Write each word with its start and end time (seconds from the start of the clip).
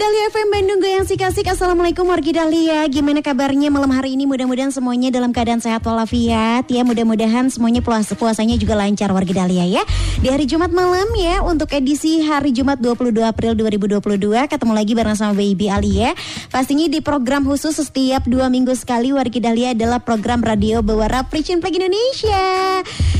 Dahlia 0.00 0.32
FM 0.32 0.48
Bandung 0.48 0.80
Goyang 0.80 1.04
Sik-Asik. 1.04 1.44
Assalamualaikum 1.52 2.08
wargi 2.08 2.32
Dahlia. 2.32 2.88
Gimana 2.88 3.20
kabarnya 3.20 3.68
malam 3.68 3.92
hari 3.92 4.16
ini? 4.16 4.24
Mudah-mudahan 4.24 4.72
semuanya 4.72 5.12
dalam 5.12 5.28
keadaan 5.28 5.60
sehat 5.60 5.84
walafiat 5.84 6.64
Ya. 6.72 6.80
Mudah-mudahan 6.88 7.52
semuanya 7.52 7.84
puasa 7.84 8.16
puasanya 8.16 8.56
juga 8.56 8.80
lancar 8.80 9.12
wargi 9.12 9.36
Dahlia 9.36 9.68
ya. 9.68 9.84
Di 10.16 10.32
hari 10.32 10.48
Jumat 10.48 10.72
malam 10.72 11.04
ya 11.20 11.44
Untuk 11.44 11.68
edisi 11.76 12.24
hari 12.24 12.48
Jumat 12.48 12.80
22 12.80 13.12
April 13.20 13.52
2022 13.52 14.48
Ketemu 14.48 14.72
lagi 14.72 14.92
bareng 14.96 15.16
sama 15.20 15.36
Baby 15.36 15.68
Ali 15.68 16.00
ya. 16.00 16.16
Pastinya 16.48 16.88
di 16.88 17.04
program 17.04 17.44
khusus 17.44 17.76
setiap 17.76 18.24
dua 18.24 18.48
minggu 18.48 18.72
sekali 18.72 19.12
Wargi 19.12 19.44
Dahlia 19.44 19.76
adalah 19.76 20.00
program 20.00 20.40
radio 20.40 20.80
Bewara 20.80 21.28
Preaching 21.28 21.60
Flag 21.60 21.76
Indonesia. 21.76 22.40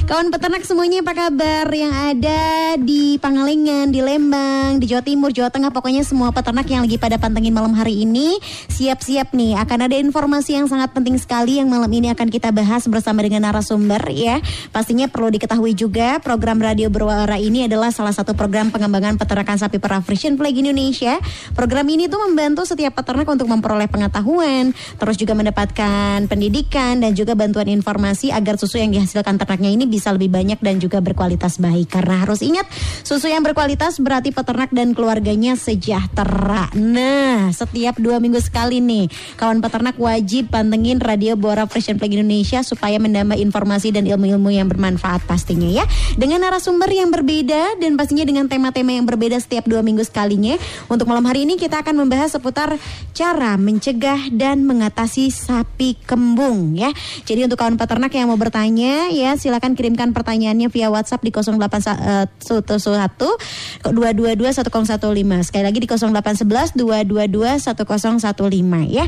Kawan 0.09 0.33
peternak 0.33 0.65
semuanya 0.65 1.05
apa 1.05 1.12
kabar? 1.29 1.69
Yang 1.69 1.93
ada 1.93 2.43
di 2.80 3.21
Pangalengan, 3.21 3.93
di 3.93 4.01
Lembang, 4.01 4.80
di 4.80 4.88
Jawa 4.88 5.05
Timur, 5.05 5.29
Jawa 5.29 5.52
Tengah 5.52 5.71
Pokoknya 5.71 6.02
semua 6.09 6.33
peternak 6.33 6.70
yang 6.70 6.87
lagi 6.87 7.02
pada 7.02 7.19
pantengin 7.19 7.51
malam 7.51 7.74
hari 7.74 8.06
ini 8.06 8.38
siap-siap 8.70 9.34
nih 9.34 9.59
akan 9.59 9.90
ada 9.90 9.96
informasi 9.99 10.54
yang 10.54 10.71
sangat 10.71 10.95
penting 10.95 11.18
sekali 11.18 11.59
yang 11.59 11.66
malam 11.66 11.90
ini 11.90 12.15
akan 12.15 12.30
kita 12.30 12.54
bahas 12.54 12.87
bersama 12.87 13.26
dengan 13.26 13.51
narasumber 13.51 13.99
ya. 14.15 14.38
Pastinya 14.71 15.10
perlu 15.10 15.35
diketahui 15.35 15.74
juga 15.74 16.23
program 16.23 16.63
Radio 16.63 16.87
Berwara 16.87 17.35
ini 17.43 17.66
adalah 17.66 17.91
salah 17.91 18.15
satu 18.15 18.38
program 18.38 18.71
pengembangan 18.71 19.18
peternakan 19.18 19.57
sapi 19.57 19.80
perah 19.82 19.98
Frisian 20.04 20.38
Flag 20.38 20.54
Indonesia. 20.54 21.18
Program 21.57 21.87
ini 21.91 22.07
tuh 22.07 22.21
membantu 22.30 22.63
setiap 22.63 22.95
peternak 22.95 23.26
untuk 23.26 23.51
memperoleh 23.51 23.91
pengetahuan, 23.91 24.71
terus 25.01 25.16
juga 25.16 25.32
mendapatkan 25.32 26.29
pendidikan 26.30 27.01
dan 27.01 27.16
juga 27.16 27.32
bantuan 27.32 27.66
informasi 27.73 28.30
agar 28.30 28.60
susu 28.60 28.76
yang 28.76 28.93
dihasilkan 28.93 29.41
ternaknya 29.41 29.73
ini 29.73 29.88
bisa 29.88 30.13
lebih 30.13 30.29
banyak 30.29 30.60
dan 30.60 30.76
juga 30.76 31.01
berkualitas 31.01 31.57
baik. 31.57 31.88
Karena 31.91 32.23
harus 32.23 32.45
ingat 32.45 32.68
susu 33.02 33.32
yang 33.32 33.41
berkualitas 33.41 33.96
berarti 33.96 34.30
peternak 34.37 34.68
dan 34.76 34.93
keluarganya 34.93 35.57
sejahtera. 35.57 36.60
Nah, 36.77 37.49
setiap 37.55 37.97
dua 37.97 38.19
minggu 38.21 38.43
sekali 38.43 38.83
nih, 38.83 39.09
kawan 39.39 39.63
peternak 39.65 39.97
wajib 39.97 40.51
pantengin 40.51 40.99
radio 41.01 41.39
Bora 41.39 41.65
Fresh 41.65 41.95
and 41.95 41.99
Flag 42.03 42.13
Indonesia 42.13 42.61
supaya 42.61 42.99
menambah 43.01 43.39
informasi 43.39 43.95
dan 43.95 44.05
ilmu-ilmu 44.09 44.51
yang 44.53 44.66
bermanfaat 44.69 45.25
pastinya 45.25 45.71
ya. 45.71 45.87
Dengan 46.19 46.43
narasumber 46.45 46.91
yang 46.91 47.09
berbeda 47.15 47.79
dan 47.79 47.97
pastinya 47.97 48.27
dengan 48.27 48.51
tema-tema 48.51 48.93
yang 48.97 49.07
berbeda 49.07 49.38
setiap 49.41 49.65
dua 49.71 49.81
minggu 49.81 50.03
sekalinya. 50.03 50.59
Untuk 50.91 51.07
malam 51.07 51.25
hari 51.25 51.47
ini 51.47 51.57
kita 51.57 51.81
akan 51.81 51.97
membahas 51.97 52.35
seputar 52.35 52.77
cara 53.15 53.55
mencegah 53.61 54.33
dan 54.35 54.66
mengatasi 54.66 55.31
sapi 55.31 55.97
kembung 56.05 56.75
ya. 56.75 56.91
Jadi 57.25 57.47
untuk 57.47 57.61
kawan 57.63 57.79
peternak 57.79 58.13
yang 58.16 58.27
mau 58.33 58.41
bertanya 58.41 59.09
ya 59.13 59.38
silakan 59.38 59.79
kirimkan 59.79 60.11
pertanyaannya 60.11 60.66
via 60.73 60.91
WhatsApp 60.91 61.23
di 61.23 61.31
081 61.31 62.27
222 62.49 63.87
1015. 63.87 65.47
Sekali 65.47 65.65
lagi 65.65 65.78
di 65.81 65.88
08 65.88 66.11
811 66.11 66.50
222 66.50 67.62
1015 67.62 68.91
ya. 68.91 69.06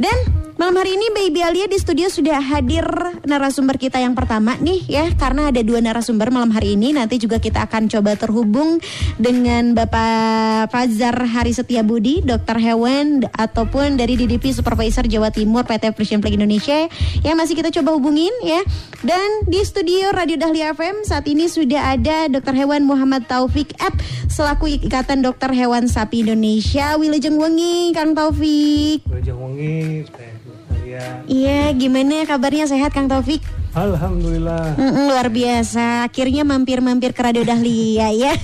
Dan 0.00 0.16
malam 0.58 0.74
hari 0.74 0.98
ini 0.98 1.06
Baby 1.14 1.40
Alia 1.46 1.66
di 1.70 1.78
studio 1.78 2.10
sudah 2.10 2.42
hadir 2.42 2.82
narasumber 3.22 3.78
kita 3.78 4.02
yang 4.02 4.18
pertama 4.18 4.58
nih 4.58 4.82
ya 4.90 5.04
karena 5.14 5.54
ada 5.54 5.62
dua 5.62 5.78
narasumber 5.78 6.34
malam 6.34 6.50
hari 6.50 6.74
ini 6.74 6.90
nanti 6.90 7.14
juga 7.22 7.38
kita 7.38 7.62
akan 7.70 7.86
coba 7.86 8.18
terhubung 8.18 8.82
dengan 9.22 9.70
Bapak 9.78 10.74
Fazar 10.74 11.14
Hari 11.14 11.54
Setia 11.54 11.86
Budi, 11.86 12.26
dokter 12.26 12.58
hewan 12.58 13.22
ataupun 13.38 13.94
dari 13.94 14.18
DDP 14.18 14.50
Supervisor 14.50 15.06
Jawa 15.06 15.30
Timur 15.30 15.62
PT 15.62 15.94
Frisian 15.94 16.18
Flag 16.18 16.34
Indonesia 16.34 16.90
yang 17.22 17.38
masih 17.38 17.54
kita 17.54 17.70
coba 17.70 17.94
hubungin 17.94 18.34
ya. 18.42 18.58
Dan 18.98 19.46
di 19.46 19.62
studio 19.62 20.10
Radio 20.10 20.34
Dahlia 20.42 20.74
FM 20.74 21.06
saat 21.06 21.22
ini 21.30 21.46
sudah 21.46 21.94
ada 21.94 22.26
dokter 22.26 22.58
hewan 22.58 22.82
Muhammad 22.82 23.30
Taufik 23.30 23.78
App 23.78 23.94
selaku 24.26 24.74
Ikatan 24.82 25.22
Dokter 25.22 25.54
Hewan 25.54 25.86
Sapi 25.86 26.26
Indonesia 26.26 26.67
Indonesia 26.68 27.00
Wilujeng 27.00 27.40
Wengi 27.40 27.96
Kang 27.96 28.12
Taufik. 28.12 29.00
Wilujeng 29.08 29.40
Wengi 29.40 30.04
Iya 31.24 31.72
gimana 31.72 32.28
kabarnya? 32.28 32.68
Sehat 32.68 32.92
Kang 32.92 33.08
Taufik? 33.08 33.40
Alhamdulillah. 33.72 34.76
Mm 34.76 34.84
-mm, 34.92 35.04
Luar 35.08 35.32
biasa. 35.32 36.04
Akhirnya 36.04 36.44
mampir-mampir 36.44 37.16
ke 37.16 37.24
Radio 37.24 37.48
Dahlia 37.48 38.12
ya. 38.12 38.36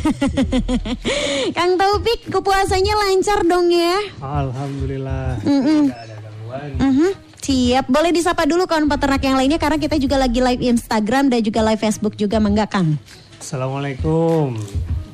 Kang 1.61 1.77
Taufik 1.77 2.33
kepuasanya 2.33 2.97
lancar 2.97 3.45
dong 3.45 3.69
ya. 3.69 3.93
Alhamdulillah. 4.25 5.45
Mm 5.45 5.61
-mm. 5.61 5.81
Tidak 5.85 6.01
ada 6.01 6.17
gangguan. 6.25 6.71
Mm 6.81 6.93
-hmm. 6.97 7.11
Siap, 7.45 7.85
boleh 7.93 8.09
disapa 8.09 8.49
dulu 8.49 8.65
kawan 8.65 8.89
peternak 8.89 9.21
yang 9.21 9.37
lainnya 9.37 9.61
karena 9.61 9.77
kita 9.77 10.01
juga 10.01 10.17
lagi 10.17 10.41
live 10.41 10.65
Instagram 10.65 11.29
dan 11.29 11.45
juga 11.45 11.61
live 11.61 11.77
Facebook 11.77 12.17
juga 12.17 12.41
menggakang. 12.41 12.97
Assalamualaikum 13.37 14.57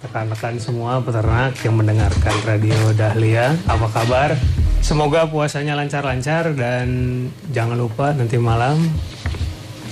rekan-rekan 0.00 0.56
semua 0.56 1.04
peternak 1.04 1.60
yang 1.60 1.76
mendengarkan 1.76 2.36
Radio 2.48 2.76
Dahlia. 2.96 3.52
Apa 3.68 3.86
kabar? 3.92 4.32
Semoga 4.80 5.28
puasanya 5.28 5.76
lancar-lancar 5.76 6.56
dan 6.56 6.88
jangan 7.52 7.76
lupa 7.76 8.16
nanti 8.16 8.40
malam 8.40 8.80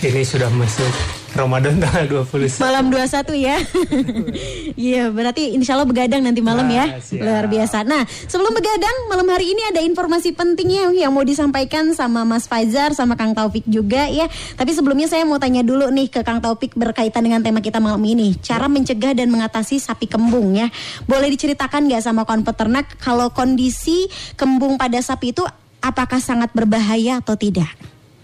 ini 0.00 0.22
sudah 0.24 0.48
masuk 0.48 1.17
Ramadan 1.36 1.76
tanggal 1.82 2.24
20 2.24 2.62
Malam 2.62 2.84
21 2.88 3.36
ya. 3.36 3.56
Iya 4.88 5.10
berarti 5.10 5.52
insya 5.52 5.76
Allah 5.76 5.88
begadang 5.88 6.24
nanti 6.24 6.40
malam 6.40 6.64
ya. 6.70 6.86
Nah, 6.86 7.02
ya 7.02 7.22
Luar 7.24 7.44
biasa. 7.50 7.84
Nah 7.84 8.06
sebelum 8.08 8.54
begadang 8.54 8.96
malam 9.10 9.28
hari 9.28 9.52
ini 9.52 9.62
ada 9.68 9.82
informasi 9.84 10.32
pentingnya 10.32 10.88
Yang 10.94 11.12
mau 11.12 11.24
disampaikan 11.26 11.92
sama 11.92 12.22
Mas 12.24 12.46
Fajar 12.48 12.94
Sama 12.96 13.18
Kang 13.18 13.36
Taufik 13.36 13.66
juga 13.68 14.08
ya. 14.08 14.30
Tapi 14.56 14.70
sebelumnya 14.72 15.10
saya 15.10 15.26
mau 15.28 15.36
tanya 15.36 15.60
dulu 15.60 15.90
nih 15.92 16.08
ke 16.08 16.20
Kang 16.24 16.40
Taufik 16.40 16.72
Berkaitan 16.78 17.26
dengan 17.26 17.44
tema 17.44 17.60
kita 17.60 17.82
malam 17.82 18.00
ini. 18.06 18.38
Cara 18.40 18.70
mencegah 18.70 19.12
dan 19.12 19.28
mengatasi 19.28 19.82
sapi 19.82 20.08
kembung 20.08 20.56
ya. 20.56 20.72
Boleh 21.04 21.28
diceritakan 21.28 21.90
gak 21.90 22.04
sama 22.04 22.24
kawan 22.24 22.46
peternak 22.46 22.96
Kalau 23.02 23.34
kondisi 23.34 24.08
kembung 24.38 24.80
pada 24.80 25.02
sapi 25.02 25.36
itu 25.36 25.44
Apakah 25.78 26.18
sangat 26.18 26.50
berbahaya 26.50 27.22
atau 27.22 27.38
tidak? 27.38 27.70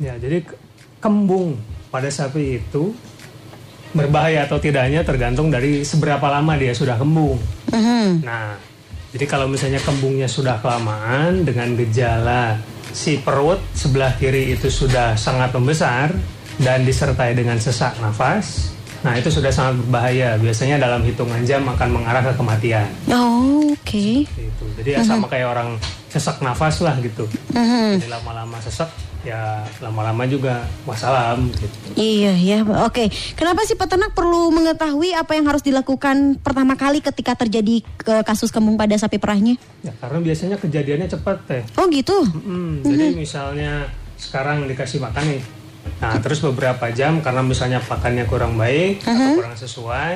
Ya 0.03 0.19
jadi 0.19 0.43
kembung 0.99 1.55
pada 1.95 2.11
sapi 2.11 2.59
itu 2.59 2.91
berbahaya 3.95 4.51
atau 4.51 4.59
tidaknya 4.59 5.07
tergantung 5.07 5.47
dari 5.47 5.87
seberapa 5.87 6.27
lama 6.27 6.59
dia 6.59 6.75
sudah 6.75 6.99
kembung. 6.99 7.39
Uh-huh. 7.71 8.19
Nah, 8.27 8.59
jadi 9.15 9.31
kalau 9.31 9.47
misalnya 9.47 9.79
kembungnya 9.79 10.27
sudah 10.27 10.59
kelamaan 10.59 11.47
dengan 11.47 11.79
gejala 11.79 12.59
si 12.91 13.23
perut 13.23 13.63
sebelah 13.79 14.19
kiri 14.19 14.59
itu 14.59 14.67
sudah 14.67 15.15
sangat 15.15 15.55
membesar 15.55 16.11
dan 16.59 16.83
disertai 16.83 17.39
dengan 17.39 17.63
sesak 17.63 17.95
nafas, 18.03 18.75
nah 19.07 19.15
itu 19.15 19.31
sudah 19.31 19.55
sangat 19.55 19.79
berbahaya. 19.87 20.35
Biasanya 20.43 20.83
dalam 20.83 21.07
hitungan 21.07 21.47
jam 21.47 21.63
akan 21.63 21.95
mengarah 21.95 22.27
ke 22.27 22.35
kematian. 22.35 22.91
Oh, 23.15 23.71
oke. 23.71 23.87
Okay. 23.87 24.27
Jadi 24.83 24.99
ya 24.99 24.99
uh-huh. 24.99 25.07
sama 25.07 25.31
kayak 25.31 25.47
orang 25.47 25.79
sesak 26.11 26.43
nafas 26.43 26.83
lah 26.83 26.99
gitu. 26.99 27.31
Uh-huh. 27.55 27.95
Jadi 28.03 28.11
lama-lama 28.11 28.59
sesak 28.59 28.91
ya 29.25 29.65
lama-lama 29.81 30.29
juga 30.29 30.69
masalah 30.85 31.35
gitu. 31.57 31.77
Iya 31.97 32.33
ya, 32.37 32.59
oke. 32.63 33.09
Kenapa 33.35 33.65
sih 33.65 33.75
peternak 33.75 34.13
perlu 34.13 34.53
mengetahui 34.53 35.17
apa 35.17 35.33
yang 35.35 35.49
harus 35.49 35.65
dilakukan 35.65 36.39
pertama 36.45 36.77
kali 36.77 37.01
ketika 37.01 37.33
terjadi 37.35 37.81
ke 37.97 38.21
kasus 38.23 38.53
kembung 38.53 38.77
pada 38.77 38.95
sapi 39.01 39.17
perahnya? 39.17 39.57
Ya 39.81 39.97
karena 39.97 40.21
biasanya 40.21 40.57
kejadiannya 40.61 41.09
cepat 41.09 41.37
teh. 41.49 41.63
Oh 41.81 41.89
gitu. 41.89 42.15
Mm-hmm. 42.21 42.85
Jadi 42.85 43.05
mm-hmm. 43.11 43.19
misalnya 43.19 43.73
sekarang 44.15 44.69
dikasih 44.71 45.03
makan 45.03 45.25
nih, 45.27 45.43
nah 45.99 46.15
terus 46.23 46.39
beberapa 46.39 46.87
jam 46.95 47.19
karena 47.19 47.43
misalnya 47.43 47.83
pakannya 47.83 48.25
kurang 48.31 48.55
baik 48.55 49.03
uh-huh. 49.03 49.11
atau 49.11 49.37
kurang 49.43 49.57
sesuai, 49.59 50.13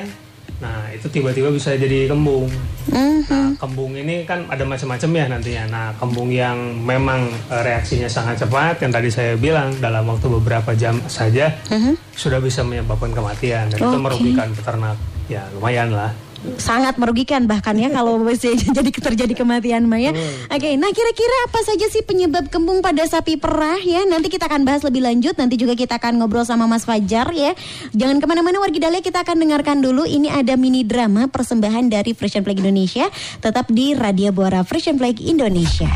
Nah 0.59 0.91
itu 0.91 1.07
tiba-tiba 1.07 1.49
bisa 1.49 1.75
jadi 1.75 2.11
kembung. 2.11 2.51
Mm-hmm. 2.91 3.31
Nah 3.31 3.49
kembung 3.55 3.95
ini 3.95 4.27
kan 4.27 4.43
ada 4.51 4.67
macam-macam 4.67 5.09
ya 5.15 5.25
nantinya. 5.31 5.63
Nah 5.71 5.85
kembung 5.95 6.29
yang 6.29 6.55
memang 6.83 7.31
e, 7.47 7.55
reaksinya 7.63 8.11
sangat 8.11 8.43
cepat, 8.43 8.83
yang 8.83 8.91
tadi 8.91 9.09
saya 9.09 9.39
bilang 9.39 9.71
dalam 9.79 10.03
waktu 10.07 10.27
beberapa 10.27 10.75
jam 10.75 10.99
saja 11.07 11.55
mm-hmm. 11.71 11.95
sudah 12.13 12.43
bisa 12.43 12.61
menyebabkan 12.67 13.15
kematian 13.15 13.71
dan 13.71 13.79
okay. 13.79 13.87
itu 13.87 13.97
merugikan 13.99 14.49
peternak. 14.51 14.99
Ya 15.31 15.47
lumayan 15.55 15.95
lah. 15.95 16.11
Sangat 16.57 16.95
merugikan 16.95 17.45
bahkan 17.45 17.75
ya 17.75 17.91
kalau 17.91 18.19
misalnya 18.25 18.81
jadi 18.81 18.89
terjadi 18.91 19.33
kematian 19.33 19.85
Maya. 19.85 20.11
Oke, 20.49 20.75
nah 20.79 20.89
kira-kira 20.91 21.35
apa 21.47 21.59
saja 21.63 21.85
sih 21.91 22.03
penyebab 22.03 22.47
kembung 22.47 22.79
pada 22.79 23.03
sapi 23.05 23.35
perah 23.35 23.79
ya? 23.79 24.05
Nanti 24.07 24.31
kita 24.31 24.47
akan 24.47 24.63
bahas 24.63 24.81
lebih 24.83 25.03
lanjut. 25.03 25.35
Nanti 25.35 25.55
juga 25.59 25.75
kita 25.75 25.99
akan 25.99 26.19
ngobrol 26.21 26.45
sama 26.47 26.65
Mas 26.65 26.87
Fajar 26.87 27.31
ya. 27.35 27.53
Jangan 27.95 28.19
ke 28.21 28.25
mana-mana 28.25 28.59
wargi 28.59 28.79
Dahlia 28.79 29.03
kita 29.03 29.23
akan 29.23 29.39
dengarkan 29.39 29.83
dulu. 29.83 30.07
Ini 30.07 30.31
ada 30.31 30.55
mini 30.55 30.83
drama 30.87 31.27
persembahan 31.27 31.91
dari 31.91 32.15
Frisian 32.15 32.43
Flag 32.43 32.59
Indonesia. 32.59 33.07
Tetap 33.39 33.69
di 33.71 33.93
Radio 33.95 34.31
Buara 34.31 34.63
Frisian 34.63 34.95
Flag 34.95 35.19
Indonesia. 35.19 35.89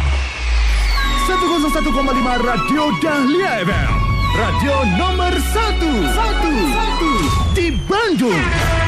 101,5 1.24 1.88
Radio 2.44 2.84
Dahlia 3.00 3.64
FM. 3.64 3.92
Radio 4.34 4.76
nomor 5.00 5.32
1. 5.32 5.80
1. 6.12 7.56
Di 7.56 7.72
Bandung. 7.88 8.83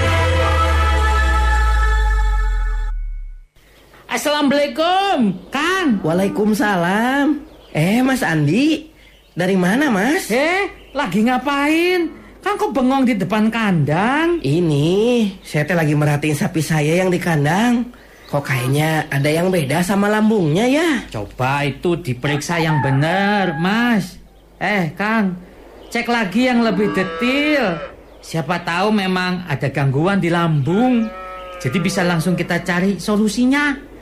Assalamualaikum, 4.16 5.44
Kang. 5.52 6.00
Waalaikumsalam. 6.00 7.36
Eh, 7.76 8.00
Mas 8.00 8.24
Andi, 8.24 8.88
dari 9.36 9.60
mana, 9.60 9.92
Mas? 9.92 10.32
Eh, 10.32 10.72
lagi 10.96 11.20
ngapain? 11.28 12.16
Kang 12.40 12.56
kok 12.56 12.72
bengong 12.72 13.04
di 13.04 13.20
depan 13.20 13.52
kandang? 13.52 14.40
Ini, 14.40 15.36
saya 15.44 15.68
teh 15.68 15.76
lagi 15.76 16.00
merhatiin 16.00 16.32
sapi 16.32 16.64
saya 16.64 17.04
yang 17.04 17.12
di 17.12 17.20
kandang. 17.20 17.92
Kok 18.32 18.40
kayaknya 18.40 19.04
ada 19.12 19.28
yang 19.28 19.52
beda 19.52 19.84
sama 19.84 20.08
lambungnya 20.08 20.64
ya? 20.64 21.04
Coba 21.12 21.68
itu 21.68 22.00
diperiksa 22.00 22.64
yang 22.64 22.80
benar, 22.80 23.60
Mas. 23.60 24.16
Eh, 24.64 24.96
Kang, 24.96 25.36
cek 25.92 26.08
lagi 26.08 26.48
yang 26.48 26.64
lebih 26.64 26.96
detail. 26.96 27.84
Siapa 28.24 28.64
tahu 28.64 28.96
memang 28.96 29.44
ada 29.44 29.68
gangguan 29.68 30.24
di 30.24 30.32
lambung. 30.32 31.04
Jadi 31.60 31.78
bisa 31.84 32.08
langsung 32.08 32.40
kita 32.40 32.64
cari 32.64 32.96
solusinya. 32.96 33.95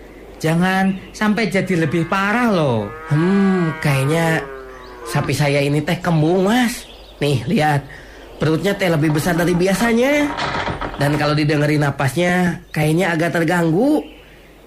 Jangan 0.43 1.15
sampai 1.15 1.47
jadi 1.47 1.87
lebih 1.87 2.03
parah 2.11 2.51
loh. 2.51 2.91
Hmm, 3.07 3.71
kayaknya 3.79 4.43
sapi 5.07 5.31
saya 5.31 5.63
ini 5.63 5.79
teh 5.79 5.95
kembung, 6.03 6.43
Mas. 6.43 6.83
Nih, 7.23 7.47
lihat. 7.47 7.87
Perutnya 8.43 8.75
teh 8.75 8.91
lebih 8.91 9.15
besar 9.15 9.39
dari 9.39 9.55
biasanya. 9.55 10.27
Dan 10.99 11.15
kalau 11.15 11.31
didengerin 11.31 11.87
napasnya, 11.87 12.59
kayaknya 12.75 13.15
agak 13.15 13.39
terganggu. 13.39 14.03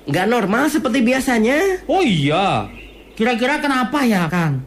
Nggak 0.09 0.27
normal 0.33 0.73
seperti 0.73 1.05
biasanya. 1.05 1.85
Oh 1.85 2.01
iya, 2.01 2.73
kira-kira 3.13 3.61
kenapa 3.61 4.01
ya, 4.07 4.33
Kang? 4.33 4.65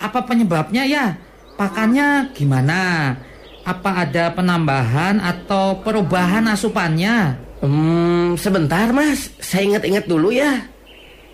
Apa 0.00 0.24
penyebabnya 0.24 0.88
ya? 0.88 1.18
Pakannya 1.60 2.32
gimana? 2.32 3.12
Apa 3.68 4.06
ada 4.06 4.32
penambahan 4.32 5.20
atau 5.20 5.84
perubahan 5.84 6.46
asupannya? 6.48 7.47
Hmm, 7.58 8.38
sebentar 8.38 8.94
mas, 8.94 9.34
saya 9.42 9.66
ingat-ingat 9.66 10.06
dulu 10.06 10.30
ya. 10.30 10.62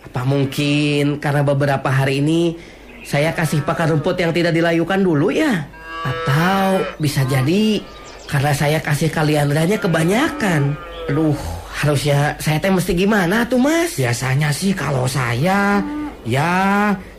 Apa 0.09 0.25
mungkin 0.25 1.21
karena 1.21 1.45
beberapa 1.45 1.89
hari 1.93 2.25
ini 2.25 2.57
saya 3.05 3.37
kasih 3.37 3.61
pakan 3.61 3.97
rumput 3.97 4.17
yang 4.17 4.33
tidak 4.33 4.57
dilayukan 4.57 5.05
dulu 5.05 5.29
ya? 5.29 5.69
Atau 6.05 6.85
bisa 6.97 7.29
jadi 7.29 7.85
karena 8.25 8.53
saya 8.57 8.81
kasih 8.81 9.13
kaliandranya 9.13 9.77
kebanyakan. 9.77 10.73
Aduh, 11.13 11.37
harusnya 11.77 12.41
saya 12.41 12.57
teh 12.57 12.73
mesti 12.73 12.97
gimana 12.97 13.45
tuh 13.45 13.61
mas? 13.61 14.01
Biasanya 14.01 14.49
sih 14.49 14.73
kalau 14.73 15.05
saya, 15.05 15.85
ya 16.25 16.53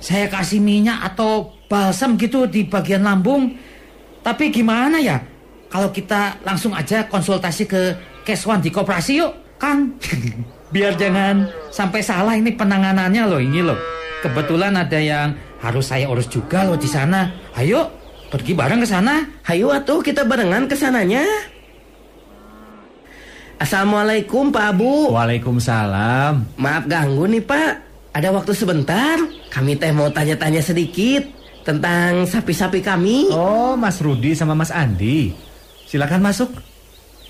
saya 0.01 0.25
kasih 0.34 0.58
minyak 0.58 1.13
atau 1.13 1.54
balsam 1.69 2.18
gitu 2.18 2.50
di 2.50 2.66
bagian 2.66 3.06
lambung. 3.06 3.54
Tapi 4.25 4.50
gimana 4.50 4.98
ya? 4.98 5.22
Kalau 5.69 5.94
kita 5.94 6.42
langsung 6.42 6.74
aja 6.74 7.06
konsultasi 7.06 7.69
ke 7.69 7.84
Keswan 8.25 8.57
di 8.57 8.74
koperasi 8.74 9.22
yuk, 9.22 9.62
Kang. 9.62 10.01
Biar 10.74 10.98
jangan 10.98 11.45
sampai 11.69 12.01
salah 12.01 12.33
ini 12.33 12.50
penanganannya 12.57 13.24
loh 13.30 13.38
ini 13.38 13.62
loh. 13.62 13.77
Kebetulan 14.25 14.74
ada 14.74 14.98
yang 14.98 15.38
harus 15.62 15.94
saya 15.94 16.10
urus 16.10 16.25
juga 16.25 16.66
loh 16.66 16.74
di 16.74 16.89
sana. 16.89 17.30
Ayo, 17.54 17.94
pergi 18.33 18.57
bareng 18.57 18.81
ke 18.81 18.89
sana. 18.89 19.22
Hayu 19.45 19.69
atuh 19.69 20.01
kita 20.01 20.25
barengan 20.25 20.66
ke 20.66 20.74
sananya. 20.74 21.22
Assalamualaikum 23.62 24.50
Pak 24.50 24.66
Abu. 24.74 25.13
Waalaikumsalam. 25.13 26.60
Maaf 26.60 26.83
ganggu 26.89 27.30
nih 27.30 27.45
Pak. 27.45 27.74
Ada 28.12 28.33
waktu 28.33 28.51
sebentar. 28.51 29.22
Kami 29.54 29.77
teh 29.77 29.94
mau 29.94 30.10
tanya-tanya 30.10 30.60
sedikit 30.66 31.24
tentang 31.63 32.27
sapi-sapi 32.27 32.83
kami. 32.83 33.31
Oh, 33.31 33.77
Mas 33.80 34.01
Rudi 34.04 34.36
sama 34.36 34.57
Mas 34.57 34.74
Andi. 34.74 35.31
Silakan 35.88 36.25
masuk. 36.25 36.75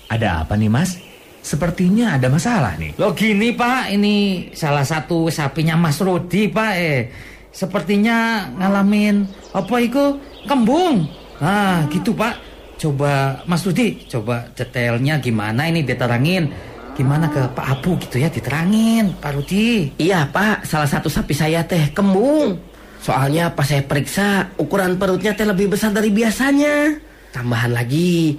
Ada 0.06 0.46
apa 0.46 0.54
nih, 0.54 0.70
Mas? 0.70 0.98
Sepertinya 1.46 2.18
ada 2.18 2.26
masalah 2.26 2.74
nih. 2.74 2.98
Loh 2.98 3.14
gini 3.14 3.54
Pak, 3.54 3.94
ini 3.94 4.50
salah 4.50 4.82
satu 4.82 5.30
sapinya 5.30 5.78
Mas 5.78 6.02
Rudi 6.02 6.50
Pak 6.50 6.72
eh. 6.74 7.06
Sepertinya 7.54 8.50
ngalamin 8.50 9.22
apa 9.54 9.74
itu 9.78 10.18
kembung. 10.50 11.06
Nah 11.38 11.86
gitu 11.86 12.10
Pak. 12.18 12.34
Coba 12.82 13.40
Mas 13.46 13.62
Rudi, 13.62 13.94
coba 14.10 14.50
detailnya 14.58 15.22
gimana 15.22 15.70
ini 15.70 15.86
diterangin. 15.86 16.50
Gimana 16.98 17.30
ke 17.30 17.46
Pak 17.54 17.66
Abu 17.78 17.94
gitu 18.02 18.18
ya 18.18 18.26
diterangin 18.26 19.14
Pak 19.22 19.38
Rudi. 19.38 19.94
Iya 20.02 20.26
Pak, 20.26 20.66
salah 20.66 20.90
satu 20.90 21.06
sapi 21.06 21.30
saya 21.30 21.62
teh 21.62 21.94
kembung. 21.94 22.58
Soalnya 22.98 23.54
pas 23.54 23.70
saya 23.70 23.86
periksa 23.86 24.50
ukuran 24.58 24.98
perutnya 24.98 25.30
teh 25.30 25.46
lebih 25.46 25.78
besar 25.78 25.94
dari 25.94 26.10
biasanya. 26.10 26.98
Tambahan 27.30 27.70
lagi, 27.70 28.34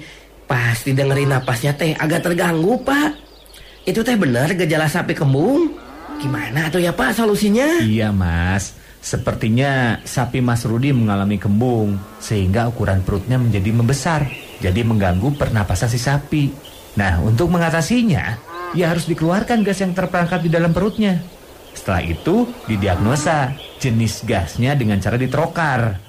pas 0.48 0.80
didengerin 0.82 1.30
napasnya 1.30 1.76
teh 1.76 1.94
agak 1.94 2.24
terganggu 2.24 2.80
Pak. 2.82 3.12
Itu 3.84 4.02
teh 4.02 4.16
benar 4.16 4.52
gejala 4.56 4.88
sapi 4.88 5.14
kembung? 5.14 5.76
Gimana 6.18 6.72
tuh 6.74 6.82
ya 6.82 6.96
Pak 6.96 7.14
solusinya? 7.14 7.84
Iya, 7.84 8.10
Mas. 8.10 8.74
Sepertinya 8.98 10.02
sapi 10.04 10.42
Mas 10.42 10.66
Rudi 10.66 10.92
mengalami 10.92 11.38
kembung 11.38 11.96
sehingga 12.18 12.68
ukuran 12.68 13.06
perutnya 13.06 13.38
menjadi 13.38 13.70
membesar, 13.72 14.26
jadi 14.60 14.82
mengganggu 14.82 15.38
pernapasan 15.38 15.88
si 15.88 16.02
sapi. 16.02 16.50
Nah, 16.98 17.22
untuk 17.22 17.54
mengatasinya, 17.54 18.36
ya 18.74 18.90
harus 18.90 19.06
dikeluarkan 19.06 19.62
gas 19.62 19.80
yang 19.86 19.94
terperangkap 19.94 20.42
di 20.42 20.50
dalam 20.50 20.74
perutnya. 20.74 21.22
Setelah 21.78 22.04
itu, 22.04 22.50
didiagnosa 22.66 23.54
jenis 23.78 24.26
gasnya 24.26 24.74
dengan 24.74 24.98
cara 24.98 25.16
diterokar. 25.16 26.07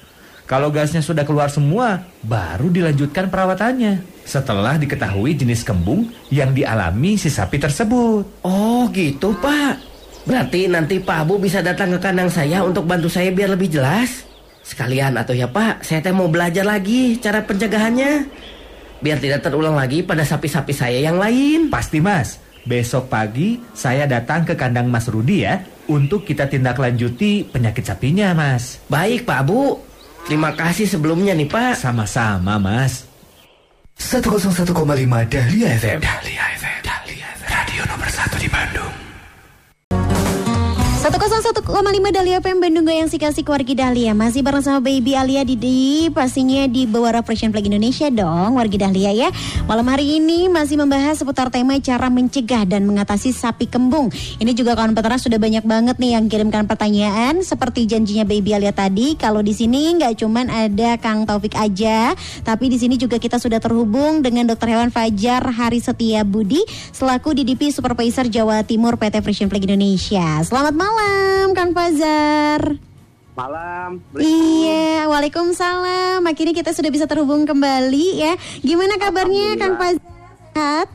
Kalau 0.48 0.72
gasnya 0.72 1.04
sudah 1.04 1.28
keluar 1.28 1.52
semua, 1.52 2.08
baru 2.24 2.72
dilanjutkan 2.72 3.28
perawatannya. 3.28 4.24
Setelah 4.24 4.80
diketahui 4.80 5.36
jenis 5.36 5.60
kembung 5.60 6.08
yang 6.32 6.56
dialami 6.56 7.20
si 7.20 7.28
sapi 7.28 7.60
tersebut. 7.60 8.48
Oh 8.48 8.88
gitu 8.88 9.36
Pak. 9.36 9.76
Berarti 10.24 10.64
nanti 10.64 11.04
Pak 11.04 11.28
Abu 11.28 11.36
bisa 11.36 11.60
datang 11.60 11.92
ke 11.92 11.98
kandang 12.00 12.32
saya 12.32 12.64
untuk 12.64 12.88
bantu 12.88 13.12
saya 13.12 13.28
biar 13.28 13.52
lebih 13.52 13.76
jelas. 13.76 14.24
Sekalian 14.64 15.20
atau 15.20 15.36
ya 15.36 15.52
Pak, 15.52 15.84
saya 15.84 16.00
teh 16.00 16.16
mau 16.16 16.32
belajar 16.32 16.64
lagi 16.64 17.20
cara 17.20 17.44
pencegahannya. 17.44 18.28
Biar 19.04 19.20
tidak 19.20 19.44
terulang 19.44 19.76
lagi 19.76 20.00
pada 20.00 20.24
sapi-sapi 20.24 20.72
saya 20.72 20.96
yang 20.96 21.20
lain. 21.20 21.68
Pasti 21.68 22.00
mas, 22.00 22.40
besok 22.64 23.12
pagi 23.12 23.60
saya 23.76 24.08
datang 24.08 24.48
ke 24.48 24.56
kandang 24.56 24.88
Mas 24.88 25.08
Rudi 25.12 25.44
ya 25.44 25.60
untuk 25.88 26.24
kita 26.24 26.48
tindak 26.48 26.80
lanjuti 26.80 27.44
penyakit 27.44 27.84
sapinya 27.84 28.32
mas. 28.32 28.80
Baik 28.88 29.28
Pak 29.28 29.38
Abu. 29.44 29.87
Terima 30.26 30.56
kasih 30.56 30.88
sebelumnya 30.88 31.36
nih 31.36 31.46
Pak. 31.46 31.78
Sama-sama 31.78 32.58
mas. 32.58 33.06
101,5 33.98 34.74
Dahlia 35.26 35.68
FM. 35.78 35.98
Dahlia 36.00 36.44
FM. 36.58 36.67
101,5 41.08 41.64
Dahlia 42.12 42.36
FM 42.36 42.60
Bandung 42.60 42.84
Goyang 42.84 43.08
Sikasik 43.08 43.48
Wargi 43.48 43.72
Dahlia. 43.72 44.12
Masih 44.12 44.44
bareng 44.44 44.60
sama 44.60 44.84
Baby 44.84 45.16
Alia 45.16 45.40
Didi 45.40 46.12
Pastinya 46.12 46.68
di 46.68 46.84
Bawara 46.84 47.24
Fresh 47.24 47.48
Flag 47.48 47.64
Indonesia 47.64 48.12
dong 48.12 48.60
Wargi 48.60 48.76
Dahlia 48.76 49.16
ya. 49.16 49.32
Malam 49.64 49.88
hari 49.88 50.20
ini 50.20 50.52
masih 50.52 50.76
membahas 50.76 51.16
seputar 51.16 51.48
tema 51.48 51.80
Cara 51.80 52.12
mencegah 52.12 52.68
dan 52.68 52.84
mengatasi 52.84 53.32
sapi 53.32 53.64
kembung. 53.64 54.12
Ini 54.36 54.52
juga 54.52 54.76
kawan 54.76 54.92
peternak 54.92 55.16
sudah 55.16 55.40
banyak 55.40 55.64
banget 55.64 55.96
nih 55.96 56.20
Yang 56.20 56.24
kirimkan 56.28 56.68
pertanyaan 56.68 57.40
Seperti 57.40 57.88
janjinya 57.88 58.28
Baby 58.28 58.52
Alia 58.52 58.76
tadi. 58.76 59.16
Kalau 59.16 59.40
di 59.40 59.56
sini 59.56 59.96
nggak 59.96 60.20
cuman 60.20 60.52
ada 60.52 61.00
Kang 61.00 61.24
Taufik 61.24 61.56
aja 61.56 62.12
Tapi 62.44 62.68
di 62.68 62.76
sini 62.76 63.00
juga 63.00 63.16
kita 63.16 63.40
sudah 63.40 63.64
terhubung 63.64 64.20
Dengan 64.20 64.44
Dokter 64.44 64.76
Hewan 64.76 64.92
Fajar 64.92 65.40
Hari 65.40 65.80
Setia 65.80 66.20
Budi 66.20 66.60
Selaku 66.92 67.32
DDP 67.32 67.72
Supervisor 67.72 68.28
Jawa 68.28 68.60
Timur 68.60 69.00
PT 69.00 69.24
Fresh 69.24 69.48
Flag 69.48 69.64
Indonesia. 69.64 70.44
Selamat 70.44 70.76
malam 70.76 70.97
malam, 70.98 71.46
Kang 71.54 71.70
Fajar. 71.70 72.60
Malam. 73.38 74.02
Iya, 74.18 75.06
waalaikumsalam. 75.06 76.26
Akhirnya 76.26 76.54
kita 76.58 76.74
sudah 76.74 76.90
bisa 76.90 77.06
terhubung 77.06 77.46
kembali 77.46 78.08
ya. 78.18 78.34
Gimana 78.66 78.98
kabarnya, 78.98 79.54
Kang 79.54 79.78
Fajar? 79.78 80.02
Sehat? 80.58 80.88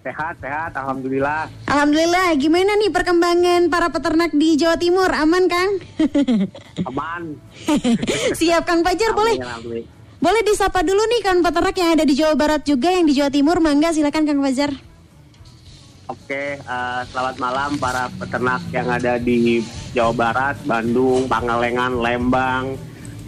Sehat, 0.00 0.34
sehat. 0.38 0.72
Alhamdulillah. 0.78 1.50
Alhamdulillah. 1.66 2.38
Gimana 2.38 2.78
nih 2.78 2.94
perkembangan 2.94 3.66
para 3.66 3.90
peternak 3.90 4.30
di 4.30 4.54
Jawa 4.54 4.78
Timur? 4.78 5.10
Aman, 5.10 5.50
Kang? 5.50 5.70
Aman. 6.88 7.34
Siap, 8.38 8.62
Kang 8.62 8.86
Fajar. 8.86 9.10
Boleh? 9.12 9.42
Boleh 10.20 10.42
disapa 10.46 10.86
dulu 10.86 11.00
nih 11.00 11.20
kan 11.24 11.36
peternak 11.42 11.76
yang 11.80 11.90
ada 11.98 12.04
di 12.06 12.14
Jawa 12.14 12.38
Barat 12.38 12.62
juga, 12.62 12.94
yang 12.94 13.10
di 13.10 13.18
Jawa 13.18 13.28
Timur. 13.34 13.58
Mangga, 13.58 13.90
silakan 13.90 14.22
Kang 14.22 14.38
Fajar. 14.38 14.70
Oke, 16.10 16.58
eh, 16.58 17.02
selamat 17.14 17.38
malam 17.38 17.78
para 17.78 18.10
peternak 18.10 18.66
yang 18.74 18.90
ada 18.90 19.14
di 19.14 19.62
Jawa 19.94 20.10
Barat, 20.10 20.58
Bandung, 20.66 21.30
Pangalengan, 21.30 22.02
Lembang, 22.02 22.74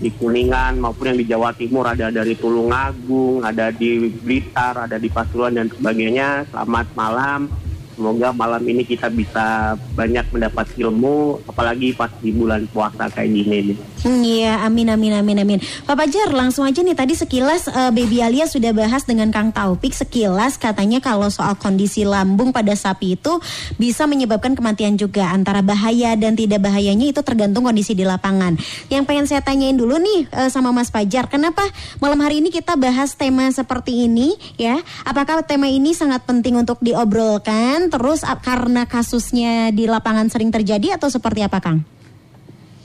di 0.03 0.11
Kuningan 0.11 0.83
maupun 0.83 1.15
yang 1.15 1.19
di 1.23 1.27
Jawa 1.31 1.55
Timur 1.55 1.87
ada 1.87 2.11
dari 2.11 2.35
Tulungagung, 2.35 3.47
ada 3.47 3.71
di 3.71 4.11
Blitar, 4.11 4.91
ada 4.91 4.99
di 4.99 5.07
Pasuruan 5.07 5.55
dan 5.55 5.71
sebagainya. 5.71 6.51
Selamat 6.51 6.91
malam. 6.99 7.47
Semoga 7.95 8.35
malam 8.35 8.67
ini 8.67 8.83
kita 8.83 9.07
bisa 9.15 9.79
banyak 9.95 10.27
mendapat 10.35 10.67
ilmu, 10.75 11.39
apalagi 11.47 11.95
pas 11.95 12.11
di 12.19 12.35
bulan 12.35 12.67
puasa 12.75 13.07
kayak 13.15 13.31
gini. 13.31 13.59
nih. 13.71 13.79
Iya, 14.03 14.67
amin 14.67 14.91
amin 14.91 15.15
amin 15.15 15.39
amin. 15.47 15.59
Pak 15.87 15.95
Pajar, 15.95 16.35
langsung 16.35 16.67
aja 16.67 16.83
nih 16.83 16.99
tadi 16.99 17.15
sekilas 17.15 17.71
eh, 17.71 17.91
Baby 17.95 18.19
Alia 18.19 18.51
sudah 18.51 18.75
bahas 18.75 19.07
dengan 19.07 19.31
Kang 19.31 19.55
Taufik 19.55 19.95
sekilas 19.95 20.59
katanya 20.59 20.99
kalau 20.99 21.31
soal 21.31 21.55
kondisi 21.55 22.03
lambung 22.03 22.51
pada 22.51 22.75
sapi 22.75 23.15
itu 23.15 23.39
bisa 23.79 24.11
menyebabkan 24.11 24.59
kematian 24.59 24.99
juga 24.99 25.31
antara 25.31 25.63
bahaya 25.63 26.19
dan 26.19 26.35
tidak 26.35 26.67
bahayanya 26.67 27.15
itu 27.15 27.23
tergantung 27.23 27.63
kondisi 27.63 27.95
di 27.95 28.03
lapangan. 28.03 28.59
Yang 28.91 29.03
pengen 29.07 29.27
saya 29.31 29.39
tanyain 29.47 29.79
dulu 29.79 30.03
nih 30.03 30.27
eh, 30.35 30.51
sama 30.51 30.75
Mas 30.75 30.91
Pajar, 30.91 31.31
kenapa 31.31 31.63
malam 32.03 32.19
hari 32.27 32.43
ini 32.43 32.51
kita 32.51 32.75
bahas 32.75 33.15
tema 33.15 33.55
seperti 33.55 34.11
ini 34.11 34.35
ya? 34.59 34.83
Apakah 35.07 35.47
tema 35.47 35.71
ini 35.71 35.95
sangat 35.95 36.27
penting 36.27 36.59
untuk 36.59 36.83
diobrolkan 36.83 37.87
terus 37.87 38.27
karena 38.43 38.83
kasusnya 38.83 39.71
di 39.71 39.87
lapangan 39.87 40.27
sering 40.27 40.51
terjadi 40.51 40.99
atau 40.99 41.07
seperti 41.07 41.47
apa 41.47 41.63
Kang? 41.63 42.02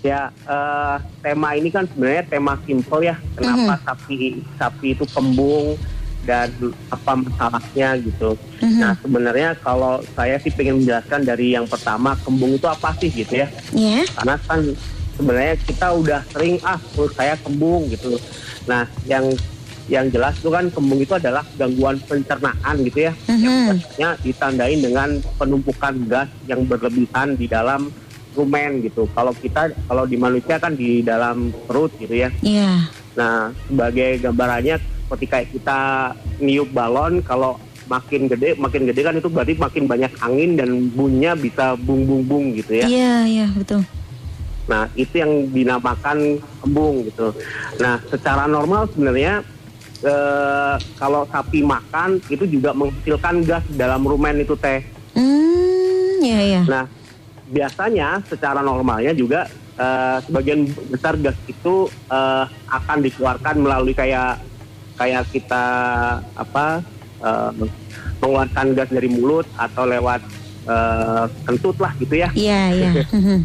Ya, 0.07 0.31
eh, 0.31 0.95
tema 1.19 1.51
ini 1.59 1.67
kan 1.67 1.83
sebenarnya 1.83 2.23
tema 2.31 2.55
simple 2.63 3.03
ya. 3.03 3.19
Kenapa 3.35 3.75
sapi 3.83 4.39
sapi 4.55 4.95
itu 4.95 5.03
kembung 5.11 5.75
dan 6.27 6.51
apa 6.91 7.11
masalahnya 7.23 7.95
gitu. 8.03 8.35
Nah 8.59 8.95
sebenarnya 8.99 9.55
kalau 9.63 10.03
saya 10.11 10.35
sih 10.43 10.51
pengen 10.51 10.83
menjelaskan 10.83 11.23
dari 11.23 11.55
yang 11.55 11.63
pertama 11.67 12.19
kembung 12.23 12.55
itu 12.55 12.67
apa 12.67 12.91
sih 12.99 13.07
gitu 13.07 13.43
ya. 13.43 13.47
Ya. 13.71 14.03
Karena 14.11 14.35
kan 14.43 14.59
sebenarnya 15.15 15.55
kita 15.63 15.87
udah 15.95 16.21
sering 16.35 16.59
ah 16.67 16.75
perut 16.91 17.15
saya 17.15 17.39
kembung 17.39 17.87
gitu. 17.87 18.19
Nah 18.67 18.87
yang 19.07 19.23
yang 19.87 20.11
jelas 20.11 20.35
itu 20.35 20.51
kan 20.51 20.67
kembung 20.67 20.99
itu 20.99 21.15
adalah 21.15 21.47
gangguan 21.55 21.95
pencernaan 22.03 22.75
gitu 22.83 23.07
ya. 23.07 23.13
Yang 23.31 23.55
biasanya 23.87 24.09
ditandain 24.19 24.79
dengan 24.83 25.09
penumpukan 25.39 25.95
gas 26.11 26.29
yang 26.43 26.67
berlebihan 26.67 27.39
di 27.39 27.47
dalam 27.47 27.87
rumen 28.37 28.85
gitu. 28.85 29.09
Kalau 29.17 29.33
kita 29.33 29.73
kalau 29.89 30.05
di 30.05 30.15
manusia 30.15 30.61
kan 30.61 30.77
di 30.77 31.01
dalam 31.01 31.49
perut 31.65 31.89
gitu 31.97 32.13
ya. 32.13 32.29
Iya. 32.45 32.85
Nah, 33.17 33.49
sebagai 33.65 34.21
gambarannya 34.21 34.77
ketika 35.17 35.37
kita 35.49 35.79
niup 36.37 36.69
balon 36.69 37.25
kalau 37.25 37.57
makin 37.87 38.27
gede 38.27 38.59
makin 38.59 38.83
gede 38.85 39.01
kan 39.01 39.15
itu 39.15 39.31
berarti 39.31 39.55
makin 39.55 39.87
banyak 39.87 40.11
angin 40.19 40.59
dan 40.59 40.69
bunyinya 40.91 41.33
bisa 41.33 41.73
bung 41.79 42.05
bung 42.05 42.23
bung 42.27 42.45
gitu 42.53 42.77
ya. 42.77 42.85
Iya, 42.85 43.13
iya, 43.25 43.47
betul. 43.55 43.81
Nah, 44.67 44.91
itu 44.99 45.15
yang 45.17 45.47
dinamakan 45.55 46.43
kembung 46.59 47.07
gitu. 47.07 47.31
Nah, 47.79 48.03
secara 48.11 48.45
normal 48.45 48.91
sebenarnya 48.91 49.39
eh, 50.03 50.75
kalau 50.99 51.23
sapi 51.31 51.63
makan 51.63 52.19
itu 52.27 52.43
juga 52.45 52.75
menghasilkan 52.75 53.47
gas 53.47 53.63
dalam 53.73 54.03
rumen 54.03 54.43
itu 54.43 54.59
teh. 54.59 54.83
Hmm, 55.15 56.19
iya, 56.19 56.39
iya. 56.43 56.61
Nah, 56.67 56.83
biasanya 57.47 58.21
secara 58.27 58.59
normalnya 58.59 59.11
juga 59.11 59.47
eh, 59.73 60.17
sebagian 60.23 60.67
besar 60.91 61.15
gas 61.17 61.37
itu 61.45 61.75
eh, 62.07 62.45
akan 62.67 62.97
dikeluarkan 63.01 63.55
melalui 63.57 63.95
kayak 63.95 64.43
kayak 64.95 65.23
kita 65.31 65.65
apa 66.33 66.83
eh, 67.19 67.51
mengeluarkan 68.19 68.73
gas 68.73 68.89
dari 68.89 69.07
mulut 69.07 69.47
atau 69.55 69.87
lewat 69.87 70.21
eh, 70.67 71.25
kentut 71.43 71.77
lah 71.77 71.91
gitu 71.97 72.15
ya. 72.15 72.29
Iya, 72.35 72.61
iya. 72.69 72.91
Mhm. 73.17 73.39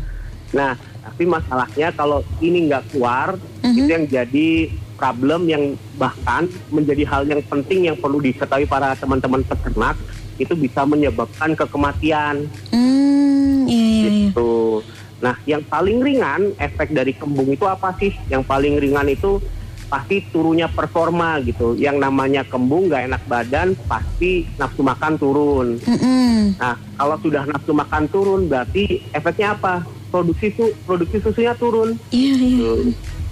Nah, 0.52 0.76
tapi 1.02 1.24
masalahnya 1.24 1.88
kalau 1.96 2.20
ini 2.38 2.68
nggak 2.68 2.92
keluar, 2.92 3.40
Mhm. 3.64 3.72
itu 3.72 3.88
yang 3.88 4.04
jadi 4.04 4.48
problem 4.94 5.40
yang 5.48 5.64
bahkan 5.96 6.44
menjadi 6.68 7.02
hal 7.08 7.22
yang 7.24 7.42
penting 7.42 7.88
yang 7.88 7.96
perlu 7.96 8.20
diketahui 8.20 8.66
para 8.66 8.94
teman-teman 8.94 9.42
peternak 9.42 9.96
itu 10.36 10.54
bisa 10.54 10.84
menyebabkan 10.84 11.56
kekematian. 11.56 12.46
Hmm, 12.70 13.64
iya, 13.64 13.82
iya, 13.82 13.98
iya. 13.98 14.10
Gitu. 14.30 14.54
Nah, 15.22 15.38
yang 15.46 15.62
paling 15.62 16.02
ringan 16.02 16.50
efek 16.58 16.90
dari 16.90 17.14
kembung 17.14 17.46
itu 17.46 17.62
apa 17.70 17.94
sih? 17.96 18.10
Yang 18.26 18.42
paling 18.42 18.74
ringan 18.82 19.06
itu 19.06 19.38
pasti 19.86 20.24
turunnya 20.34 20.66
performa 20.66 21.38
gitu. 21.46 21.78
Yang 21.78 22.02
namanya 22.02 22.42
kembung 22.42 22.90
nggak 22.90 23.06
enak 23.06 23.22
badan, 23.30 23.78
pasti 23.86 24.50
nafsu 24.58 24.82
makan 24.82 25.14
turun. 25.14 25.78
Nah, 26.58 26.74
kalau 26.98 27.16
sudah 27.22 27.46
nafsu 27.46 27.70
makan 27.70 28.10
turun, 28.10 28.50
berarti 28.50 29.06
efeknya 29.14 29.54
apa? 29.54 29.86
Produksi 30.10 30.52
su 30.52 30.74
produksi 30.84 31.22
susunya 31.22 31.54
turun. 31.56 31.96
Iya, 32.10 32.34
iya. 32.36 32.58
Tuh. 32.60 32.80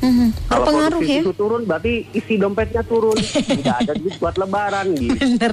Mhm. 0.00 0.48
Kalau 0.48 0.64
produksi 0.64 1.12
ya. 1.12 1.22
susu 1.22 1.34
turun, 1.36 1.62
berarti 1.68 2.08
isi 2.16 2.40
dompetnya 2.40 2.80
turun. 2.82 3.12
Tidak 3.60 3.76
ada 3.84 3.92
duit 3.92 4.16
buat 4.16 4.32
lebaran 4.32 4.96
gitu. 4.96 5.12
Bener, 5.12 5.52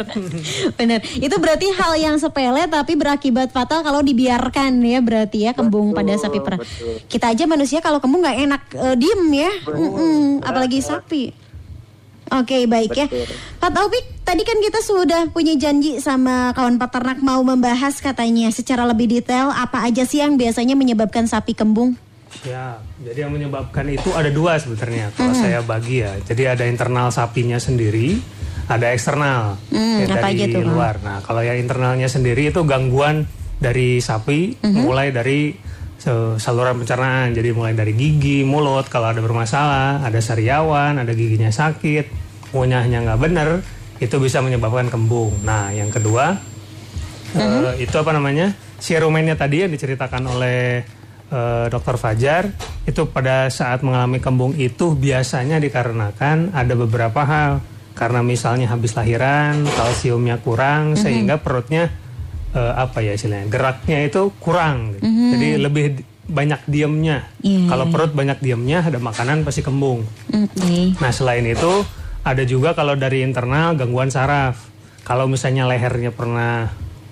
bener. 0.74 1.00
Itu 1.20 1.36
berarti 1.38 1.68
hal 1.76 1.94
yang 2.00 2.16
sepele 2.16 2.64
tapi 2.66 2.96
berakibat 2.96 3.52
fatal 3.52 3.84
kalau 3.84 4.00
dibiarkan 4.00 4.80
ya 4.82 5.04
berarti 5.04 5.48
ya 5.48 5.52
kembung 5.52 5.92
Betul, 5.92 6.00
pada 6.00 6.14
sapi 6.16 6.40
perah. 6.40 6.60
betul. 6.64 6.96
Kita 7.12 7.36
aja 7.36 7.44
manusia 7.44 7.80
kalau 7.84 8.00
kembung 8.00 8.24
nggak 8.24 8.38
enak 8.48 8.62
eh, 8.72 8.96
diem 8.96 9.24
ya, 9.36 9.52
Mm-mm, 9.68 10.42
apalagi 10.42 10.80
sapi. 10.80 11.24
Oke 12.28 12.68
baik 12.68 12.92
ya, 12.92 13.08
Betul. 13.08 13.28
Pak 13.60 13.72
Taufik. 13.72 14.06
Tadi 14.28 14.44
kan 14.44 14.60
kita 14.60 14.84
sudah 14.84 15.22
punya 15.32 15.56
janji 15.56 16.04
sama 16.04 16.52
kawan 16.52 16.76
peternak 16.76 17.24
mau 17.24 17.40
membahas 17.40 17.96
katanya 18.04 18.52
secara 18.52 18.84
lebih 18.84 19.08
detail 19.08 19.48
apa 19.48 19.88
aja 19.88 20.04
sih 20.04 20.20
yang 20.20 20.36
biasanya 20.36 20.76
menyebabkan 20.76 21.24
sapi 21.24 21.56
kembung. 21.56 21.96
Ya, 22.46 22.78
jadi 23.02 23.26
yang 23.26 23.34
menyebabkan 23.34 23.88
itu 23.88 24.14
ada 24.14 24.30
dua 24.30 24.62
sebenarnya 24.62 25.10
kalau 25.18 25.34
Hmm. 25.34 25.42
saya 25.42 25.60
bagi 25.62 26.06
ya. 26.06 26.14
Jadi 26.22 26.44
ada 26.46 26.64
internal 26.70 27.10
sapinya 27.10 27.58
sendiri, 27.58 28.22
ada 28.68 28.94
eksternal 28.94 29.58
Hmm, 29.72 30.06
ya, 30.06 30.20
dari 30.22 30.54
Bang? 30.54 30.70
luar. 30.70 30.96
Nah, 31.02 31.18
kalau 31.26 31.42
yang 31.42 31.58
internalnya 31.58 32.06
sendiri 32.06 32.52
itu 32.52 32.62
gangguan 32.64 33.26
dari 33.58 33.98
sapi, 33.98 34.60
Hmm. 34.62 34.86
mulai 34.86 35.10
dari 35.10 35.58
saluran 36.38 36.78
pencernaan. 36.78 37.34
Jadi 37.34 37.52
mulai 37.52 37.76
dari 37.76 37.92
gigi, 37.92 38.46
mulut 38.46 38.88
kalau 38.88 39.12
ada 39.12 39.20
bermasalah, 39.20 40.06
ada 40.06 40.20
sariawan, 40.22 41.02
ada 41.02 41.12
giginya 41.12 41.50
sakit, 41.50 42.08
ngunyahnya 42.54 43.04
nggak 43.04 43.20
bener, 43.20 43.60
itu 43.98 44.16
bisa 44.22 44.40
menyebabkan 44.40 44.88
kembung. 44.88 45.36
Nah, 45.44 45.74
yang 45.74 45.92
kedua 45.92 46.38
Mhm. 47.34 47.76
eh, 47.76 47.84
itu 47.84 47.96
apa 47.98 48.16
namanya? 48.16 48.56
Si 48.78 48.96
rumennya 48.96 49.36
tadi 49.36 49.66
yang 49.66 49.72
diceritakan 49.74 50.24
oleh 50.32 50.86
eh, 51.28 51.66
Dr. 51.68 51.96
Fajar 51.96 52.52
itu 52.84 53.04
pada 53.06 53.48
saat 53.50 53.82
mengalami 53.82 54.18
kembung 54.18 54.54
itu 54.54 54.94
biasanya 54.94 55.58
dikarenakan 55.58 56.52
ada 56.52 56.74
beberapa 56.74 57.22
hal 57.22 57.52
karena 57.94 58.22
misalnya 58.22 58.68
habis 58.68 58.94
lahiran 58.94 59.66
kalsiumnya 59.68 60.38
kurang 60.38 60.94
Mhm. 60.94 60.98
sehingga 60.98 61.36
perutnya 61.38 61.90
eh, 62.50 62.74
apa 62.74 63.00
ya 63.00 63.12
istilahnya 63.12 63.48
geraknya 63.48 63.98
itu 64.04 64.32
kurang 64.38 64.96
gitu. 64.96 65.04
jadi 65.06 65.48
lebih 65.60 65.86
banyak 66.26 66.64
diemnya 66.66 67.28
Mhm. 67.38 67.44
Iya, 67.44 67.60
kalau 67.68 67.86
iya. 67.86 67.92
perut 67.92 68.12
banyak 68.14 68.38
diemnya 68.40 68.78
ada 68.82 68.98
makanan 68.98 69.44
pasti 69.44 69.62
kembung 69.62 70.08
Oke. 70.28 70.96
Nah 70.96 71.12
selain 71.12 71.44
itu 71.44 71.84
ada 72.22 72.44
juga 72.44 72.72
kalau 72.72 72.94
dari 72.94 73.20
internal 73.22 73.72
gangguan 73.74 74.08
saraf. 74.08 74.68
Kalau 75.02 75.24
misalnya 75.24 75.64
lehernya 75.64 76.12
pernah 76.12 76.68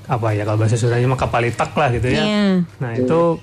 apa 0.05 0.27
ya 0.31 0.43
kalau 0.43 0.59
bahasa 0.59 0.75
Sundanya 0.75 1.07
mah 1.07 1.17
kapalitak 1.17 1.71
lah 1.71 1.87
gitu 1.89 2.07
ya. 2.09 2.21
Iya. 2.21 2.47
Nah 2.77 2.91
itu 2.93 3.39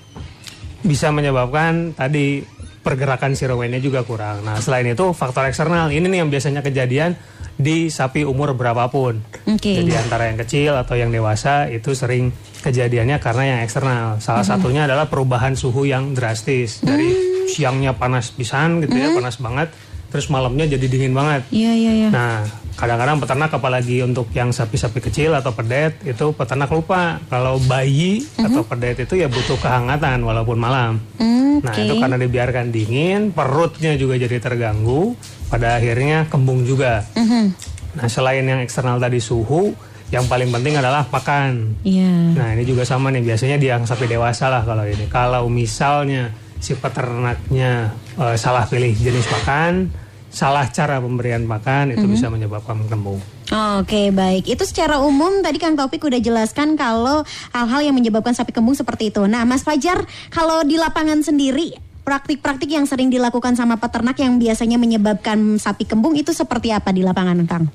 bisa 0.83 1.09
menyebabkan 1.09 1.95
tadi 1.95 2.43
pergerakan 2.83 3.33
si 3.33 3.47
rumennya 3.47 3.79
juga 3.79 4.03
kurang. 4.03 4.43
Nah 4.43 4.59
selain 4.59 4.91
itu 4.91 5.15
faktor 5.15 5.47
eksternal 5.47 5.89
ini 5.89 6.03
nih 6.11 6.19
yang 6.21 6.29
biasanya 6.29 6.59
kejadian 6.59 7.15
di 7.55 7.87
sapi 7.87 8.27
umur 8.27 8.57
berapapun. 8.57 9.23
Oke. 9.47 9.77
Jadi 9.77 9.91
antara 9.95 10.27
yang 10.27 10.37
kecil 10.41 10.75
atau 10.75 10.99
yang 10.99 11.13
dewasa 11.13 11.71
itu 11.71 11.95
sering 11.95 12.33
kejadiannya 12.59 13.17
karena 13.23 13.43
yang 13.55 13.59
eksternal. 13.63 14.17
Salah 14.19 14.43
satunya 14.43 14.83
adalah 14.89 15.07
perubahan 15.07 15.53
suhu 15.53 15.85
yang 15.87 16.11
drastis 16.17 16.81
dari 16.81 17.13
siangnya 17.47 17.93
panas 17.93 18.33
pisan 18.33 18.81
gitu 18.81 18.95
ya, 18.95 19.13
panas 19.13 19.37
banget, 19.37 19.69
terus 20.09 20.31
malamnya 20.33 20.65
jadi 20.65 20.85
dingin 20.87 21.13
banget. 21.13 21.45
Iya 21.53 21.71
iya 21.75 21.91
iya. 21.93 22.09
Nah, 22.09 22.41
kadang-kadang 22.73 23.21
peternak 23.21 23.51
apalagi 23.53 24.01
untuk 24.01 24.27
yang 24.33 24.49
sapi-sapi 24.49 24.97
kecil 24.97 25.37
atau 25.37 25.53
pedet 25.53 26.01
itu 26.01 26.33
peternak 26.33 26.73
lupa 26.73 27.21
kalau 27.29 27.61
bayi 27.69 28.25
atau 28.35 28.65
pedet 28.65 29.05
itu 29.05 29.13
ya 29.21 29.29
butuh 29.29 29.57
kehangatan 29.61 30.25
walaupun 30.25 30.57
malam. 30.57 30.97
Hmm, 31.21 31.43
Nah, 31.63 31.73
itu 31.77 31.95
karena 31.95 32.17
dibiarkan 32.17 32.73
dingin, 32.73 33.31
perutnya 33.31 33.93
juga 33.95 34.17
jadi 34.17 34.41
terganggu, 34.41 35.15
pada 35.47 35.77
akhirnya 35.77 36.25
kembung 36.27 36.65
juga. 36.67 37.05
Mhm. 37.15 37.45
Nah, 37.93 38.07
selain 38.09 38.41
yang 38.43 38.59
eksternal 38.59 38.97
tadi 38.97 39.21
suhu, 39.21 39.71
yang 40.09 40.25
paling 40.25 40.49
penting 40.49 40.81
adalah 40.81 41.05
pakan. 41.05 41.77
Iya. 41.85 42.35
Nah, 42.35 42.47
ini 42.57 42.65
juga 42.65 42.83
sama 42.83 43.13
nih, 43.13 43.21
biasanya 43.21 43.61
di 43.61 43.69
yang 43.69 43.85
sapi 43.85 44.09
dewasa 44.09 44.49
lah 44.49 44.65
kalau 44.65 44.83
ini. 44.83 45.05
Kalau 45.07 45.45
misalnya 45.47 46.33
si 46.57 46.73
peternaknya 46.73 47.93
eh, 48.17 48.35
salah 48.35 48.65
pilih 48.65 48.91
jenis 48.97 49.29
pakan, 49.29 49.87
salah 50.33 50.65
cara 50.73 50.97
pemberian 50.97 51.45
pakan, 51.45 51.93
itu 51.93 52.09
bisa 52.09 52.27
menyebabkan 52.27 52.81
kembung. 52.89 53.21
Oke 53.53 54.09
baik, 54.09 54.49
itu 54.49 54.63
secara 54.65 54.97
umum 54.97 55.45
tadi 55.45 55.61
Kang 55.61 55.77
Taufik 55.77 56.01
udah 56.01 56.17
jelaskan 56.17 56.73
kalau 56.73 57.21
hal-hal 57.53 57.81
yang 57.85 57.93
menyebabkan 57.93 58.33
sapi 58.33 58.49
kembung 58.49 58.73
seperti 58.73 59.13
itu. 59.13 59.21
Nah 59.29 59.45
Mas 59.45 59.61
Fajar, 59.61 60.09
kalau 60.33 60.65
di 60.65 60.81
lapangan 60.81 61.21
sendiri 61.21 61.77
praktik-praktik 62.01 62.67
yang 62.67 62.89
sering 62.89 63.13
dilakukan 63.13 63.53
sama 63.53 63.77
peternak 63.77 64.17
yang 64.17 64.41
biasanya 64.41 64.81
menyebabkan 64.81 65.61
sapi 65.61 65.85
kembung 65.85 66.17
itu 66.17 66.33
seperti 66.33 66.73
apa 66.73 66.89
di 66.89 67.05
lapangan 67.05 67.45
Kang? 67.45 67.69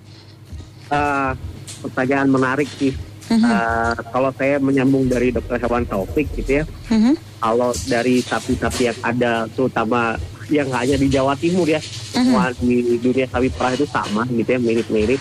Uh, 0.91 1.33
pertanyaan 1.87 2.27
menarik 2.27 2.67
sih. 2.67 2.93
Uh, 3.29 3.93
kalau 4.09 4.33
saya 4.33 4.57
menyambung 4.57 5.05
dari 5.05 5.29
dokter 5.29 5.61
hewan 5.61 5.85
Taufik 5.85 6.33
gitu 6.33 6.59
ya, 6.61 6.65
uh-huh. 6.65 7.13
kalau 7.45 7.77
dari 7.85 8.25
sapi-sapi 8.25 8.89
yang 8.89 8.99
ada 9.05 9.45
terutama 9.53 10.17
yang 10.49 10.69
hanya 10.73 10.97
di 10.97 11.09
Jawa 11.13 11.37
Timur 11.37 11.69
ya, 11.69 11.81
uh-huh. 11.81 12.13
semua 12.13 12.45
di 12.57 12.99
dunia 13.01 13.29
sapi 13.29 13.49
perah 13.53 13.73
itu 13.77 13.87
sama 13.89 14.25
gitu 14.29 14.49
ya, 14.49 14.61
mirip-mirip 14.61 15.21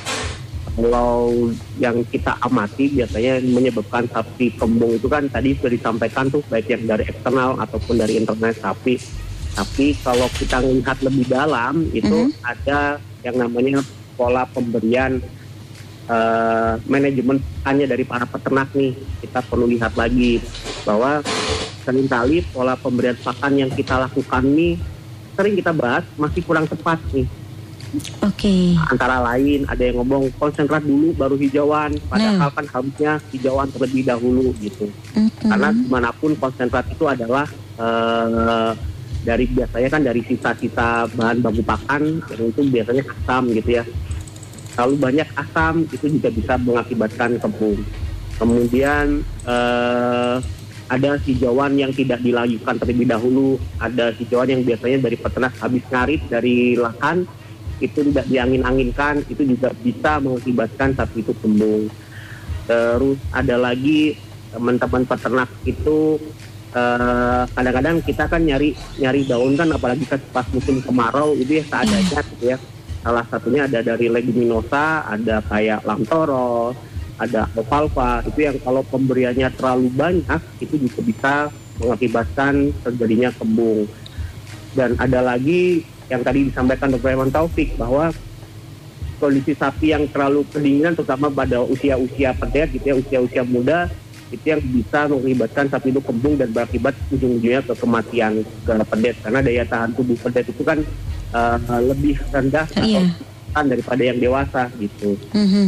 kalau 0.77 1.49
yang 1.81 2.05
kita 2.05 2.37
amati 2.45 2.93
biasanya 2.93 3.41
menyebabkan 3.41 4.05
sapi 4.13 4.53
kembung 4.61 4.93
itu 4.93 5.09
kan 5.09 5.25
tadi 5.25 5.57
sudah 5.57 5.73
disampaikan 5.73 6.29
tuh 6.29 6.45
baik 6.53 6.69
yang 6.69 6.85
dari 6.85 7.09
eksternal 7.09 7.57
ataupun 7.57 7.97
dari 7.97 8.21
internal 8.21 8.53
sapi. 8.53 9.01
Tapi 9.57 9.97
kalau 10.05 10.29
kita 10.37 10.61
melihat 10.61 11.01
lebih 11.01 11.25
dalam 11.25 11.81
itu 11.89 12.29
mm-hmm. 12.29 12.45
ada 12.45 13.01
yang 13.25 13.41
namanya 13.41 13.81
pola 14.13 14.45
pemberian 14.45 15.17
uh, 16.05 16.77
manajemen 16.85 17.41
hanya 17.65 17.89
dari 17.89 18.05
para 18.05 18.29
peternak 18.29 18.69
nih. 18.77 18.93
Kita 19.25 19.41
perlu 19.49 19.65
lihat 19.65 19.97
lagi 19.97 20.37
bahwa 20.85 21.25
sering 21.81 22.05
kali 22.05 22.45
pola 22.53 22.77
pemberian 22.77 23.17
pakan 23.17 23.65
yang 23.65 23.73
kita 23.73 23.97
lakukan 23.97 24.45
nih 24.45 24.77
sering 25.37 25.53
kita 25.53 25.71
bahas 25.71 26.03
masih 26.17 26.41
kurang 26.41 26.65
tepat 26.65 26.97
nih 27.13 27.29
Oke. 28.19 28.35
Okay. 28.35 28.63
Antara 28.91 29.23
lain 29.23 29.63
ada 29.63 29.79
yang 29.79 30.03
ngomong 30.03 30.27
konsentrat 30.35 30.83
dulu 30.83 31.15
baru 31.15 31.39
hijauan, 31.39 31.95
padahal 32.11 32.35
nah. 32.35 32.51
kan 32.51 32.65
harusnya 32.67 33.11
hijauan 33.31 33.71
terlebih 33.71 34.03
dahulu 34.03 34.51
gitu. 34.59 34.91
Mm-hmm. 35.15 35.47
Karena 35.47 35.69
di 35.71 35.87
mana 35.87 36.09
pun 36.11 36.35
konsentrat 36.35 36.83
itu 36.91 37.07
adalah 37.07 37.47
uh, 37.79 38.75
dari 39.23 39.47
biasanya 39.47 39.89
kan 39.91 40.01
dari 40.03 40.21
sisa-sisa 40.23 41.07
bahan 41.15 41.39
baku 41.39 41.63
pakan 41.63 42.19
yang 42.27 42.51
itu 42.51 42.61
biasanya 42.67 43.03
asam 43.07 43.43
gitu 43.55 43.69
ya. 43.79 43.83
Kalau 44.75 44.93
banyak 44.99 45.27
asam 45.33 45.87
itu 45.87 46.05
juga 46.11 46.29
bisa 46.29 46.53
mengakibatkan 46.59 47.39
kembung. 47.39 47.81
Kemudian 48.37 49.25
uh, 49.47 50.37
ada 50.87 51.19
hijauan 51.19 51.75
yang 51.75 51.91
tidak 51.91 52.23
dilayukan 52.23 52.79
terlebih 52.79 53.07
dahulu, 53.11 53.59
ada 53.79 54.15
hijauan 54.15 54.47
yang 54.47 54.61
biasanya 54.63 55.03
dari 55.03 55.17
peternak 55.19 55.53
habis 55.59 55.83
ngarit 55.91 56.21
dari 56.31 56.79
lahan 56.79 57.27
itu 57.77 57.99
tidak 58.09 58.25
diangin-anginkan 58.25 59.21
itu 59.29 59.43
juga 59.45 59.69
bisa 59.83 60.17
mengakibatkan 60.23 60.97
sapi 60.97 61.21
itu 61.21 61.33
kembung. 61.43 61.91
Terus 62.65 63.19
ada 63.31 63.55
lagi 63.59 64.17
teman-teman 64.51 65.03
peternak 65.05 65.49
itu 65.67 66.17
eh, 66.73 67.43
kadang-kadang 67.51 68.01
kita 68.01 68.23
kan 68.25 68.41
nyari 68.41 68.73
nyari 68.97 69.21
daun 69.27 69.53
kan 69.59 69.69
apalagi 69.71 70.07
pas 70.31 70.47
musim 70.55 70.81
kemarau 70.81 71.35
itu 71.37 71.61
ya 71.61 71.63
seadanya 71.67 72.21
gitu 72.33 72.45
ya. 72.55 72.57
Salah 73.03 73.23
satunya 73.29 73.69
ada 73.69 73.79
dari 73.79 74.11
leguminosa, 74.11 75.07
ada 75.07 75.39
kayak 75.47 75.85
lamtoro, 75.87 76.75
ada 77.17 77.49
alfalfa 77.57 78.21
itu 78.29 78.39
yang 78.45 78.57
kalau 78.61 78.85
pemberiannya 78.85 79.49
terlalu 79.57 79.89
banyak 79.89 80.41
itu 80.61 80.75
juga 80.77 80.99
bisa 81.01 81.33
mengakibatkan 81.81 82.73
terjadinya 82.85 83.29
kembung. 83.33 83.89
Dan 84.77 84.93
ada 85.01 85.25
lagi 85.25 85.81
yang 86.07 86.21
tadi 86.21 86.47
disampaikan 86.47 86.93
Dr. 86.93 87.17
Eman 87.17 87.33
Taufik 87.33 87.73
bahwa 87.75 88.13
kondisi 89.17 89.57
sapi 89.57 89.91
yang 89.91 90.05
terlalu 90.13 90.45
kedinginan 90.53 90.93
terutama 90.93 91.33
pada 91.33 91.65
usia-usia 91.65 92.37
pedet 92.37 92.69
gitu 92.77 92.85
ya 92.85 92.95
usia-usia 93.01 93.41
muda 93.41 93.89
itu 94.29 94.45
yang 94.45 94.61
bisa 94.61 95.09
mengakibatkan 95.09 95.65
sapi 95.71 95.89
itu 95.89 96.01
kembung 96.03 96.35
dan 96.37 96.53
berakibat 96.53 96.93
ujung-ujungnya 97.09 97.63
ke 97.65 97.73
kematian 97.79 98.45
ke 98.45 98.73
pedet 98.93 99.15
karena 99.25 99.39
daya 99.41 99.63
tahan 99.65 99.89
tubuh 99.97 100.17
pedet 100.21 100.45
itu 100.51 100.61
kan 100.61 100.79
uh, 101.33 101.57
lebih 101.81 102.19
rendah 102.29 102.67
yeah. 102.83 103.09
atau 103.55 103.73
daripada 103.73 104.01
yang 104.05 104.21
dewasa 104.21 104.69
gitu. 104.77 105.17
Mm 105.33 105.47
-hmm. 105.49 105.67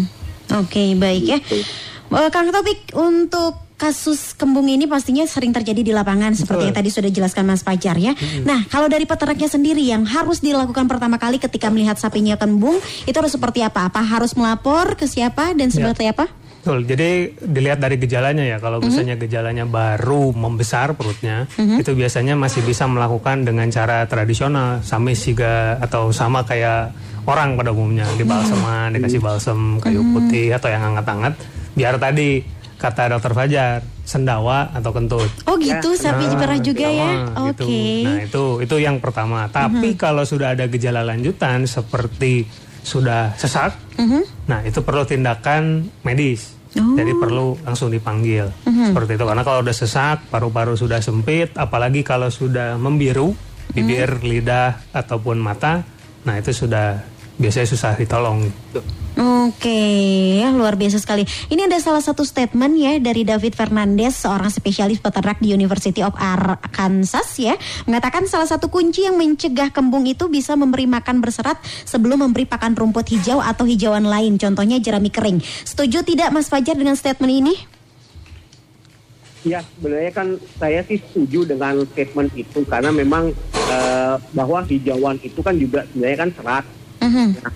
Oke 0.57 0.73
okay, 0.73 0.87
baik 0.97 1.23
ya. 1.25 1.37
gitu. 1.41 1.61
ya. 1.61 1.65
Uh, 2.09 2.29
Kang 2.33 2.49
Topik 2.49 2.89
untuk 2.97 3.69
kasus 3.79 4.35
kembung 4.35 4.67
ini 4.67 4.91
pastinya 4.91 5.23
sering 5.23 5.55
terjadi 5.55 5.79
di 5.79 5.93
lapangan 5.95 6.35
Betul. 6.35 6.41
seperti 6.43 6.63
yang 6.67 6.75
tadi 6.75 6.89
sudah 6.91 7.11
jelaskan 7.13 7.47
Mas 7.47 7.63
Pajar 7.63 7.95
ya. 7.95 8.11
Hmm. 8.11 8.43
Nah, 8.43 8.67
kalau 8.67 8.91
dari 8.91 9.07
peternaknya 9.07 9.47
sendiri 9.47 9.79
yang 9.79 10.03
harus 10.03 10.43
dilakukan 10.43 10.89
pertama 10.91 11.15
kali 11.15 11.39
ketika 11.39 11.71
melihat 11.71 11.95
sapinya 11.95 12.35
kembung 12.35 12.75
itu 13.07 13.15
harus 13.15 13.31
seperti 13.31 13.63
apa? 13.63 13.87
Apa 13.87 14.03
harus 14.03 14.35
melapor 14.35 14.99
ke 14.99 15.07
siapa 15.07 15.55
dan 15.55 15.71
ya. 15.71 15.79
seperti 15.79 16.11
ya. 16.11 16.11
apa? 16.11 16.27
Betul. 16.59 16.83
Jadi 16.83 17.39
dilihat 17.39 17.79
dari 17.79 17.95
gejalanya 17.95 18.43
ya. 18.43 18.59
Kalau 18.59 18.83
mm-hmm. 18.83 18.91
misalnya 18.91 19.15
gejalanya 19.15 19.63
baru 19.63 20.35
membesar 20.35 20.91
perutnya, 20.99 21.47
mm-hmm. 21.55 21.79
itu 21.79 21.91
biasanya 21.95 22.35
masih 22.35 22.67
bisa 22.67 22.83
melakukan 22.83 23.47
dengan 23.47 23.71
cara 23.71 24.03
tradisional, 24.11 24.83
sama 24.83 25.15
juga 25.15 25.79
atau 25.79 26.11
sama 26.11 26.43
kayak 26.43 26.91
orang 27.29 27.53
pada 27.53 27.69
umumnya 27.69 28.09
di 28.17 28.25
balseman, 28.25 28.89
mm-hmm. 28.89 28.95
dikasih 28.97 29.21
balsem 29.21 29.59
kayu 29.77 30.01
mm-hmm. 30.01 30.15
putih 30.17 30.47
atau 30.57 30.67
yang 30.73 30.83
hangat-hangat. 30.89 31.33
Biar 31.77 32.01
tadi 32.01 32.41
kata 32.79 33.11
dokter 33.11 33.35
Fajar 33.35 33.79
sendawa 34.07 34.73
atau 34.73 34.89
kentut. 34.89 35.29
Oh 35.45 35.59
gitu, 35.59 35.93
ya. 35.93 35.99
sapi 36.09 36.25
nah, 36.25 36.57
juga 36.57 36.87
ya. 36.89 37.11
Oke. 37.45 37.61
Okay. 37.61 37.93
Gitu. 38.01 38.07
Nah 38.07 38.17
itu 38.25 38.45
itu 38.65 38.75
yang 38.81 38.97
pertama. 38.97 39.45
Tapi 39.51 39.93
uh 39.93 39.93
-huh. 39.93 40.01
kalau 40.01 40.23
sudah 40.25 40.57
ada 40.57 40.65
gejala 40.65 41.05
lanjutan 41.05 41.69
seperti 41.69 42.47
sudah 42.81 43.35
sesak, 43.37 43.75
uh 43.99 44.01
-huh. 44.01 44.23
nah 44.49 44.65
itu 44.65 44.81
perlu 44.81 45.05
tindakan 45.05 45.91
medis. 46.01 46.57
Oh. 46.79 46.95
Jadi 46.95 47.11
perlu 47.17 47.59
langsung 47.61 47.93
dipanggil 47.93 48.47
uh 48.49 48.65
-huh. 48.65 48.89
seperti 48.89 49.19
itu. 49.19 49.25
Karena 49.27 49.43
kalau 49.45 49.59
udah 49.61 49.75
sesak, 49.75 50.25
paru-paru 50.31 50.73
sudah 50.73 51.03
sempit, 51.03 51.53
apalagi 51.59 52.01
kalau 52.01 52.31
sudah 52.31 52.79
membiru 52.81 53.35
bibir, 53.75 54.09
uh 54.09 54.17
-huh. 54.17 54.25
lidah 54.25 54.69
ataupun 54.95 55.37
mata, 55.37 55.85
nah 56.25 56.33
itu 56.39 56.49
sudah 56.49 57.18
biasanya 57.39 57.67
susah 57.71 57.95
ditolong. 57.95 58.51
Oke, 59.19 59.83
ya 60.39 60.53
luar 60.53 60.79
biasa 60.79 60.95
sekali. 61.01 61.27
Ini 61.51 61.67
ada 61.67 61.75
salah 61.83 61.99
satu 61.99 62.23
statement 62.23 62.79
ya 62.79 62.95
dari 63.03 63.27
David 63.27 63.51
Fernandez, 63.51 64.15
seorang 64.15 64.47
spesialis 64.47 65.03
peternak 65.03 65.43
di 65.43 65.51
University 65.51 65.99
of 65.99 66.15
Arkansas 66.15 67.35
ya, 67.35 67.59
mengatakan 67.83 68.29
salah 68.31 68.47
satu 68.47 68.71
kunci 68.71 69.03
yang 69.03 69.19
mencegah 69.19 69.75
kembung 69.75 70.07
itu 70.07 70.31
bisa 70.31 70.55
memberi 70.55 70.87
makan 70.87 71.19
berserat 71.19 71.59
sebelum 71.83 72.23
memberi 72.29 72.47
pakan 72.47 72.79
rumput 72.79 73.11
hijau 73.11 73.43
atau 73.43 73.67
hijauan 73.67 74.07
lain, 74.07 74.39
contohnya 74.39 74.79
jerami 74.79 75.11
kering. 75.11 75.43
Setuju 75.43 76.07
tidak 76.07 76.31
Mas 76.31 76.47
Fajar 76.47 76.79
dengan 76.79 76.95
statement 76.95 77.33
ini? 77.33 77.55
Ya, 79.43 79.63
sebenarnya 79.63 80.11
kan 80.11 80.27
saya 80.59 80.83
sih 80.83 80.99
setuju 80.99 81.47
dengan 81.47 81.83
statement 81.91 82.31
itu 82.35 82.59
karena 82.67 82.91
memang 82.91 83.31
uh, 83.71 84.15
bahwa 84.35 84.63
hijauan 84.67 85.19
itu 85.23 85.39
kan 85.39 85.55
juga 85.55 85.87
sebenarnya 85.91 86.19
kan 86.27 86.31
serat 86.35 86.65
Uh-huh. 86.99 87.29
Nah, 87.39 87.53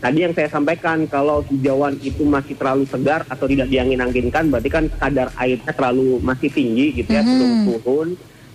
tadi 0.00 0.18
yang 0.24 0.34
saya 0.34 0.48
sampaikan 0.48 1.06
kalau 1.06 1.44
hijauan 1.46 1.98
itu 2.02 2.24
masih 2.26 2.56
terlalu 2.56 2.84
segar 2.88 3.22
atau 3.28 3.46
tidak 3.46 3.68
diangin-anginkan 3.70 4.48
berarti 4.48 4.70
kan 4.72 4.84
kadar 4.98 5.28
airnya 5.38 5.72
terlalu 5.72 6.18
masih 6.24 6.48
tinggi 6.50 7.00
gitu 7.02 7.10
ya, 7.10 7.22
belum 7.22 7.52
turun. 7.68 8.08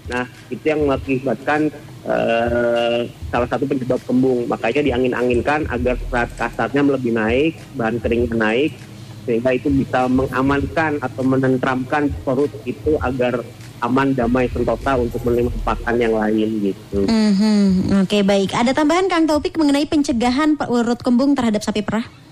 Nah, 0.06 0.30
itu 0.54 0.62
yang 0.62 0.86
mengakibatkan 0.86 1.74
uh, 2.06 3.10
salah 3.34 3.50
satu 3.50 3.66
penyebab 3.66 3.98
kembung. 4.06 4.46
Makanya 4.46 4.86
diangin-anginkan 4.86 5.66
agar 5.66 5.98
serat 5.98 6.30
kasarnya 6.38 6.86
lebih 6.86 7.10
naik, 7.10 7.58
bahan 7.74 7.98
keringnya 7.98 8.38
naik, 8.38 8.78
sehingga 9.26 9.58
itu 9.58 9.74
bisa 9.74 10.06
mengamankan 10.06 11.02
atau 11.02 11.26
menentramkan 11.26 12.14
perut 12.22 12.54
itu 12.70 13.02
agar 13.02 13.42
aman, 13.84 14.16
damai, 14.16 14.48
sentosa 14.52 14.96
untuk 14.96 15.20
menerima 15.24 15.52
pakan 15.64 15.96
yang 16.00 16.16
lain 16.16 16.50
gitu. 16.72 17.08
Mm-hmm. 17.08 17.96
Oke 18.04 18.08
okay, 18.08 18.22
baik. 18.22 18.56
Ada 18.56 18.72
tambahan 18.72 19.08
Kang 19.12 19.28
Taufik 19.28 19.56
mengenai 19.60 19.88
pencegahan 19.88 20.56
urut 20.68 21.00
kembung 21.04 21.36
terhadap 21.36 21.64
sapi 21.64 21.84
perah? 21.84 22.25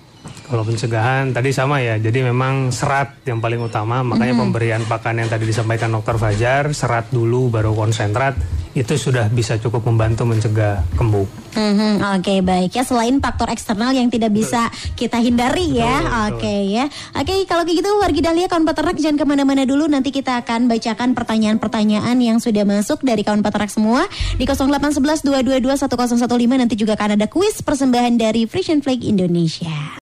Kalau 0.54 0.70
pencegahan 0.70 1.34
tadi 1.34 1.50
sama 1.50 1.82
ya, 1.82 1.98
jadi 1.98 2.30
memang 2.30 2.70
serat 2.70 3.26
yang 3.26 3.42
paling 3.42 3.58
utama, 3.58 4.06
makanya 4.06 4.38
mm-hmm. 4.38 4.54
pemberian 4.54 4.84
pakan 4.86 5.26
yang 5.26 5.26
tadi 5.26 5.50
disampaikan 5.50 5.90
dokter 5.90 6.14
Fajar, 6.22 6.70
serat 6.78 7.10
dulu 7.10 7.50
baru 7.50 7.74
konsentrat 7.74 8.38
itu 8.78 8.94
sudah 8.94 9.34
bisa 9.34 9.58
cukup 9.58 9.82
membantu 9.90 10.30
mencegah 10.30 10.86
kembung. 10.94 11.26
Mm-hmm, 11.58 12.06
Oke 12.06 12.22
okay, 12.22 12.40
baik 12.46 12.70
ya 12.70 12.86
selain 12.86 13.18
faktor 13.18 13.50
eksternal 13.50 13.98
yang 13.98 14.14
tidak 14.14 14.30
bisa 14.30 14.70
kita 14.94 15.18
hindari 15.26 15.74
ya. 15.74 16.30
Oke 16.30 16.46
okay, 16.46 16.62
ya. 16.70 16.86
Oke 17.18 17.34
okay, 17.34 17.40
kalau 17.50 17.66
begitu 17.66 17.90
wargi 17.98 18.22
Dahlia 18.22 18.46
kawan 18.46 18.70
peternak 18.70 18.98
jangan 19.02 19.18
ke 19.18 19.26
mana-mana 19.26 19.66
dulu 19.66 19.90
nanti 19.90 20.14
kita 20.14 20.38
akan 20.46 20.70
bacakan 20.70 21.18
pertanyaan-pertanyaan 21.18 22.14
yang 22.22 22.38
sudah 22.38 22.62
masuk 22.62 23.02
dari 23.02 23.26
kawan 23.26 23.42
peternak 23.42 23.74
semua 23.74 24.06
di 24.38 24.46
0811 24.46 25.26
222 25.26 25.82
1015 25.82 26.62
nanti 26.62 26.78
juga 26.78 26.94
akan 26.94 27.18
ada 27.18 27.26
kuis 27.26 27.58
persembahan 27.66 28.22
dari 28.22 28.46
Frisian 28.46 28.86
Flag 28.86 29.02
Indonesia. 29.02 30.03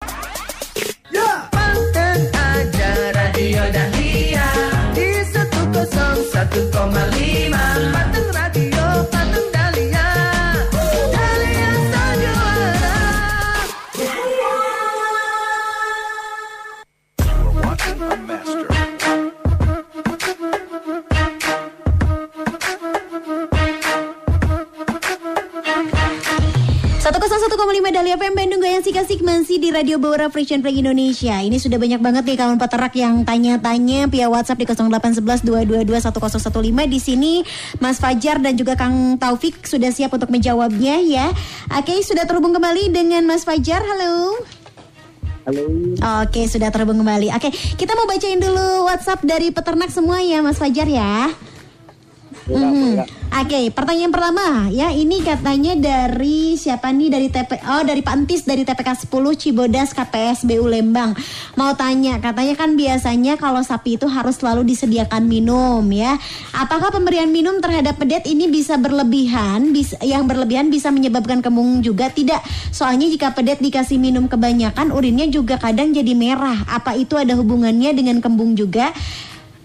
101,5 6.39 7.18
FM 28.09 28.33
Bandung 28.33 28.57
Goyang 28.57 28.81
Sik-Asik 28.81 29.21
masih 29.21 29.61
di 29.61 29.69
Radio 29.69 30.01
Bawara 30.01 30.33
Frisian 30.33 30.65
Play 30.65 30.81
Indonesia. 30.81 31.45
Ini 31.45 31.61
sudah 31.61 31.77
banyak 31.77 32.01
banget 32.01 32.25
nih 32.25 32.41
kawan 32.41 32.57
peternak 32.57 32.89
yang 32.97 33.21
tanya-tanya 33.21 34.09
via 34.09 34.25
WhatsApp 34.25 34.57
di 34.57 34.65
0811 34.65 35.45
222 35.45 35.93
1015 35.93 36.89
di 36.89 36.97
sini 36.97 37.33
Mas 37.77 38.01
Fajar 38.01 38.41
dan 38.41 38.57
juga 38.57 38.73
Kang 38.73 39.21
Taufik 39.21 39.61
sudah 39.61 39.93
siap 39.93 40.09
untuk 40.09 40.33
menjawabnya 40.33 40.97
ya. 41.05 41.29
Oke, 41.69 42.01
sudah 42.01 42.25
terhubung 42.25 42.49
kembali 42.49 42.89
dengan 42.89 43.29
Mas 43.29 43.45
Fajar. 43.45 43.85
Halo. 43.85 44.41
Halo. 45.45 45.69
Oke, 46.25 46.49
sudah 46.49 46.73
terhubung 46.73 47.05
kembali. 47.05 47.29
Oke, 47.37 47.53
kita 47.77 47.93
mau 47.93 48.09
bacain 48.09 48.41
dulu 48.41 48.89
WhatsApp 48.89 49.21
dari 49.21 49.53
peternak 49.53 49.93
semua 49.93 50.17
ya, 50.17 50.41
Mas 50.41 50.57
Fajar 50.57 50.89
ya. 50.89 51.29
Mhm. 52.49 53.05
Oke, 53.29 53.69
pertanyaan 53.69 54.09
pertama 54.09 54.67
ya 54.73 54.89
ini 54.89 55.21
katanya 55.21 55.77
dari 55.77 56.57
siapa 56.57 56.89
nih 56.89 57.13
dari 57.13 57.27
TP 57.29 57.61
oh 57.61 57.85
dari 57.85 58.01
Pak 58.01 58.11
Antis 58.11 58.41
dari 58.41 58.65
TPK 58.65 59.05
10 59.05 59.37
Cibodas 59.37 59.93
KPSBU 59.93 60.65
Lembang. 60.65 61.13
Mau 61.53 61.71
tanya, 61.77 62.17
katanya 62.17 62.57
kan 62.57 62.73
biasanya 62.73 63.37
kalau 63.37 63.61
sapi 63.61 64.01
itu 64.01 64.09
harus 64.09 64.41
selalu 64.41 64.65
disediakan 64.65 65.29
minum 65.29 65.85
ya. 65.93 66.17
Apakah 66.57 66.89
pemberian 66.89 67.29
minum 67.29 67.61
terhadap 67.61 68.01
pedet 68.01 68.25
ini 68.25 68.49
bisa 68.49 68.81
berlebihan? 68.81 69.71
Bisa 69.71 70.01
yang 70.01 70.25
berlebihan 70.25 70.73
bisa 70.73 70.89
menyebabkan 70.89 71.45
kembung 71.45 71.85
juga 71.85 72.09
tidak? 72.09 72.41
Soalnya 72.73 73.07
jika 73.13 73.31
pedet 73.37 73.61
dikasih 73.61 74.01
minum 74.01 74.25
kebanyakan 74.25 74.89
urinnya 74.89 75.29
juga 75.29 75.61
kadang 75.61 75.93
jadi 75.93 76.17
merah. 76.17 76.65
Apa 76.65 76.97
itu 76.97 77.13
ada 77.13 77.37
hubungannya 77.37 77.93
dengan 77.93 78.19
kembung 78.25 78.57
juga? 78.57 78.89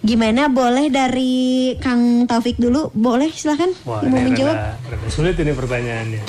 Gimana 0.04 0.52
boleh 0.52 0.92
dari 0.92 1.72
Kang 1.80 2.28
Taufik 2.28 2.60
dulu? 2.60 2.92
Boleh 2.92 3.32
silahkan 3.32 3.72
Wah, 3.88 4.04
mau 4.04 4.20
menjawab. 4.20 4.52
rada, 4.52 4.76
rada 4.76 5.08
sulit 5.08 5.32
ini 5.40 5.56
pertanyaannya. 5.56 6.28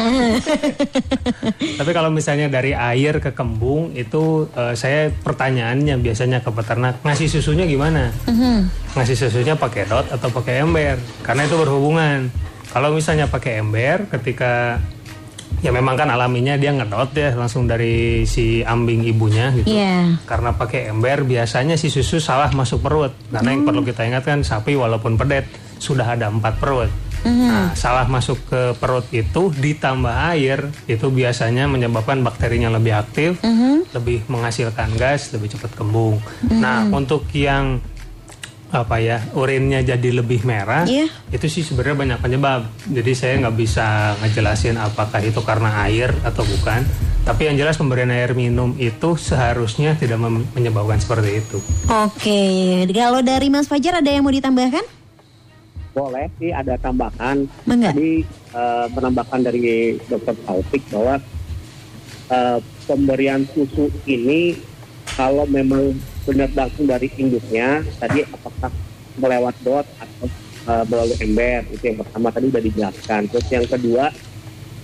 Tapi 1.83 1.91
kalau 1.91 2.07
misalnya 2.07 2.47
dari 2.47 2.71
air 2.71 3.19
ke 3.19 3.35
kembung 3.35 3.91
itu 3.91 4.47
eh, 4.55 4.79
saya 4.79 5.11
pertanyaannya 5.11 5.99
biasanya 5.99 6.39
ke 6.39 6.55
peternak 6.55 7.03
ngasih 7.03 7.27
susunya 7.27 7.67
gimana? 7.67 8.15
Ngasih 8.95 9.27
susunya 9.27 9.59
pakai 9.59 9.91
dot 9.91 10.07
atau 10.07 10.31
pakai 10.31 10.63
ember? 10.63 10.95
Karena 11.19 11.43
itu 11.43 11.59
berhubungan. 11.59 12.31
Kalau 12.71 12.95
misalnya 12.95 13.27
pakai 13.27 13.59
ember 13.59 14.07
ketika 14.07 14.79
ya 15.65 15.73
memang 15.73 15.97
kan 15.97 16.13
alaminya 16.13 16.54
dia 16.62 16.69
ngedot 16.69 17.10
ya 17.17 17.34
langsung 17.34 17.65
dari 17.65 18.21
si 18.30 18.62
ambing 18.62 19.01
ibunya 19.10 19.49
gitu. 19.58 19.73
Iya. 19.73 20.21
Karena 20.30 20.54
pakai 20.54 20.93
ember 20.93 21.25
biasanya 21.25 21.73
si 21.73 21.89
susu 21.89 22.21
salah 22.21 22.54
masuk 22.54 22.86
perut. 22.86 23.17
Karena 23.34 23.49
yang 23.49 23.65
perlu 23.65 23.82
kita 23.82 24.06
ingat 24.06 24.30
kan 24.30 24.45
sapi 24.45 24.78
walaupun 24.78 25.17
pedet 25.17 25.49
sudah 25.82 26.13
ada 26.13 26.30
empat 26.30 26.62
perut. 26.62 26.93
Nah, 27.25 27.73
salah 27.73 28.06
masuk 28.06 28.38
ke 28.45 28.78
perut 28.78 29.10
itu 29.10 29.49
ditambah 29.49 30.13
air 30.38 30.69
itu 30.86 31.10
biasanya 31.10 31.65
menyebabkan 31.65 32.21
bakterinya 32.21 32.69
lebih 32.69 32.93
aktif, 33.01 33.41
lebih 33.97 34.21
menghasilkan 34.30 34.93
gas, 34.93 35.34
lebih 35.34 35.58
cepat 35.58 35.73
kembung. 35.73 36.21
Nah, 36.45 36.86
untuk 36.93 37.25
yang 37.34 37.82
apa 38.75 38.99
ya 38.99 39.23
urinnya 39.31 39.79
jadi 39.79 40.09
lebih 40.11 40.43
merah, 40.43 40.83
Iya. 40.83 41.07
itu 41.31 41.47
sih 41.47 41.63
sebenarnya 41.63 41.95
banyak 41.95 42.19
penyebab. 42.19 42.67
Jadi 42.85 43.11
saya 43.15 43.33
nggak 43.39 43.55
bisa 43.55 43.88
ngejelasin 44.19 44.75
apakah 44.75 45.23
itu 45.23 45.39
karena 45.39 45.88
air 45.88 46.11
atau 46.21 46.43
bukan. 46.43 46.83
Tapi 47.25 47.49
yang 47.49 47.57
jelas 47.57 47.73
pemberian 47.73 48.13
air 48.13 48.38
minum 48.38 48.77
itu 48.77 49.17
seharusnya 49.17 49.97
tidak 49.97 50.21
menyebabkan 50.53 51.01
seperti 51.01 51.41
itu. 51.41 51.57
Oke, 51.89 52.43
kalau 52.91 53.25
dari 53.25 53.49
Mas 53.49 53.65
Fajar 53.65 53.97
ada 53.97 54.11
yang 54.11 54.21
mau 54.21 54.29
ditambahkan? 54.29 54.85
Boleh 55.95 56.27
sih 56.38 56.51
ada 56.51 56.75
tambahan. 56.75 57.47
Mangga. 57.65 57.95
Tadi 57.95 58.21
eh, 58.51 58.85
penambahan 58.91 59.41
dari 59.41 59.95
Dr. 60.05 60.35
Taufik 60.43 60.85
bahwa 60.91 61.17
eh, 62.29 62.59
pemberian 62.85 63.41
susu 63.49 63.89
ini 64.05 64.53
kalau 65.15 65.47
memang 65.47 65.95
benar 66.25 66.49
langsung 66.57 66.85
dari 66.89 67.07
induknya, 67.15 67.85
tadi 68.01 68.25
apakah 68.25 68.73
melewat 69.15 69.55
dot 69.63 69.88
atau 70.01 70.27
eh, 70.67 70.83
melalui 70.89 71.17
ember 71.21 71.61
itu 71.71 71.83
yang 71.93 71.97
pertama 72.01 72.27
tadi 72.33 72.45
sudah 72.51 72.63
dijelaskan. 72.65 73.21
Terus 73.31 73.47
yang 73.53 73.65
kedua 73.69 74.05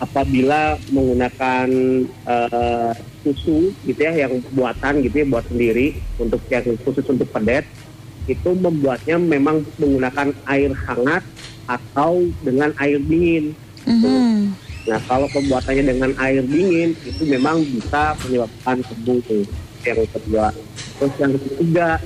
apabila 0.01 0.77
menggunakan 0.89 1.67
eh, 2.07 2.91
susu 3.21 3.69
gitu 3.85 3.99
ya 4.01 4.25
yang 4.25 4.41
buatan 4.53 5.05
gitu 5.05 5.15
ya 5.21 5.25
buat 5.29 5.45
sendiri 5.45 5.97
untuk 6.17 6.41
yang 6.49 6.65
khusus 6.81 7.05
untuk 7.05 7.29
pedet 7.29 7.65
itu 8.29 8.49
membuatnya 8.53 9.17
memang 9.17 9.65
menggunakan 9.81 10.33
air 10.45 10.71
hangat 10.85 11.25
atau 11.65 12.25
dengan 12.45 12.69
air 12.77 13.01
dingin. 13.01 13.57
Mhm. 13.85 14.53
Nah 14.89 14.99
kalau 15.05 15.29
pembuatannya 15.29 15.83
dengan 15.85 16.11
air 16.17 16.41
dingin 16.45 16.93
itu 17.05 17.23
memang 17.25 17.61
bisa 17.65 18.17
menyebabkan 18.25 18.81
kembung. 18.85 19.21
Yang 19.81 20.13
kedua, 20.13 20.53
terus 21.01 21.17
yang 21.17 21.33
ketiga 21.33 21.97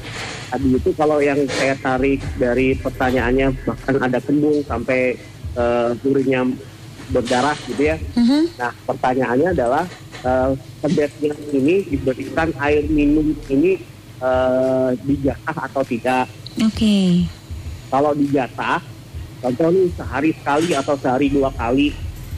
tadi 0.48 0.68
itu 0.72 0.90
kalau 0.96 1.20
yang 1.20 1.44
saya 1.52 1.76
tarik 1.84 2.24
dari 2.40 2.80
pertanyaannya 2.80 3.52
bahkan 3.68 3.96
ada 4.00 4.24
kembung 4.24 4.64
sampai 4.64 5.20
urinnya 6.08 6.48
berdarah 7.12 7.60
gitu 7.68 7.92
ya. 7.92 8.00
Mhm. 8.16 8.56
Nah 8.56 8.72
pertanyaannya 8.88 9.52
adalah 9.52 9.84
pedetnya 10.80 11.36
ini 11.52 11.84
diberikan 11.92 12.56
air 12.64 12.88
minum 12.88 13.36
ini 13.52 13.84
eh, 14.24 14.90
dijatah 15.04 15.58
atau 15.70 15.84
tidak? 15.84 16.32
Oke. 16.64 17.28
Kalau 17.92 18.16
dijatah, 18.16 18.80
contoh 19.44 19.70
nih 19.76 19.92
sehari 19.94 20.32
sekali 20.34 20.70
atau 20.72 20.96
sehari 20.98 21.28
dua 21.30 21.52
kali, 21.54 21.92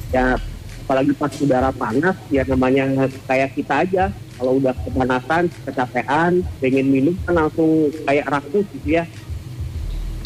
ya 0.10 0.36
apalagi 0.84 1.14
pas 1.16 1.32
udara 1.38 1.70
panas, 1.70 2.18
ya 2.34 2.44
namanya 2.50 3.08
kayak 3.30 3.54
kita 3.54 3.86
aja. 3.86 4.06
Kalau 4.38 4.62
udah 4.62 4.74
kepanasan, 4.86 5.50
kecapean, 5.66 6.46
pengen 6.62 6.88
minum 6.94 7.16
kan 7.26 7.42
langsung 7.42 7.90
kayak 8.06 8.30
rakus 8.30 8.66
gitu 8.78 9.02
ya. 9.02 9.04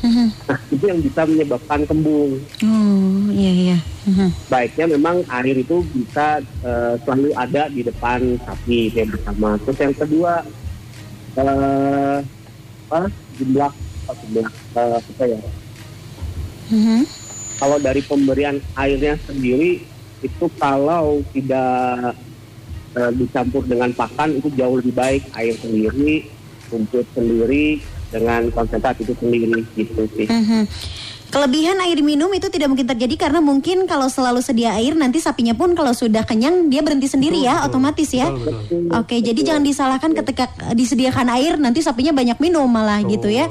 Mhm. 0.02 0.28
Nah 0.50 0.60
itu 0.74 0.84
yang 0.90 1.00
bisa 1.00 1.22
menyebabkan 1.30 1.82
kembung. 1.86 2.42
Oh, 2.66 3.30
iya 3.32 3.52
iya. 3.54 3.78
Mhm. 4.02 4.34
baiknya 4.50 4.98
memang 4.98 5.22
air 5.30 5.62
itu 5.62 5.86
bisa 5.94 6.42
eh, 6.42 6.94
selalu 7.06 7.38
ada 7.38 7.70
di 7.70 7.86
depan 7.86 8.34
sapi 8.42 8.90
yang 8.98 9.14
pertama. 9.14 9.62
Terus 9.62 9.78
yang 9.78 9.94
kedua 9.94 10.34
eh, 11.38 12.18
apa 12.90 13.02
jumlah 13.38 13.72
apa 14.10 14.22
jumlah 14.26 14.50
eh, 14.50 14.98
apa 14.98 15.24
ya? 15.30 15.40
Mhm. 16.74 17.02
Kalau 17.62 17.78
dari 17.78 18.02
pemberian 18.02 18.58
airnya 18.74 19.22
sendiri 19.30 19.86
itu 20.26 20.46
kalau 20.58 21.22
tidak 21.30 22.18
eh, 22.96 23.12
dicampur 23.16 23.64
dengan 23.68 23.92
pakan 23.96 24.38
itu 24.38 24.50
jauh 24.56 24.80
lebih 24.80 24.94
baik 24.96 25.24
air 25.36 25.56
sendiri, 25.60 26.28
rumput 26.72 27.06
sendiri 27.16 27.80
dengan 28.12 28.52
konsentrat 28.52 29.00
itu 29.00 29.16
sendiri 29.16 29.64
gitu 29.76 30.04
sih. 30.16 30.28
Mhm. 30.28 30.64
Kelebihan 31.32 31.80
air 31.80 32.04
minum 32.04 32.28
itu 32.36 32.52
tidak 32.52 32.76
mungkin 32.76 32.92
terjadi 32.92 33.16
karena 33.16 33.40
mungkin 33.40 33.88
kalau 33.88 34.12
selalu 34.12 34.44
sedia 34.44 34.76
air 34.76 34.92
nanti 35.00 35.24
sapinya 35.24 35.56
pun 35.56 35.72
kalau 35.80 35.96
sudah 35.96 36.28
kenyang 36.28 36.68
dia 36.68 36.84
berhenti 36.84 37.08
sendiri 37.08 37.40
ya 37.40 37.64
otomatis 37.64 38.12
ya. 38.12 38.28
Betul, 38.28 38.52
betul. 38.68 38.82
Oke, 39.00 39.16
jadi 39.24 39.40
jangan 39.40 39.64
disalahkan 39.64 40.12
ketika 40.12 40.52
disediakan 40.76 41.32
air 41.32 41.56
nanti 41.56 41.80
sapinya 41.80 42.12
banyak 42.12 42.36
minum 42.44 42.68
malah 42.68 43.00
gitu 43.08 43.32
ya. 43.32 43.48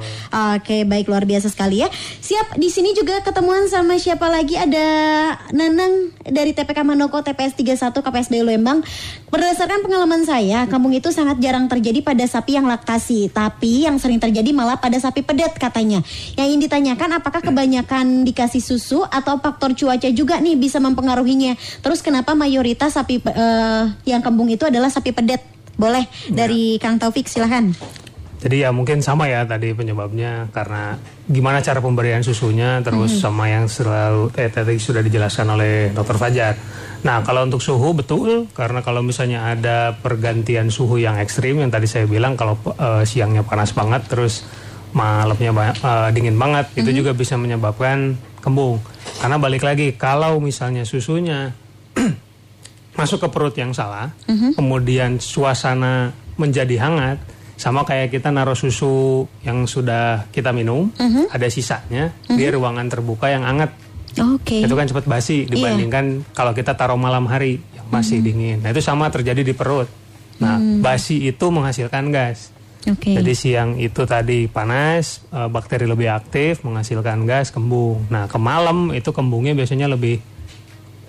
Oke, 0.60 0.84
baik 0.84 1.08
luar 1.08 1.24
biasa 1.24 1.48
sekali 1.48 1.80
ya. 1.80 1.88
Siap 2.20 2.60
di 2.60 2.68
sini 2.68 2.92
juga 2.92 3.24
ketemuan 3.24 3.64
sama 3.72 3.96
siapa 3.96 4.28
lagi 4.28 4.60
ada 4.60 4.84
Nanang 5.56 6.12
dari 6.20 6.52
TPK 6.52 6.84
Manoko 6.84 7.24
TPS 7.24 7.56
31 7.56 7.96
KPSB 7.96 8.44
Lembang. 8.44 8.84
Berdasarkan 9.32 9.80
pengalaman 9.80 10.28
saya, 10.28 10.68
kampung 10.68 10.92
itu 10.92 11.08
sangat 11.16 11.40
jarang 11.40 11.64
terjadi 11.64 12.04
pada 12.04 12.28
sapi 12.28 12.60
yang 12.60 12.68
laktasi, 12.68 13.32
tapi 13.32 13.88
yang 13.88 13.96
sering 13.96 14.20
terjadi 14.20 14.52
malah 14.52 14.76
pada 14.76 15.00
sapi 15.00 15.24
pedet 15.24 15.56
katanya. 15.56 16.04
Yang 16.36 16.46
ingin 16.52 16.60
ditanyakan 16.68 17.10
apakah 17.16 17.40
kebanyakan 17.48 17.69
dikasih 18.26 18.62
susu 18.62 19.06
atau 19.06 19.38
faktor 19.38 19.72
cuaca 19.78 20.10
juga 20.10 20.42
nih 20.42 20.58
bisa 20.58 20.82
mempengaruhinya. 20.82 21.54
Terus 21.80 22.02
kenapa 22.02 22.34
mayoritas 22.34 22.98
sapi 22.98 23.22
eh, 23.22 23.84
yang 24.04 24.20
kembung 24.20 24.50
itu 24.50 24.66
adalah 24.66 24.90
sapi 24.90 25.14
pedet? 25.14 25.42
Boleh 25.78 26.04
dari 26.28 26.76
Kang 26.76 27.00
Taufik 27.00 27.30
silahkan. 27.30 27.72
Jadi 28.40 28.64
ya 28.64 28.72
mungkin 28.72 29.04
sama 29.04 29.28
ya 29.28 29.44
tadi 29.44 29.76
penyebabnya 29.76 30.48
karena 30.48 30.96
gimana 31.28 31.60
cara 31.60 31.84
pemberian 31.84 32.24
susunya 32.24 32.80
terus 32.80 33.20
sama 33.20 33.52
yang 33.52 33.68
selalu 33.68 34.32
eh, 34.40 34.48
tadi 34.48 34.80
sudah 34.80 35.04
dijelaskan 35.04 35.46
oleh 35.52 35.92
Dokter 35.92 36.16
Fajar. 36.16 36.54
Nah 37.04 37.20
kalau 37.20 37.44
untuk 37.44 37.60
suhu 37.60 37.92
betul 37.92 38.48
karena 38.56 38.80
kalau 38.80 39.04
misalnya 39.04 39.52
ada 39.52 39.92
pergantian 39.92 40.72
suhu 40.72 40.96
yang 40.96 41.20
ekstrim 41.20 41.60
yang 41.60 41.68
tadi 41.68 41.84
saya 41.84 42.08
bilang 42.08 42.32
kalau 42.32 42.56
eh, 42.80 43.04
siangnya 43.04 43.44
panas 43.44 43.76
banget 43.76 44.08
terus 44.08 44.48
malamnya 44.92 45.50
ba- 45.50 45.72
eh, 45.72 46.08
dingin 46.10 46.34
banget 46.34 46.66
itu 46.74 46.90
juga 46.92 47.10
bisa 47.12 47.34
menyebabkan 47.34 48.14
kembung. 48.38 48.80
Karena 49.16 49.36
balik 49.36 49.62
lagi 49.62 49.92
kalau 49.92 50.38
misalnya 50.38 50.82
susunya 50.82 51.52
masuk 52.96 53.20
ke 53.20 53.28
perut 53.28 53.54
yang 53.54 53.70
salah, 53.70 54.10
kemudian 54.52 55.16
suasana 55.16 56.10
menjadi 56.34 56.76
hangat, 56.80 57.18
sama 57.54 57.82
kayak 57.82 58.10
kita 58.10 58.28
naruh 58.28 58.54
susu 58.54 59.24
yang 59.40 59.64
sudah 59.64 60.24
kita 60.28 60.50
minum, 60.50 60.88
ada 61.28 61.46
sisanya 61.46 62.10
di 62.26 62.44
ruangan 62.46 62.88
terbuka 62.88 63.28
yang 63.28 63.44
hangat. 63.44 63.70
Oke. 64.18 64.64
Itu 64.64 64.74
kan 64.74 64.84
cepat 64.84 65.06
basi 65.06 65.46
dibandingkan 65.46 66.04
kalau 66.32 66.50
kita 66.50 66.74
taruh 66.74 66.96
malam 66.96 67.24
hari 67.24 67.62
yang 67.70 67.86
masih 67.88 68.18
dingin. 68.20 68.58
Nah 68.58 68.70
itu 68.70 68.80
sama 68.80 69.06
terjadi 69.06 69.40
di 69.40 69.52
perut. 69.52 69.86
Nah 70.38 70.56
basi 70.80 71.20
itu 71.22 71.46
menghasilkan 71.46 72.10
gas. 72.10 72.50
Oke. 72.88 73.12
Jadi 73.12 73.32
siang 73.36 73.76
itu 73.76 74.08
tadi 74.08 74.48
panas, 74.48 75.20
eh, 75.28 75.48
bakteri 75.52 75.84
lebih 75.84 76.08
aktif, 76.08 76.64
menghasilkan 76.64 77.28
gas, 77.28 77.52
kembung. 77.52 78.08
Nah 78.08 78.24
ke 78.24 78.40
malam 78.40 78.96
itu 78.96 79.12
kembungnya 79.12 79.52
biasanya 79.52 79.92
lebih 79.92 80.16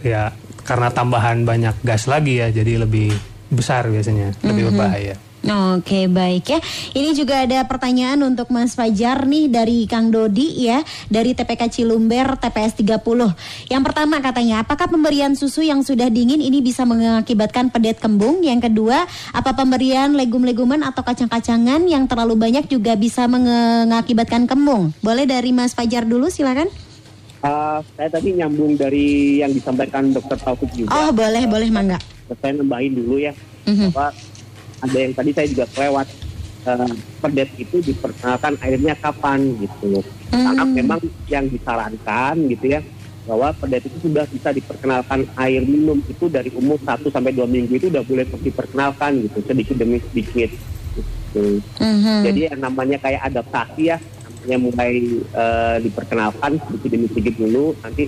ya 0.04 0.36
karena 0.68 0.92
tambahan 0.92 1.48
banyak 1.48 1.80
gas 1.82 2.12
lagi 2.12 2.44
ya, 2.44 2.52
jadi 2.52 2.84
lebih 2.84 3.16
besar 3.52 3.88
biasanya, 3.88 4.36
lebih 4.44 4.72
berbahaya. 4.72 5.16
Oke 5.42 6.06
baik 6.06 6.54
ya 6.54 6.60
Ini 6.94 7.18
juga 7.18 7.42
ada 7.42 7.66
pertanyaan 7.66 8.22
untuk 8.22 8.54
Mas 8.54 8.78
Fajar 8.78 9.26
nih 9.26 9.50
Dari 9.50 9.90
Kang 9.90 10.14
Dodi 10.14 10.70
ya 10.70 10.86
Dari 11.10 11.34
TPK 11.34 11.66
Cilumber 11.66 12.38
TPS 12.38 12.78
30 12.78 13.02
Yang 13.66 13.82
pertama 13.82 14.22
katanya 14.22 14.62
Apakah 14.62 14.86
pemberian 14.86 15.34
susu 15.34 15.66
yang 15.66 15.82
sudah 15.82 16.14
dingin 16.14 16.46
Ini 16.46 16.62
bisa 16.62 16.86
mengakibatkan 16.86 17.74
pedet 17.74 17.98
kembung 17.98 18.46
Yang 18.46 18.70
kedua 18.70 19.10
Apa 19.34 19.58
pemberian 19.58 20.14
legum-leguman 20.14 20.86
Atau 20.86 21.02
kacang-kacangan 21.02 21.90
Yang 21.90 22.14
terlalu 22.14 22.38
banyak 22.38 22.70
juga 22.70 22.94
bisa 22.94 23.26
mengakibatkan 23.26 24.46
kembung 24.46 24.94
Boleh 25.02 25.26
dari 25.26 25.50
Mas 25.50 25.74
Fajar 25.74 26.06
dulu 26.06 26.30
silakan 26.30 26.70
Uh, 27.42 27.82
saya 27.98 28.06
tadi 28.06 28.38
nyambung 28.38 28.78
dari 28.78 29.42
yang 29.42 29.50
disampaikan 29.50 30.14
dokter 30.14 30.38
Taufik 30.38 30.70
juga. 30.78 30.94
Oh 30.94 31.10
boleh 31.10 31.50
boleh 31.50 31.74
mangga 31.74 31.98
Saya 32.38 32.54
nambahin 32.54 32.94
dulu 33.02 33.18
ya. 33.18 33.34
Mhm. 33.66 33.90
Bahwa 33.90 34.14
ada 34.82 34.98
yang 34.98 35.14
tadi 35.14 35.32
saya 35.32 35.48
juga 35.50 35.66
kelewat. 35.72 36.08
Uh, 36.62 36.94
pedet 37.26 37.50
itu 37.58 37.82
diperkenalkan 37.82 38.54
airnya 38.62 38.94
kapan 38.94 39.58
gitu. 39.58 39.98
Karena 40.30 40.62
Hmm. 40.62 40.78
memang 40.78 41.02
yang 41.26 41.50
disarankan 41.50 42.38
gitu 42.54 42.78
ya 42.78 42.86
bahwa 43.26 43.50
pedet 43.58 43.82
itu 43.90 43.98
sudah 44.06 44.30
bisa 44.30 44.54
diperkenalkan 44.54 45.26
air 45.42 45.66
minum 45.66 45.98
itu 46.06 46.30
dari 46.30 46.54
umur 46.54 46.78
1 46.86 47.10
sampai 47.10 47.34
2 47.34 47.50
minggu 47.50 47.82
itu 47.82 47.90
udah 47.90 48.06
boleh 48.06 48.30
diperkenalkan 48.46 49.26
gitu 49.26 49.42
sedikit 49.42 49.74
demi 49.74 49.98
sedikit. 50.14 50.54
Gitu. 50.94 51.66
Mhm. 51.82 52.30
Jadi 52.30 52.40
yang 52.54 52.62
namanya 52.62 52.98
kayak 53.02 53.22
adaptasi 53.26 53.82
ya, 53.90 53.98
namanya 54.46 54.58
mulai 54.62 54.94
eh, 55.18 55.76
diperkenalkan 55.82 56.52
sedikit 56.62 56.90
demi 56.94 57.08
sedikit 57.10 57.34
dulu. 57.42 57.74
Nanti 57.82 58.04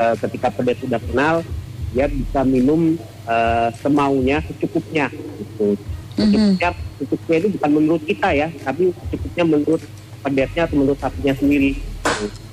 eh, 0.00 0.14
ketika 0.16 0.48
pedet 0.48 0.80
sudah 0.80 1.00
kenal, 1.12 1.44
dia 1.92 2.08
bisa 2.08 2.40
minum 2.40 2.96
eh, 3.28 3.68
semaunya, 3.84 4.40
secukupnya. 4.48 5.12
Gitu. 5.12 5.76
Secukupnya, 6.18 6.70
secukupnya 6.98 7.36
itu 7.38 7.48
bukan 7.54 7.70
menurut 7.70 8.02
kita 8.02 8.28
ya, 8.34 8.48
tapi 8.60 8.90
secukupnya 9.08 9.44
menurut 9.46 9.82
pedetnya 10.18 10.62
atau 10.66 10.76
menurut 10.76 10.98
sapinya 10.98 11.34
sendiri. 11.38 11.70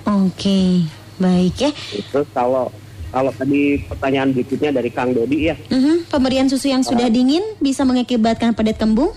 Oke 0.06 0.86
baik 1.18 1.56
ya 1.58 1.72
Terus 2.12 2.28
kalau 2.36 2.70
kalau 3.10 3.32
tadi 3.34 3.80
pertanyaan 3.88 4.36
berikutnya 4.36 4.76
dari 4.76 4.92
Kang 4.92 5.16
Dodi 5.16 5.50
ya, 5.50 5.56
Mhm. 5.72 6.12
Pemberian 6.12 6.46
susu 6.46 6.68
yang 6.68 6.84
sudah 6.84 7.08
dingin 7.08 7.42
Bisa 7.58 7.82
mengakibatkan 7.82 8.54
pedet 8.54 8.78
kembung 8.78 9.16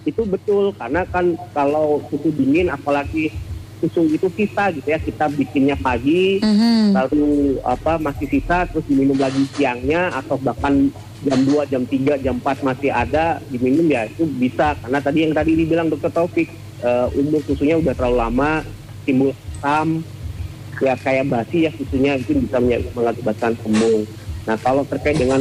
itu 0.00 0.24
betul 0.24 0.72
karena 0.80 1.04
kan 1.04 1.36
kalau 1.52 2.00
susu 2.08 2.32
dingin 2.32 2.72
apalagi 2.72 3.28
susu 3.84 4.08
itu 4.08 4.32
sisa 4.32 4.72
gitu 4.72 4.88
ya 4.88 4.96
kita 4.96 5.28
bikinnya 5.28 5.76
pagi 5.76 6.40
Mhm. 6.40 6.96
lalu 6.96 7.24
apa 7.60 8.00
masih 8.00 8.24
sisa 8.24 8.64
terus 8.64 8.88
diminum 8.88 9.20
lagi 9.20 9.44
siangnya 9.52 10.08
atau 10.16 10.40
bahkan 10.40 10.88
jam 11.20 11.38
2, 11.44 11.72
jam 11.72 11.82
3, 11.84 12.24
jam 12.24 12.34
4 12.40 12.64
masih 12.64 12.90
ada 12.90 13.38
diminum 13.52 13.86
ya 13.88 14.08
itu 14.08 14.24
bisa 14.24 14.72
karena 14.80 14.98
tadi 15.04 15.18
yang 15.28 15.34
tadi 15.36 15.52
dibilang 15.52 15.88
dokter 15.92 16.08
Taufik 16.08 16.48
eh, 16.80 17.06
umur 17.16 17.44
susunya 17.44 17.76
udah 17.76 17.92
terlalu 17.92 18.16
lama 18.16 18.50
timbul 19.04 19.32
asam 19.60 20.00
ya 20.80 20.96
kayak 20.96 21.28
basi 21.28 21.68
ya 21.68 21.70
susunya 21.76 22.16
itu 22.16 22.32
bisa 22.40 22.56
mengakibatkan 22.96 23.52
kembung. 23.60 24.08
Nah 24.48 24.56
kalau 24.56 24.82
terkait 24.88 25.20
dengan 25.20 25.36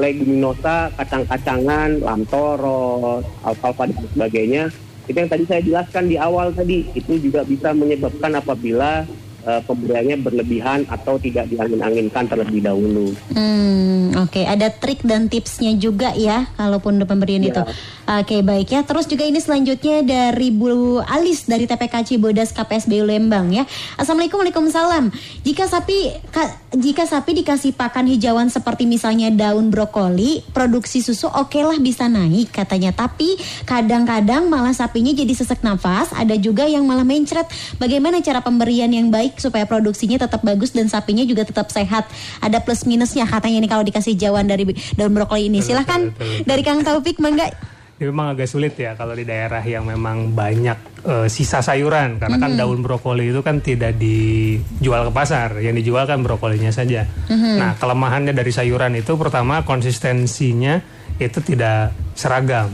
leguminosa, 0.00 0.88
kacang-kacangan, 0.96 2.00
lamtoros, 2.00 3.20
alfalfa 3.44 3.92
dan 3.92 4.08
sebagainya, 4.16 4.62
itu 5.04 5.16
yang 5.20 5.28
tadi 5.28 5.44
saya 5.44 5.60
jelaskan 5.60 6.08
di 6.08 6.16
awal 6.16 6.56
tadi, 6.56 6.88
itu 6.96 7.20
juga 7.20 7.44
bisa 7.44 7.76
menyebabkan 7.76 8.40
apabila 8.40 9.04
eh, 9.40 9.60
pemberiannya 9.60 10.16
berlebihan 10.18 10.86
atau 10.86 11.16
tidak 11.16 11.46
diangin-anginkan 11.46 12.24
terlebih 12.24 12.60
dahulu. 12.60 13.12
Hmm, 13.30 14.14
oke, 14.16 14.40
ada 14.40 14.68
trik 14.68 15.02
dan 15.02 15.26
tipsnya 15.26 15.74
juga 15.74 16.10
ya, 16.12 16.48
kalaupun 16.54 16.98
pemberian 17.00 17.42
Ya. 17.42 17.50
itu. 17.50 17.62
Oke, 18.08 18.40
baik 18.40 18.68
ya. 18.68 18.80
Terus 18.82 19.04
juga 19.04 19.22
ini 19.22 19.36
selanjutnya 19.36 20.00
dari 20.00 20.48
Bu 20.48 20.68
Alis 21.02 21.44
dari 21.44 21.68
TPK 21.68 22.08
Cibodas 22.08 22.50
KPSBU 22.50 23.04
Lembang 23.04 23.52
ya. 23.52 23.68
Assalamualaikum, 23.94 24.40
Waalaikumsalam. 24.40 25.12
Jika 25.42 25.68
sapi 25.68 26.16
ka- 26.28 26.56
jika 26.72 27.04
sapi 27.04 27.36
dikasih 27.36 27.74
pakan 27.74 28.08
hijauan 28.08 28.48
seperti 28.48 28.84
misalnya 28.84 29.28
daun 29.28 29.68
brokoli, 29.68 30.40
produksi 30.48 31.00
susu 31.00 31.28
oke 31.28 31.60
lah 31.60 31.76
bisa 31.76 32.08
naik 32.08 32.48
katanya. 32.50 32.90
Tapi 32.90 33.36
kadang-kadang 33.68 34.48
malah 34.48 34.72
sapinya 34.72 35.12
jadi 35.12 35.28
sesek 35.30 35.60
nafas, 35.60 36.08
ada 36.10 36.32
juga 36.34 36.64
yang 36.64 36.82
malah 36.82 37.04
mencret. 37.04 37.44
Bagaimana 37.76 38.18
cara 38.18 38.40
pemberian 38.40 38.88
yang 38.88 39.12
baik 39.12 39.27
supaya 39.36 39.68
produksinya 39.68 40.16
tetap 40.16 40.40
bagus 40.40 40.72
dan 40.72 40.88
sapinya 40.88 41.22
juga 41.28 41.44
tetap 41.44 41.68
sehat? 41.68 42.08
Ada 42.40 42.64
plus 42.64 42.88
minusnya 42.88 43.28
katanya 43.28 43.60
ini 43.60 43.68
kalau 43.68 43.84
dikasih 43.84 44.16
hijauan 44.16 44.48
dari 44.48 44.64
daun 44.96 45.12
brokoli 45.12 45.52
ini. 45.52 45.60
Silahkan 45.60 46.08
betul, 46.08 46.24
betul. 46.24 46.48
dari 46.48 46.62
Kang 46.64 46.80
Taufik 46.80 47.20
mangga. 47.20 47.52
Ini 47.98 48.14
memang 48.14 48.30
agak 48.30 48.46
sulit 48.46 48.78
ya 48.78 48.94
kalau 48.94 49.10
di 49.10 49.26
daerah 49.26 49.58
yang 49.58 49.82
memang 49.82 50.30
banyak 50.30 51.02
eh, 51.02 51.26
sisa 51.26 51.58
sayuran 51.58 52.22
karena 52.22 52.38
kan 52.38 52.54
daun 52.54 52.78
brokoli 52.78 53.34
itu 53.34 53.42
kan 53.42 53.58
tidak 53.58 53.98
dijual 53.98 55.10
ke 55.10 55.12
pasar, 55.12 55.58
yang 55.58 55.74
dijual 55.74 56.06
kan 56.06 56.22
brokolinya 56.22 56.70
saja. 56.70 57.10
Nah 57.26 57.74
kelemahannya 57.74 58.30
dari 58.30 58.54
sayuran 58.54 58.94
itu 58.94 59.18
pertama 59.18 59.66
konsistensinya 59.66 60.78
itu 61.18 61.42
tidak 61.42 61.90
seragam 62.14 62.70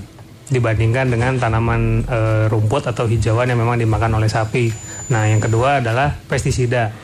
dibandingkan 0.52 1.08
dengan 1.08 1.40
tanaman 1.40 2.04
eh, 2.04 2.44
rumput 2.52 2.92
atau 2.92 3.08
hijauan 3.08 3.48
yang 3.48 3.60
memang 3.64 3.80
dimakan 3.80 4.20
oleh 4.20 4.28
sapi. 4.28 4.68
Nah 5.10 5.28
yang 5.28 5.40
kedua 5.42 5.84
adalah 5.84 6.14
pestisida. 6.28 6.94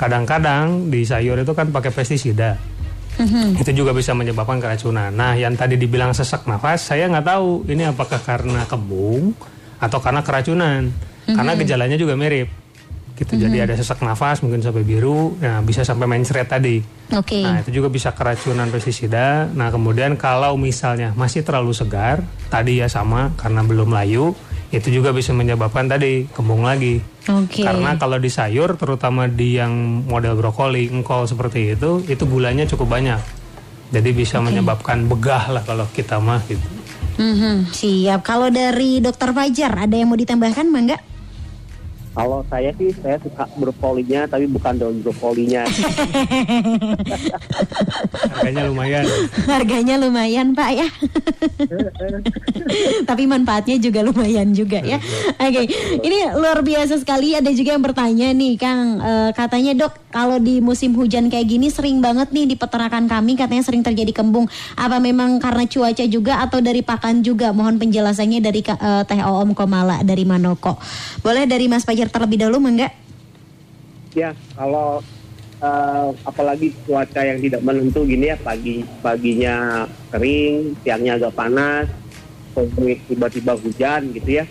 Kadang-kadang 0.00 0.90
di 0.90 1.06
sayur 1.06 1.38
itu 1.40 1.52
kan 1.54 1.70
pakai 1.70 1.90
pestisida 1.94 2.74
itu 3.54 3.70
juga 3.70 3.94
bisa 3.94 4.10
menyebabkan 4.10 4.58
keracunan. 4.58 5.14
Nah, 5.14 5.38
yang 5.38 5.54
tadi 5.54 5.78
dibilang 5.78 6.10
sesak 6.10 6.50
nafas, 6.50 6.90
saya 6.90 7.06
nggak 7.06 7.26
tahu 7.26 7.62
ini 7.70 7.86
apakah 7.86 8.18
karena 8.18 8.66
kembung 8.66 9.30
atau 9.78 9.98
karena 10.02 10.20
keracunan. 10.26 10.90
Karena 11.24 11.52
gejalanya 11.56 11.96
juga 11.96 12.18
mirip. 12.18 12.50
Gitu. 13.14 13.38
Jadi 13.38 13.62
ada 13.62 13.78
sesak 13.78 14.02
nafas, 14.02 14.42
mungkin 14.42 14.58
sampai 14.58 14.82
biru, 14.82 15.38
nah 15.38 15.62
bisa 15.62 15.86
sampai 15.86 16.10
mencret 16.10 16.50
tadi. 16.50 16.82
Oke. 17.14 17.46
Nah, 17.46 17.62
itu 17.62 17.70
juga 17.78 17.86
bisa 17.86 18.10
keracunan 18.10 18.66
pestisida. 18.74 19.46
Nah, 19.54 19.70
kemudian 19.70 20.18
kalau 20.18 20.58
misalnya 20.58 21.14
masih 21.14 21.46
terlalu 21.46 21.70
segar, 21.70 22.26
tadi 22.50 22.82
ya 22.82 22.90
sama 22.90 23.30
karena 23.38 23.62
belum 23.62 23.94
layu, 23.94 24.34
itu 24.74 24.90
juga 24.90 25.14
bisa 25.14 25.30
menyebabkan 25.30 25.86
tadi 25.86 26.26
kembung 26.34 26.66
lagi. 26.66 26.98
Oke. 27.30 27.62
Karena 27.62 27.94
kalau 27.94 28.18
di 28.18 28.26
sayur, 28.26 28.74
terutama 28.74 29.30
di 29.30 29.56
yang 29.56 30.02
model 30.04 30.34
brokoli, 30.34 30.90
engkol 30.90 31.30
seperti 31.30 31.78
itu, 31.78 32.02
itu 32.04 32.24
gulanya 32.26 32.66
cukup 32.66 32.98
banyak. 32.98 33.22
Jadi 33.94 34.10
bisa 34.10 34.42
menyebabkan 34.42 35.06
begah 35.06 35.54
lah 35.54 35.62
kalau 35.62 35.86
kita 35.94 36.18
mah 36.18 36.42
gitu. 36.50 36.66
Mhm, 37.14 37.70
siap. 37.70 38.26
Kalau 38.26 38.50
dari 38.50 38.98
Dokter 38.98 39.30
Fajar 39.30 39.86
ada 39.86 39.94
yang 39.94 40.10
mau 40.10 40.18
ditambahkan 40.18 40.66
mangga? 40.66 40.98
Kalau 42.14 42.46
saya 42.46 42.70
sih 42.78 42.94
saya 43.02 43.18
suka 43.18 43.42
brokolinya 43.58 44.30
tapi 44.30 44.46
bukan 44.46 44.78
daun 44.78 45.02
brokolinya. 45.02 45.66
Harganya 48.38 48.62
lumayan. 48.70 49.04
Harganya 49.50 49.94
lumayan 49.98 50.54
Pak 50.54 50.70
ya. 50.78 50.88
Tapi 53.08 53.24
manfaatnya 53.28 53.76
juga 53.82 54.00
lumayan 54.06 54.54
juga 54.54 54.80
ya. 54.80 54.98
Oke, 55.36 55.68
ini 56.00 56.18
luar 56.38 56.62
biasa 56.62 57.02
sekali. 57.02 57.34
Ada 57.34 57.50
juga 57.52 57.76
yang 57.76 57.84
bertanya 57.84 58.28
nih, 58.32 58.54
Kang. 58.56 59.00
Eh, 59.00 59.30
katanya 59.34 59.72
dok, 59.74 59.92
kalau 60.14 60.38
di 60.38 60.62
musim 60.62 60.94
hujan 60.94 61.28
kayak 61.28 61.46
gini 61.50 61.68
sering 61.68 62.00
banget 62.00 62.30
nih 62.30 62.46
di 62.48 62.56
peternakan 62.56 63.10
kami 63.10 63.36
katanya 63.36 63.64
sering 63.66 63.82
terjadi 63.82 64.14
kembung. 64.14 64.46
Apa 64.78 65.02
memang 65.02 65.42
karena 65.42 65.66
cuaca 65.66 66.04
juga 66.06 66.40
atau 66.44 66.62
dari 66.62 66.80
pakan 66.80 67.20
juga? 67.20 67.50
Mohon 67.50 67.82
penjelasannya 67.82 68.40
dari 68.40 68.60
eh, 68.64 69.02
Teh 69.04 69.20
Oom 69.24 69.52
Komala 69.52 70.00
dari 70.06 70.24
Manoko. 70.24 70.78
Boleh 71.20 71.44
dari 71.44 71.66
Mas 71.68 71.84
Fajar 72.04 72.20
terlebih 72.20 72.36
dahulu, 72.44 72.68
enggak? 72.68 72.92
ya 74.12 74.36
kalau 74.52 75.00
eh, 75.64 76.08
apalagi 76.28 76.76
cuaca 76.84 77.24
yang 77.24 77.40
tidak 77.40 77.64
menentu 77.64 78.04
gini 78.04 78.28
ya 78.28 78.36
pagi 78.36 78.84
paginya 79.00 79.88
kering, 80.12 80.76
siangnya 80.84 81.16
agak 81.16 81.32
panas, 81.32 81.88
tiba-tiba 83.08 83.56
hujan 83.56 84.12
gitu 84.12 84.30
ya. 84.36 84.44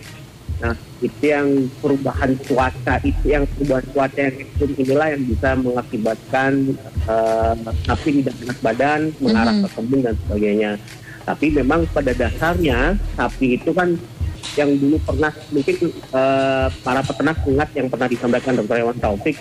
Nah 0.58 0.74
itu 0.98 1.22
yang 1.22 1.70
perubahan 1.78 2.34
cuaca 2.42 2.98
itu 3.06 3.24
yang 3.30 3.46
perubahan 3.54 3.86
cuaca 3.94 4.18
yang 4.18 4.34
ekstrim 4.34 4.72
inilah 4.74 5.08
yang 5.14 5.22
bisa 5.22 5.48
mengakibatkan 5.54 6.52
eh, 7.06 7.54
sapi 7.86 8.08
tidak 8.18 8.34
enak 8.42 8.58
badan, 8.66 9.00
mengarah 9.22 9.54
ke 9.62 9.68
kembung 9.78 10.02
dan 10.02 10.18
sebagainya. 10.26 10.72
Tapi 11.22 11.46
memang 11.54 11.86
pada 11.94 12.10
dasarnya 12.10 12.98
sapi 13.14 13.62
itu 13.62 13.70
kan 13.70 13.94
yang 14.54 14.70
dulu 14.76 14.96
pernah 15.02 15.32
mungkin 15.50 15.76
eh, 15.90 16.66
para 16.84 17.00
peternak 17.00 17.38
ingat 17.48 17.68
yang 17.74 17.88
pernah 17.88 18.08
disampaikan 18.08 18.56
Dr. 18.60 18.76
Hewan 18.80 18.98
Taufik 19.00 19.36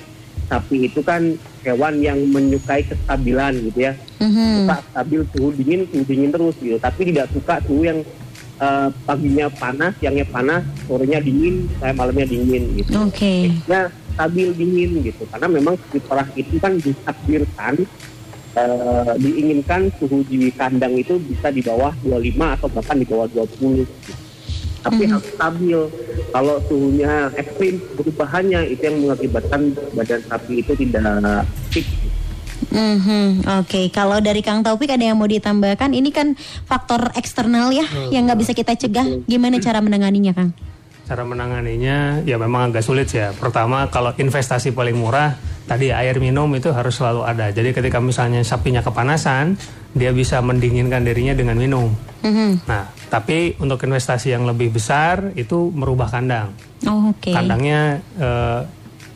sapi 0.48 0.92
itu 0.92 1.00
kan 1.02 1.36
hewan 1.64 2.04
yang 2.04 2.20
menyukai 2.30 2.84
kestabilan 2.86 3.56
gitu 3.72 3.90
ya. 3.90 3.94
Mhm. 4.20 4.68
Suka 4.68 4.78
stabil 4.92 5.22
suhu 5.34 5.50
dingin, 5.56 5.82
suhu 5.90 6.04
dingin 6.06 6.32
terus 6.32 6.56
gitu. 6.60 6.78
Tapi 6.78 7.02
tidak 7.10 7.32
suka 7.32 7.56
suhu 7.66 7.82
yang 7.88 8.00
eh, 8.60 8.90
paginya 9.08 9.48
panas, 9.50 9.94
siangnya 9.98 10.28
panas, 10.28 10.62
sorenya 10.86 11.20
dingin, 11.24 11.68
saya 11.80 11.94
malamnya 11.96 12.28
dingin 12.28 12.64
gitu. 12.78 12.92
Oke. 13.02 13.50
Ya 13.66 13.90
stabil 14.14 14.54
dingin 14.54 15.02
gitu. 15.02 15.24
Karena 15.32 15.48
memang 15.50 15.76
fitrah 15.90 16.28
itu 16.38 16.56
kan 16.60 16.78
ditakdirkan 16.78 17.74
eh, 18.54 19.14
diinginkan 19.18 19.90
suhu 19.98 20.22
di 20.28 20.52
kandang 20.54 20.94
itu 21.00 21.18
bisa 21.24 21.50
di 21.50 21.64
bawah 21.64 21.96
25 22.06 22.56
atau 22.60 22.68
bahkan 22.70 22.98
di 23.00 23.06
bawah 23.08 23.28
20 23.32 23.82
gitu. 23.82 23.94
Tapi 24.84 25.04
harus 25.08 25.28
stabil. 25.32 25.80
Kalau 26.36 26.56
suhunya 26.68 27.32
ekstrim, 27.40 27.80
perubahannya 27.96 28.68
itu 28.68 28.82
yang 28.84 28.98
mengakibatkan 29.00 29.62
badan 29.96 30.22
sapi 30.28 30.60
itu 30.60 30.72
tidak 30.76 31.48
fit. 31.72 31.88
Mhm, 32.74 33.46
Oke, 33.62 33.94
kalau 33.94 34.18
dari 34.18 34.42
Kang 34.42 34.66
Taufik 34.66 34.90
ada 34.90 35.06
yang 35.06 35.20
mau 35.20 35.30
ditambahkan? 35.30 35.94
Ini 35.94 36.10
kan 36.10 36.34
faktor 36.66 37.14
eksternal 37.14 37.70
ya, 37.70 37.86
yang 38.10 38.26
nggak 38.26 38.40
bisa 38.40 38.52
kita 38.58 38.74
cegah. 38.74 39.24
Gimana 39.30 39.62
cara 39.62 39.78
menanganinya, 39.78 40.34
Kang? 40.34 40.52
Cara 41.04 41.28
menanganinya 41.28 42.24
ya 42.24 42.40
memang 42.40 42.72
agak 42.72 42.82
sulit 42.82 43.12
ya. 43.12 43.36
Pertama 43.36 43.92
kalau 43.92 44.16
investasi 44.16 44.72
paling 44.72 44.96
murah 44.96 45.36
tadi 45.64 45.90
air 45.90 46.20
minum 46.20 46.50
itu 46.56 46.70
harus 46.72 46.96
selalu 46.96 47.24
ada. 47.24 47.50
Jadi 47.50 47.72
ketika 47.72 48.04
misalnya 48.04 48.44
sapinya 48.44 48.84
kepanasan, 48.84 49.56
dia 49.96 50.12
bisa 50.12 50.42
mendinginkan 50.44 51.06
dirinya 51.06 51.34
dengan 51.38 51.56
minum. 51.56 51.90
Mhm. 52.24 52.68
Nah, 52.68 52.90
tapi 53.08 53.56
untuk 53.62 53.80
investasi 53.84 54.34
yang 54.34 54.44
lebih 54.50 54.74
besar 54.74 55.32
itu 55.38 55.70
merubah 55.72 56.10
kandang. 56.10 56.52
Oh, 56.88 57.14
Oke. 57.14 57.32
Kandangnya 57.32 58.02
eh, 58.20 58.62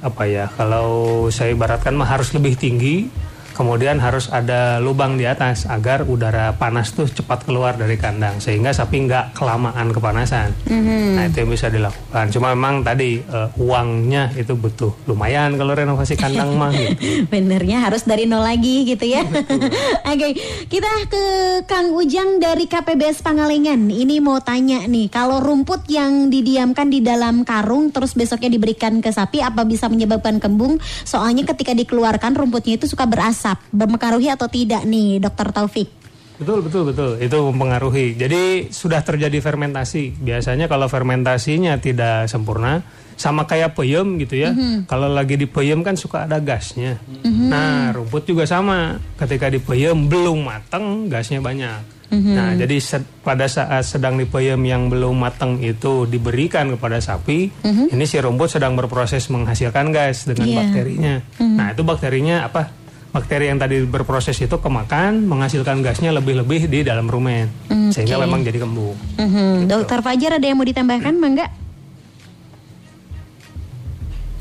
apa 0.03 0.23
ya? 0.29 0.47
Kalau 0.53 1.27
saya 1.33 1.51
ibaratkan 1.51 1.97
mah 1.97 2.07
harus 2.07 2.31
lebih 2.31 2.55
tinggi, 2.55 3.09
kemudian 3.57 3.97
harus 3.97 4.29
ada 4.29 4.77
lubang 4.77 5.17
di 5.17 5.25
atas 5.25 5.65
agar 5.65 6.05
udara 6.05 6.53
panas 6.53 6.93
tuh 6.93 7.09
cepat 7.09 7.49
keluar 7.49 7.73
dari 7.73 7.97
kandang 7.97 8.37
sehingga 8.37 8.69
sapi 8.69 9.09
nggak 9.09 9.33
kelamaan 9.33 9.89
kepanasan. 9.89 10.53
Nah 10.69 11.25
itu 11.25 11.41
yang 11.41 11.49
bisa 11.49 11.73
dilakukan. 11.73 12.29
Cuma 12.29 12.53
memang 12.53 12.85
tadi 12.85 13.17
eh, 13.17 13.49
uangnya 13.57 14.29
itu 14.37 14.53
butuh 14.53 14.93
lumayan 15.09 15.57
kalau 15.57 15.73
renovasi 15.73 16.13
kandang 16.13 16.53
mah 16.53 16.69
gitu. 16.69 17.25
Benernya 17.33 17.87
harus 17.87 18.03
dari 18.03 18.27
nol 18.27 18.43
lagi 18.43 18.83
gitu 18.83 19.07
ya. 19.07 19.23
Oke, 20.11 20.27
kita 20.67 20.91
ke 21.07 21.23
Kang 21.63 21.95
Ujang 21.95 22.43
dari 22.43 22.67
KPBS 22.67 23.23
Pangalengan. 23.23 23.87
Ini 23.87 24.19
mau 24.19 24.43
tanya 24.43 24.83
nih, 24.83 25.07
kalau 25.07 25.39
rumput 25.39 25.87
yang 25.87 26.27
didiamkan 26.27 26.91
di 26.91 26.99
dalam 26.99 27.47
karung 27.47 27.89
terus 27.95 28.11
besoknya 28.11 28.51
diberikan 28.51 28.99
ke 28.99 29.09
sapi, 29.09 29.39
apa 29.39 29.63
bisa 29.63 29.87
menyebabkan 29.87 30.43
kembung? 30.43 30.75
Soalnya 31.07 31.47
ketika 31.47 31.71
dikeluarkan 31.71 32.35
rumputnya 32.35 32.75
itu 32.75 32.91
suka 32.91 33.07
berasap, 33.07 33.46
mempengaruhi 33.71 34.27
atau 34.27 34.47
tidak 34.49 34.83
nih, 34.83 35.21
Dokter 35.21 35.53
Taufik? 35.53 35.89
Betul 36.37 36.61
betul 36.61 36.83
betul 36.93 37.11
itu 37.17 37.37
mempengaruhi. 37.49 38.13
Jadi 38.13 38.69
sudah 38.69 39.01
terjadi 39.01 39.41
fermentasi. 39.41 40.21
Biasanya 40.21 40.69
kalau 40.69 40.85
fermentasinya 40.85 41.81
tidak 41.81 42.29
sempurna 42.29 42.85
sama 43.17 43.49
kayak 43.49 43.73
peyem 43.73 44.21
gitu 44.21 44.45
ya. 44.45 44.53
Kalau 44.85 45.09
lagi 45.09 45.33
di 45.33 45.49
peyem 45.49 45.81
kan 45.81 45.97
suka 45.97 46.29
ada 46.29 46.37
gasnya. 46.37 47.01
Nah 47.25 47.89
rumput 47.89 48.29
juga 48.29 48.45
sama. 48.45 49.01
Ketika 49.17 49.49
di 49.49 49.57
peyem 49.57 50.05
belum 50.05 50.45
matang 50.45 51.09
gasnya 51.09 51.41
banyak. 51.41 51.97
Nah 52.13 52.53
jadi 52.53 52.77
pada 53.25 53.49
saat 53.49 53.89
sedang 53.89 54.21
di 54.21 54.29
peyem 54.29 54.61
yang 54.61 54.93
belum 54.93 55.17
matang 55.17 55.57
itu 55.57 56.05
diberikan 56.05 56.69
kepada 56.77 57.01
sapi, 57.01 57.49
ini 57.65 58.05
si 58.05 58.21
rumput 58.21 58.53
sedang 58.53 58.77
berproses 58.77 59.25
menghasilkan 59.33 59.89
gas 59.89 60.29
dengan 60.29 60.45
Iya. 60.45 60.57
bakterinya. 60.61 61.13
Nah 61.41 61.73
itu 61.73 61.81
bakterinya 61.81 62.45
apa? 62.45 62.69
Bakteri 63.11 63.49
yang 63.49 63.57
tadi 63.57 63.83
berproses 63.87 64.35
itu 64.37 64.57
kemakan 64.59 65.25
menghasilkan 65.25 65.79
gasnya 65.81 66.11
lebih-lebih 66.11 66.67
di 66.67 66.79
dalam 66.83 67.07
rumen 67.07 67.47
sehingga 67.91 68.19
memang 68.21 68.43
jadi 68.43 68.59
kembung. 68.61 68.97
Mhm. 69.17 69.71
Dokter 69.71 69.99
Fajar 70.03 70.37
ada 70.37 70.45
yang 70.45 70.57
mau 70.59 70.67
ditambahkan, 70.67 71.13
Mangga? 71.15 71.47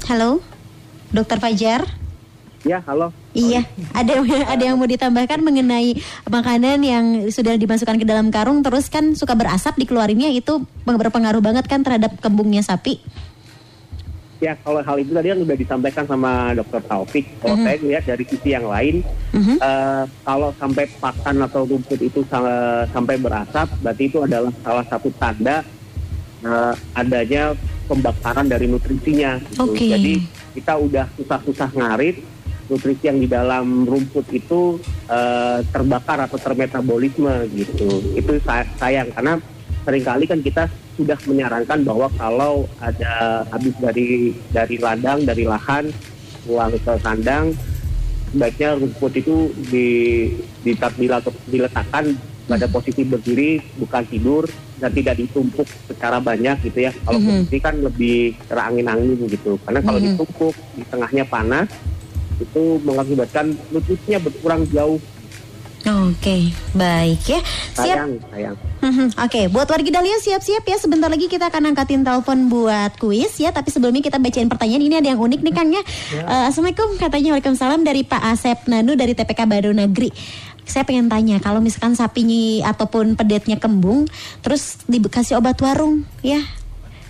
Halo, 0.07 0.39
Dokter 1.11 1.39
Fajar? 1.43 1.83
Ya, 2.67 2.83
halo. 2.83 3.15
Iya, 3.31 3.63
ada 3.95 4.11
yang 4.11 4.27
ada 4.27 4.63
yang 4.63 4.77
mau 4.81 4.91
ditambahkan 4.91 5.39
mengenai 5.39 6.03
makanan 6.27 6.79
yang 6.83 7.05
sudah 7.31 7.55
dimasukkan 7.55 8.01
ke 8.01 8.07
dalam 8.09 8.35
karung 8.35 8.65
terus 8.65 8.91
kan 8.91 9.15
suka 9.15 9.39
berasap 9.39 9.79
dikeluarinnya 9.79 10.35
itu 10.35 10.67
berpengaruh 10.83 11.39
banget 11.39 11.71
kan 11.71 11.87
terhadap 11.87 12.19
kembungnya 12.19 12.67
sapi. 12.67 12.99
Ya, 14.39 14.53
kalau 14.55 14.79
hal 14.79 14.97
itu 14.99 15.11
tadi 15.11 15.29
kan 15.29 15.41
sudah 15.41 15.57
disampaikan 15.57 16.05
sama 16.05 16.33
Dokter 16.53 16.83
Taufik. 16.83 17.25
Kalau 17.41 17.57
saya 17.59 17.77
lihat 17.81 18.05
dari 18.05 18.25
sisi 18.27 18.49
yang 18.51 18.69
lain, 18.69 19.01
eh, 19.57 20.05
kalau 20.23 20.53
sampai 20.55 20.85
pakan 20.95 21.41
atau 21.41 21.65
rumput 21.65 21.97
itu 21.99 22.21
sa- 22.23 22.85
sampai 22.87 23.17
berasap, 23.17 23.65
berarti 23.81 24.03
itu 24.07 24.19
adalah 24.21 24.53
salah 24.61 24.85
satu 24.85 25.09
tanda 25.15 25.65
eh, 26.39 26.75
adanya 26.93 27.57
pembakaran 27.87 28.45
dari 28.45 28.69
nutrisinya. 28.69 29.41
gitu. 29.43 29.73
Oke. 29.73 29.89
Jadi 29.89 30.13
kita 30.53 30.77
udah 30.77 31.09
susah-susah 31.17 31.73
ngarit, 31.73 32.21
nutrisi 32.67 33.05
yang 33.05 33.17
di 33.17 33.27
dalam 33.27 33.83
rumput 33.83 34.29
itu 34.31 34.77
eh, 35.07 35.59
terbakar 35.67 36.21
atau 36.21 36.37
termetabolisme 36.37 37.31
gitu. 37.51 37.89
Itu 38.13 38.37
sa- 38.43 38.69
sayang 38.77 39.09
karena 39.11 39.41
sering 39.87 40.03
kali 40.03 40.25
kan 40.27 40.43
kita 40.43 40.67
sudah 40.99 41.15
menyarankan 41.31 41.87
bahwa 41.87 42.11
kalau 42.19 42.67
ada 42.83 43.47
habis 43.55 43.71
dari 43.79 44.35
dari 44.51 44.77
ladang 44.83 45.23
dari 45.23 45.47
lahan 45.47 45.95
pulang 46.43 46.75
ke 46.75 46.95
kandang 47.07 47.55
sebaiknya 48.35 48.75
rumput 48.75 49.13
itu 49.15 49.55
di, 49.71 49.89
dila- 50.67 51.23
diletakkan 51.47 52.19
pada 52.47 52.67
posisi 52.67 53.03
berdiri 53.07 53.63
bukan 53.79 54.03
tidur 54.11 54.43
dan 54.83 54.91
tidak 54.91 55.19
ditumpuk 55.19 55.67
secara 55.87 56.19
banyak 56.19 56.59
gitu 56.67 56.91
ya. 56.91 56.93
Kalau 57.07 57.19
berdiri 57.23 57.59
kan 57.59 57.75
lebih 57.79 58.39
terangin-angin 58.47 59.19
gitu. 59.31 59.59
Karena 59.67 59.81
kalau 59.83 59.99
ditumpuk 59.99 60.55
di 60.75 60.83
tengahnya 60.87 61.25
panas 61.27 61.71
itu 62.39 62.79
mengakibatkan 62.85 63.55
nutrisinya 63.73 64.21
berkurang 64.21 64.63
jauh 64.71 64.99
Oke, 65.87 66.51
baik 66.75 67.23
ya. 67.25 67.39
Siap. 67.79 67.95
sayang 67.95 68.13
sayang 68.35 68.57
Mhm, 68.83 69.19
Oke, 69.19 69.47
buat 69.47 69.67
warga 69.67 69.91
Dahlia 69.99 70.19
siap-siap 70.19 70.63
ya. 70.63 70.77
Sebentar 70.77 71.07
lagi 71.07 71.27
kita 71.27 71.47
akan 71.47 71.71
angkatin 71.71 72.03
telepon 72.03 72.47
buat 72.47 72.99
kuis 72.99 73.39
ya. 73.39 73.51
Tapi 73.51 73.71
sebelumnya 73.71 74.03
kita 74.03 74.19
bacain 74.19 74.47
pertanyaan. 74.47 74.83
Ini 74.83 74.95
ada 74.99 75.09
yang 75.15 75.21
unik 75.23 75.41
nih 75.43 75.55
Kang 75.55 75.71
ya. 75.71 75.83
Eh, 76.13 76.45
Assalamualaikum, 76.51 76.99
katanya 76.99 77.35
Waalaikumsalam 77.35 77.83
dari 77.83 78.03
Pak 78.03 78.23
Asep 78.23 78.59
Nanu 78.67 78.95
dari 78.95 79.15
TPK 79.15 79.47
Baru 79.47 79.71
Negeri. 79.71 80.11
Saya 80.67 80.83
pengen 80.83 81.07
tanya, 81.07 81.39
kalau 81.39 81.63
misalkan 81.63 81.95
sapinya 81.95 82.67
ataupun 82.67 83.15
pedetnya 83.15 83.55
kembung, 83.55 84.11
terus 84.43 84.83
dikasih 84.91 85.39
obat 85.39 85.63
warung, 85.63 86.03
ya 86.27 86.43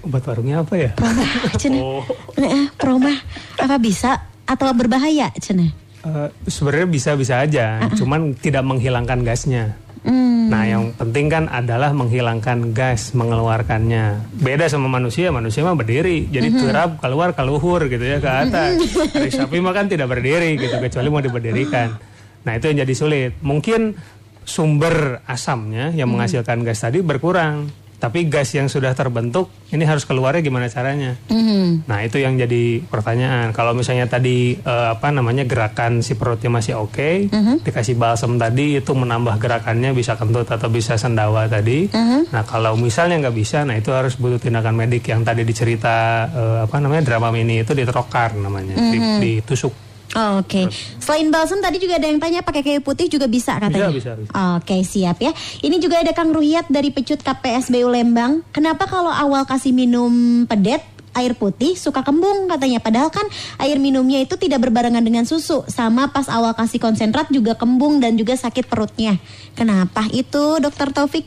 Obat 0.05 0.29
warungnya 0.29 0.61
apa 0.61 0.77
ya? 0.77 0.91
promah, 0.93 1.29
cina, 1.57 1.81
Oh. 1.83 2.05
Eh, 2.37 2.69
promah, 2.77 3.17
apa 3.57 3.81
bisa 3.81 4.21
atau 4.45 4.69
berbahaya, 4.77 5.33
cina? 5.41 5.73
Eh, 6.07 6.29
Sebenarnya 6.47 6.87
bisa-bisa 6.87 7.43
aja, 7.43 7.83
cuman 7.99 8.39
tidak 8.39 8.63
menghilangkan 8.63 9.27
gasnya. 9.27 9.75
Hmm. 10.07 10.47
Nah, 10.47 10.63
yang 10.63 10.95
penting 10.95 11.27
kan 11.27 11.45
adalah 11.51 11.91
menghilangkan 11.91 12.71
gas, 12.71 13.11
mengeluarkannya. 13.19 14.39
Beda 14.39 14.71
sama 14.71 14.87
manusia, 14.87 15.35
manusia 15.35 15.67
mah 15.67 15.75
berdiri, 15.75 16.31
jadi 16.31 16.47
terap 16.55 17.03
keluar 17.03 17.35
ke 17.35 17.43
luhur 17.43 17.91
gitu 17.91 18.07
ya 18.07 18.23
ke 18.23 18.31
atas. 18.31 18.79
Dari 19.19 19.35
sapi 19.35 19.59
mah 19.59 19.75
kan 19.75 19.91
tidak 19.91 20.07
berdiri 20.07 20.55
gitu, 20.55 20.79
kecuali 20.79 21.11
mau 21.11 21.19
diberdirikan. 21.19 21.99
Nah, 22.47 22.53
itu 22.55 22.71
yang 22.71 22.87
jadi 22.87 22.95
sulit. 22.95 23.33
Mungkin 23.43 23.99
sumber 24.47 25.27
asamnya 25.27 25.91
yang 25.91 26.07
menghasilkan 26.07 26.63
gas 26.63 26.87
tadi 26.87 27.03
berkurang, 27.03 27.67
tapi 27.97 28.27
gas 28.27 28.51
yang 28.51 28.67
sudah 28.67 28.93
terbentuk 28.93 29.49
ini 29.67 29.83
harus 29.83 30.03
keluarnya 30.03 30.41
gimana 30.41 30.67
caranya? 30.67 31.17
Mhm. 31.27 31.85
Nah 31.85 31.99
itu 32.01 32.17
yang 32.17 32.35
jadi 32.35 32.81
pertanyaan. 32.83 33.51
Kalau 33.51 33.73
misalnya 33.73 34.05
tadi 34.05 34.55
eh, 34.55 34.89
apa 34.89 35.09
namanya 35.09 35.43
gerakan 35.43 36.01
si 36.01 36.13
perutnya 36.13 36.51
masih 36.51 36.77
oke, 36.77 37.33
dikasih 37.59 37.95
balsam 37.95 38.37
tadi 38.37 38.77
itu 38.77 38.93
menambah 38.93 39.37
gerakannya 39.37 39.91
bisa 39.91 40.15
kentut 40.15 40.47
atau 40.47 40.69
bisa 40.69 40.95
sendawa 40.95 41.47
tadi. 41.47 41.89
Nah 42.27 42.43
kalau 42.43 42.75
misalnya 42.75 43.17
nggak 43.19 43.37
bisa, 43.37 43.63
nah 43.63 43.75
itu 43.75 43.91
harus 43.91 44.15
butuh 44.15 44.39
tindakan 44.39 44.75
medik 44.75 45.07
yang 45.07 45.21
tadi 45.21 45.43
dicerita 45.43 45.97
eh, 46.27 46.59
apa 46.63 46.77
namanya 46.77 47.03
drama 47.07 47.29
mini 47.29 47.61
itu 47.61 47.73
diterokar 47.73 48.35
namanya, 48.35 48.77
di- 48.77 49.01
ditusuk. 49.21 49.86
Oh, 50.15 50.41
Oke, 50.41 50.71
selain 51.03 51.29
balsam 51.35 51.59
tadi 51.59 51.83
juga 51.83 51.99
ada 51.99 52.07
yang 52.07 52.23
tanya 52.23 52.41
pakai 52.41 52.63
kayu 52.63 52.81
putih 52.81 53.11
juga 53.11 53.27
bisa 53.27 53.59
katanya. 53.59 53.91
Bisa, 53.91 54.15
bisa, 54.15 54.31
bisa. 54.31 54.33
Oke, 54.57 54.77
siap 54.87 55.19
ya. 55.19 55.35
Ini 55.61 55.77
juga 55.83 56.01
ada 56.01 56.15
Kang 56.15 56.31
Ruyat 56.31 56.71
dari 56.71 56.95
Pecut 56.95 57.21
KPSBU 57.21 57.91
Lembang. 57.91 58.47
Kenapa 58.55 58.87
kalau 58.87 59.11
awal 59.11 59.45
kasih 59.45 59.75
minum 59.75 60.47
pedet 60.47 60.81
air 61.17 61.33
putih 61.33 61.81
suka 61.81 62.05
kembung 62.05 62.45
katanya 62.45 62.77
padahal 62.77 63.09
kan 63.09 63.25
air 63.57 63.81
minumnya 63.81 64.21
itu 64.21 64.37
tidak 64.37 64.69
berbarengan 64.69 65.01
dengan 65.01 65.25
susu 65.25 65.65
sama 65.65 66.13
pas 66.13 66.29
awal 66.29 66.53
kasih 66.53 66.77
konsentrat 66.77 67.33
juga 67.33 67.57
kembung 67.57 68.05
dan 68.05 68.21
juga 68.21 68.37
sakit 68.37 68.69
perutnya 68.69 69.17
kenapa 69.57 70.05
itu 70.13 70.61
dokter 70.61 70.93
Taufik 70.93 71.25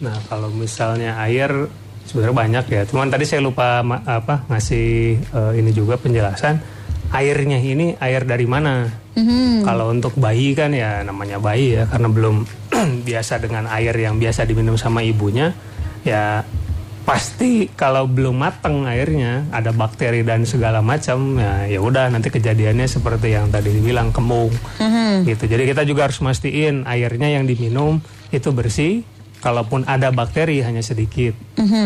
Nah 0.00 0.16
kalau 0.26 0.48
misalnya 0.50 1.20
air 1.20 1.52
sebenarnya 2.08 2.36
banyak 2.36 2.64
ya. 2.72 2.82
Cuman 2.88 3.12
tadi 3.12 3.24
saya 3.28 3.44
lupa 3.44 3.84
apa 3.84 4.48
ngasih 4.48 4.88
eh, 5.20 5.52
ini 5.60 5.70
juga 5.70 6.00
penjelasan. 6.00 6.79
Airnya 7.10 7.58
ini 7.58 7.98
air 7.98 8.22
dari 8.22 8.46
mana. 8.46 8.86
Mhm. 9.18 9.66
Kalau 9.66 9.90
untuk 9.90 10.14
bayi 10.16 10.54
kan 10.54 10.70
ya 10.70 11.02
namanya 11.02 11.42
bayi 11.42 11.76
ya 11.76 11.84
karena 11.90 12.08
belum 12.08 12.46
biasa 13.08 13.42
dengan 13.42 13.66
air 13.68 13.92
yang 13.98 14.16
biasa 14.16 14.46
diminum 14.46 14.78
sama 14.78 15.02
ibunya 15.02 15.52
ya 16.06 16.46
pasti 17.04 17.66
kalau 17.74 18.06
belum 18.06 18.38
mateng 18.38 18.86
airnya 18.86 19.42
ada 19.50 19.74
bakteri 19.74 20.22
dan 20.22 20.46
segala 20.46 20.78
macam 20.78 21.42
ya 21.42 21.66
ya 21.66 21.80
udah 21.82 22.06
nanti 22.06 22.30
kejadiannya 22.30 22.86
seperti 22.86 23.34
yang 23.34 23.50
tadi 23.50 23.74
dibilang 23.74 24.14
kembung 24.14 24.54
gitu. 25.26 25.44
Jadi 25.50 25.66
kita 25.66 25.82
juga 25.82 26.06
harus 26.06 26.22
mastiin 26.22 26.86
airnya 26.86 27.34
yang 27.34 27.50
diminum 27.50 27.98
itu 28.30 28.48
bersih. 28.54 29.02
Kalaupun 29.40 29.82
ada 29.84 30.08
bakteri 30.08 30.60
hanya 30.60 30.80
sedikit. 30.80 31.32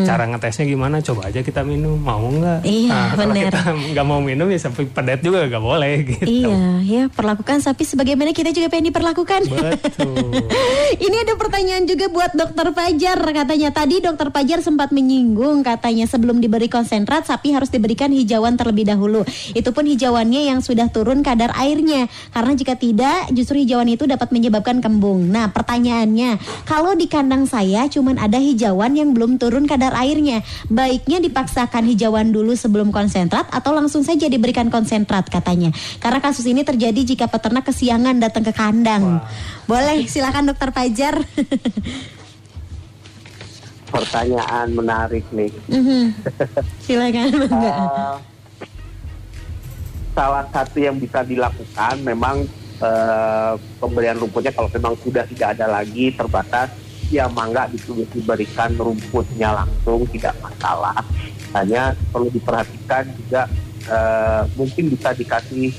Cara 0.02 0.26
ngetesnya 0.26 0.66
gimana? 0.66 0.98
Coba 0.98 1.30
aja 1.30 1.38
kita 1.38 1.62
minum. 1.62 1.94
Mau 1.96 2.26
nggak? 2.28 2.62
Iya, 2.62 2.90
Nah, 2.90 3.06
kalau 3.12 3.30
bener. 3.30 3.44
kita 3.48 3.60
nggak 3.94 4.06
mau 4.06 4.18
minum 4.18 4.46
ya 4.46 4.58
sampai 4.60 4.86
pedet 4.86 5.20
juga 5.20 5.46
nggak 5.46 5.62
boleh 5.62 5.94
gitu. 6.04 6.26
Iya, 6.26 6.58
ya 6.82 7.02
perlakukan 7.08 7.58
sapi 7.58 7.82
sebagaimana 7.82 8.30
kita 8.30 8.50
juga 8.50 8.66
pengen 8.68 8.90
diperlakukan. 8.90 9.40
Betul. 9.46 10.42
Ini 11.04 11.16
ada 11.20 11.34
pertanyaan 11.34 11.84
juga 11.84 12.06
buat 12.06 12.32
dokter 12.32 12.70
Fajar 12.70 13.18
katanya 13.18 13.70
tadi 13.70 13.98
dokter 13.98 14.28
Fajar 14.28 14.58
sempat 14.58 14.90
menyinggung 14.90 15.62
katanya 15.62 16.06
sebelum 16.06 16.38
diberi 16.38 16.66
konsentrat 16.66 17.24
sapi 17.24 17.50
harus 17.50 17.68
diberikan 17.68 18.10
hijauan 18.10 18.54
terlebih 18.54 18.84
dahulu. 18.84 19.22
Itu 19.52 19.70
pun 19.70 19.86
hijauannya 19.86 20.46
yang 20.46 20.58
sudah 20.58 20.90
turun 20.90 21.22
kadar 21.22 21.54
airnya 21.54 22.06
karena 22.30 22.52
jika 22.54 22.74
tidak 22.74 23.30
justru 23.30 23.58
hijauan 23.58 23.86
itu 23.86 24.06
dapat 24.06 24.30
menyebabkan 24.30 24.78
kembung. 24.78 25.30
Nah 25.30 25.50
pertanyaannya 25.50 26.38
kalau 26.64 26.94
di 26.94 27.06
kandang 27.06 27.43
saya 27.44 27.86
cuman 27.88 28.20
ada 28.20 28.36
hijauan 28.36 28.96
yang 28.96 29.12
belum 29.12 29.36
turun 29.40 29.64
kadar 29.64 29.94
airnya, 29.96 30.44
baiknya 30.68 31.20
dipaksakan 31.22 31.86
hijauan 31.88 32.34
dulu 32.34 32.52
sebelum 32.52 32.92
konsentrat 32.92 33.48
atau 33.52 33.72
langsung 33.72 34.02
saja 34.04 34.28
diberikan 34.28 34.68
konsentrat 34.68 35.28
katanya. 35.28 35.72
Karena 35.98 36.20
kasus 36.20 36.44
ini 36.44 36.64
terjadi 36.66 37.00
jika 37.04 37.26
peternak 37.30 37.64
kesiangan 37.68 38.20
datang 38.20 38.44
ke 38.44 38.52
kandang. 38.52 39.20
Boleh 39.64 40.04
silakan 40.08 40.52
dokter 40.52 40.70
Fajar. 40.74 41.14
Pertanyaan 43.94 44.74
menarik 44.74 45.24
nih. 45.30 45.54
Mhm. 45.70 46.02
silakan 46.86 47.30
Bangga. 47.46 47.72
Eh, 47.72 48.16
salah 50.14 50.46
satu 50.50 50.78
yang 50.78 50.98
bisa 50.98 51.22
dilakukan 51.26 51.94
memang 52.02 52.46
eh, 52.82 53.52
pemberian 53.78 54.18
rumputnya 54.18 54.50
kalau 54.54 54.70
memang 54.70 54.94
sudah 55.02 55.26
tidak 55.30 55.58
ada 55.58 55.66
lagi 55.70 56.10
terbatas 56.14 56.83
ya 57.10 57.28
mangga 57.28 57.68
di- 57.68 57.80
diberikan 58.12 58.72
rumputnya 58.76 59.64
langsung 59.64 60.06
tidak 60.12 60.34
masalah. 60.40 61.00
Hanya 61.54 61.94
perlu 62.10 62.28
diperhatikan 62.30 63.08
juga 63.18 63.46
eh, 63.84 64.42
mungkin 64.56 64.90
bisa 64.92 65.12
dikasih 65.12 65.70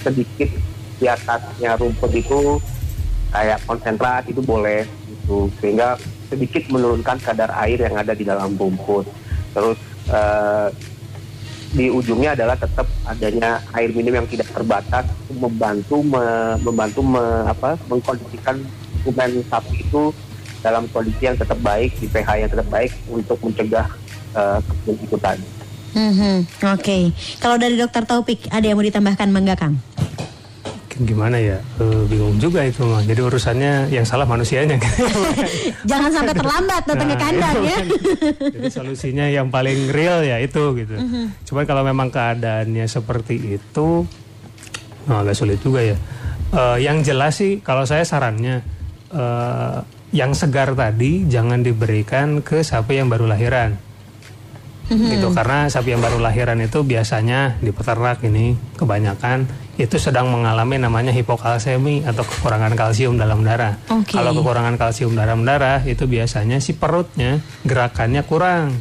sedikit 0.00 0.50
di 0.98 1.06
atasnya 1.06 1.74
rumput 1.78 2.10
itu 2.14 2.62
kayak 3.34 3.58
konsentrat 3.66 4.24
itu 4.30 4.40
boleh 4.40 4.86
gitu. 5.10 5.50
Sehingga 5.60 5.98
sedikit 6.28 6.68
menurunkan 6.70 7.18
kadar 7.20 7.50
air 7.64 7.80
yang 7.80 7.96
ada 7.98 8.12
di 8.14 8.24
dalam 8.24 8.54
rumput. 8.56 9.04
Terus 9.52 9.78
eh, 10.08 10.68
di 11.68 11.92
ujungnya 11.92 12.32
adalah 12.32 12.56
tetap 12.56 12.88
adanya 13.04 13.60
air 13.76 13.92
minum 13.92 14.24
yang 14.24 14.28
tidak 14.28 14.48
terbatas 14.56 15.04
membantu 15.28 16.00
me- 16.00 16.56
membantu 16.64 17.04
me- 17.04 17.44
apa 17.44 17.76
mengkondisikan 17.92 18.56
dokumen 19.04 19.44
sapi 19.52 19.84
itu 19.84 20.08
dalam 20.58 20.84
kondisi 20.90 21.22
yang 21.22 21.36
tetap 21.36 21.58
baik 21.58 21.94
di 21.96 22.06
pH 22.06 22.28
yang 22.36 22.50
tetap 22.50 22.68
baik 22.68 22.92
untuk 23.06 23.38
mencegah 23.40 23.86
eh, 24.34 24.58
kembung 24.60 24.98
itu 25.00 25.16
tadi. 25.16 25.46
Mhm. 25.88 26.36
Oke, 26.68 27.10
kalau 27.40 27.56
dari 27.56 27.74
dokter 27.74 28.04
Taufik 28.04 28.46
ada 28.52 28.62
yang 28.62 28.76
mau 28.76 28.84
ditambahkan 28.84 29.28
Bangga 29.32 29.56
Kang? 29.56 29.74
Gimana 30.98 31.38
ya? 31.38 31.62
Eh, 31.78 32.02
bingung 32.10 32.42
juga 32.42 32.66
itu 32.66 32.82
mah. 32.82 32.98
Jadi 33.06 33.22
urusannya 33.22 33.86
yang 33.86 34.02
salah 34.02 34.26
manusianya. 34.26 34.82
Jangan 35.90 36.10
sampai 36.10 36.34
terlambat 36.34 36.82
datang 36.90 37.06
ke 37.06 37.14
Nah, 37.14 37.22
kandang 37.22 37.54
itu 37.54 37.62
ya. 37.62 37.76
kan. 37.78 37.86
Jadi 38.50 38.68
solusinya 38.74 39.26
yang 39.30 39.46
paling 39.46 39.94
real 39.94 40.26
ya 40.26 40.42
itu 40.42 40.74
gitu. 40.74 40.98
Cuman 41.46 41.64
kalau 41.70 41.86
memang 41.86 42.10
keadaannya 42.10 42.90
seperti 42.90 43.62
itu 43.62 44.10
oh, 45.06 45.16
agak 45.22 45.38
sulit 45.38 45.62
juga 45.62 45.86
ya. 45.86 45.94
Eh, 46.50 46.76
yang 46.82 47.06
jelas 47.06 47.38
sih 47.38 47.62
kalau 47.62 47.86
saya 47.86 48.02
sarannya 48.02 48.58
eh, 49.14 49.78
yang 50.14 50.32
segar 50.32 50.72
tadi 50.72 51.28
jangan 51.28 51.60
diberikan 51.60 52.40
ke 52.40 52.64
sapi 52.64 53.00
yang 53.00 53.12
baru 53.12 53.28
lahiran. 53.28 53.88
Gitu 54.88 55.28
karena 55.36 55.68
sapi 55.68 55.92
yang 55.92 56.00
baru 56.00 56.16
lahiran 56.16 56.56
itu 56.64 56.80
biasanya 56.80 57.60
di 57.60 57.68
peternak 57.76 58.24
ini 58.24 58.56
kebanyakan 58.80 59.44
itu 59.76 60.00
sedang 60.00 60.32
mengalami 60.32 60.80
namanya 60.80 61.12
hipokalsemi 61.12 62.08
atau 62.08 62.24
kekurangan 62.24 62.72
kalsium 62.72 63.20
dalam 63.20 63.44
darah. 63.44 63.76
Oke. 63.92 64.16
Kalau 64.16 64.32
kekurangan 64.32 64.80
kalsium 64.80 65.12
dalam 65.12 65.44
darah 65.44 65.84
itu 65.84 66.08
biasanya 66.08 66.58
si 66.58 66.72
perutnya 66.72 67.38
gerakannya 67.68 68.24
kurang. 68.24 68.80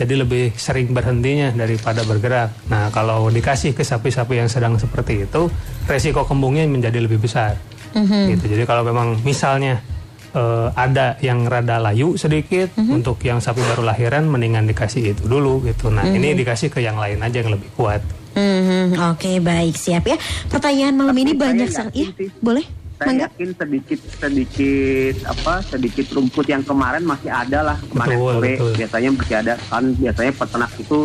Jadi 0.00 0.14
lebih 0.16 0.56
sering 0.56 0.90
berhentinya 0.90 1.52
daripada 1.52 2.02
bergerak. 2.02 2.72
Nah, 2.72 2.88
kalau 2.88 3.28
dikasih 3.28 3.76
ke 3.76 3.84
sapi-sapi 3.84 4.40
yang 4.40 4.48
sedang 4.48 4.80
seperti 4.80 5.28
itu, 5.28 5.52
resiko 5.84 6.24
kembungnya 6.24 6.64
menjadi 6.64 6.96
lebih 6.96 7.22
besar. 7.22 7.60
Gitu. 7.92 8.44
Jadi 8.48 8.64
kalau 8.64 8.82
memang 8.88 9.20
misalnya 9.20 9.84
eh, 10.32 10.68
ada 10.74 11.16
yang 11.18 11.44
rada 11.44 11.76
layu 11.78 12.14
sedikit 12.14 12.72
untuk 12.76 13.20
yang 13.20 13.38
sapi 13.38 13.60
baru 13.62 13.84
lahiran 13.84 14.26
mendingan 14.26 14.64
dikasih 14.64 15.12
itu 15.12 15.24
dulu 15.24 15.62
gitu. 15.62 15.88
Nah, 15.88 16.04
ini 16.04 16.32
dikasih 16.32 16.68
ke 16.68 16.80
yang 16.80 16.96
lain 16.96 17.18
aja 17.18 17.36
yang 17.38 17.52
lebih 17.52 17.68
kuat. 17.72 18.00
Mhm. 18.32 18.96
Oke, 19.12 19.38
baik 19.38 19.76
siap 19.76 20.04
ya. 20.04 20.16
Pertanyaan 20.48 20.96
malam 20.96 21.12
ini 21.14 21.32
Saya 21.32 21.42
banyak 21.42 21.68
sekali. 21.68 21.92
Ya, 21.94 22.08
sih. 22.16 22.28
boleh? 22.40 22.64
Saya 22.92 23.08
Mangga. 23.08 23.26
yakin 23.28 23.50
sedikit 23.52 24.00
sedikit 24.14 25.14
apa 25.26 25.54
sedikit 25.60 26.06
rumput 26.12 26.46
yang 26.46 26.62
kemarin 26.62 27.02
masih 27.02 27.28
ada 27.28 27.58
lah 27.60 27.76
kemarin 27.84 28.14
Betul, 28.14 28.30
sore 28.30 28.52
betul. 28.54 28.72
biasanya 28.78 29.10
masih 29.12 29.34
ada 29.36 29.54
kan 29.66 29.84
biasanya 29.92 30.32
peternak 30.32 30.72
itu 30.78 30.98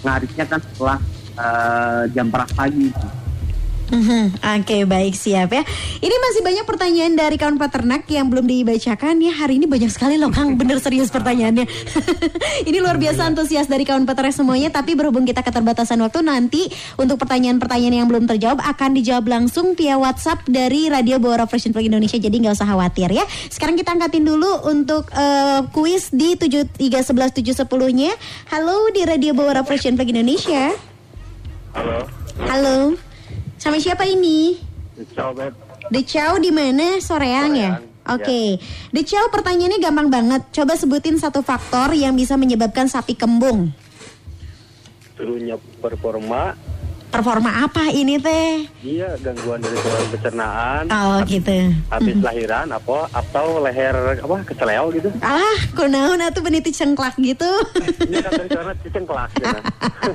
ngarisnya 0.00 0.44
kan 0.46 0.60
setelah 0.64 0.98
eh, 1.34 2.02
jam 2.10 2.26
perak 2.26 2.50
pagi. 2.52 2.88
Mhm. 3.92 4.40
Oke 4.40 4.88
baik 4.88 5.12
siap 5.12 5.52
ya. 5.52 5.60
Ini 6.00 6.16
masih 6.16 6.40
banyak 6.40 6.64
pertanyaan 6.64 7.12
dari 7.12 7.36
kawan 7.36 7.60
peternak 7.60 8.08
yang 8.08 8.32
belum 8.32 8.48
dibacakan. 8.48 9.20
Ya 9.20 9.36
Hari 9.36 9.60
ini 9.60 9.68
banyak 9.68 9.92
sekali 9.92 10.16
loh 10.16 10.32
Kang. 10.32 10.56
Bener 10.56 10.80
serius 10.80 11.12
pertanyaannya. 11.12 11.68
Ini 12.68 12.78
luar 12.80 12.96
biasa 12.96 13.28
antusias 13.28 13.68
dari 13.68 13.84
kawan 13.84 14.08
peternak 14.08 14.32
semuanya. 14.32 14.72
Tapi 14.72 14.96
berhubung 14.96 15.28
kita 15.28 15.44
keterbatasan 15.44 16.00
waktu 16.00 16.24
nanti 16.24 16.72
Untuk 16.96 17.20
pertanyaan-pertanyaan 17.20 18.04
yang 18.04 18.08
belum 18.08 18.24
terjawab 18.24 18.64
Akan 18.64 18.96
dijawab 18.96 19.28
langsung 19.28 19.76
via 19.76 20.00
WhatsApp 20.00 20.48
dari 20.48 20.88
Radio 20.88 21.20
Bawara 21.20 21.44
Fresh 21.44 21.68
Plug 21.68 21.84
Indonesia. 21.84 22.16
Jadi 22.16 22.32
nggak 22.32 22.56
usah 22.56 22.72
khawatir 22.72 23.12
ya. 23.12 23.28
Sekarang 23.52 23.76
kita 23.76 23.92
angkatin 23.92 24.24
dulu 24.24 24.72
untuk 24.72 25.12
eh, 25.12 25.68
kuis 25.76 26.08
di 26.16 26.32
7311710 26.40 27.60
nya 27.92 28.12
Halo 28.48 28.88
di 28.88 29.04
Radio 29.04 29.36
Bawara 29.36 29.60
Fresh 29.68 29.92
Plug 29.92 30.08
Indonesia. 30.08 30.72
Halo, 31.76 32.08
Halo 32.48 33.11
Sama 33.62 33.78
siapa 33.78 34.02
ini? 34.04 34.58
coba 35.14 35.54
The 35.88 36.02
Chow 36.02 36.34
di 36.36 36.50
mana? 36.50 36.98
Soreang 36.98 37.54
ya? 37.54 37.78
Soreang, 37.78 38.10
Oke. 38.10 38.58
The 38.90 39.02
Chow 39.04 39.30
pertanyaannya 39.30 39.78
gampang 39.78 40.08
banget. 40.08 40.42
Coba 40.50 40.74
sebutin 40.74 41.14
satu 41.14 41.40
faktor 41.40 41.94
yang 41.94 42.12
bisa 42.12 42.34
menyebabkan 42.34 42.86
sapi 42.86 43.14
kembung. 43.14 43.70
turunnya 45.12 45.54
performa 45.78 46.58
Performa 47.06 47.62
apa 47.62 47.92
ini 47.92 48.16
teh? 48.16 48.64
iya 48.80 49.12
gangguan 49.20 49.60
dari 49.60 49.76
saluran 49.76 50.08
pencernaan 50.10 50.84
Oh 50.88 51.20
gitu. 51.22 51.58
habis 51.86 52.16
lahiran 52.18 52.66
apa 52.66 53.06
atau 53.12 53.60
leher 53.60 53.92
apa 54.16 54.36
keceleo 54.42 54.88
gitu 54.90 55.12
Alah, 55.20 55.60
kunaon 55.76 56.18
atuh 56.18 56.40
beniti 56.40 56.72
cengklak 56.72 57.14
gitu. 57.20 57.46
ini 58.02 58.18
kan 58.18 58.32
dari 58.34 58.48
kelas 59.04 59.30
ya 59.36 59.52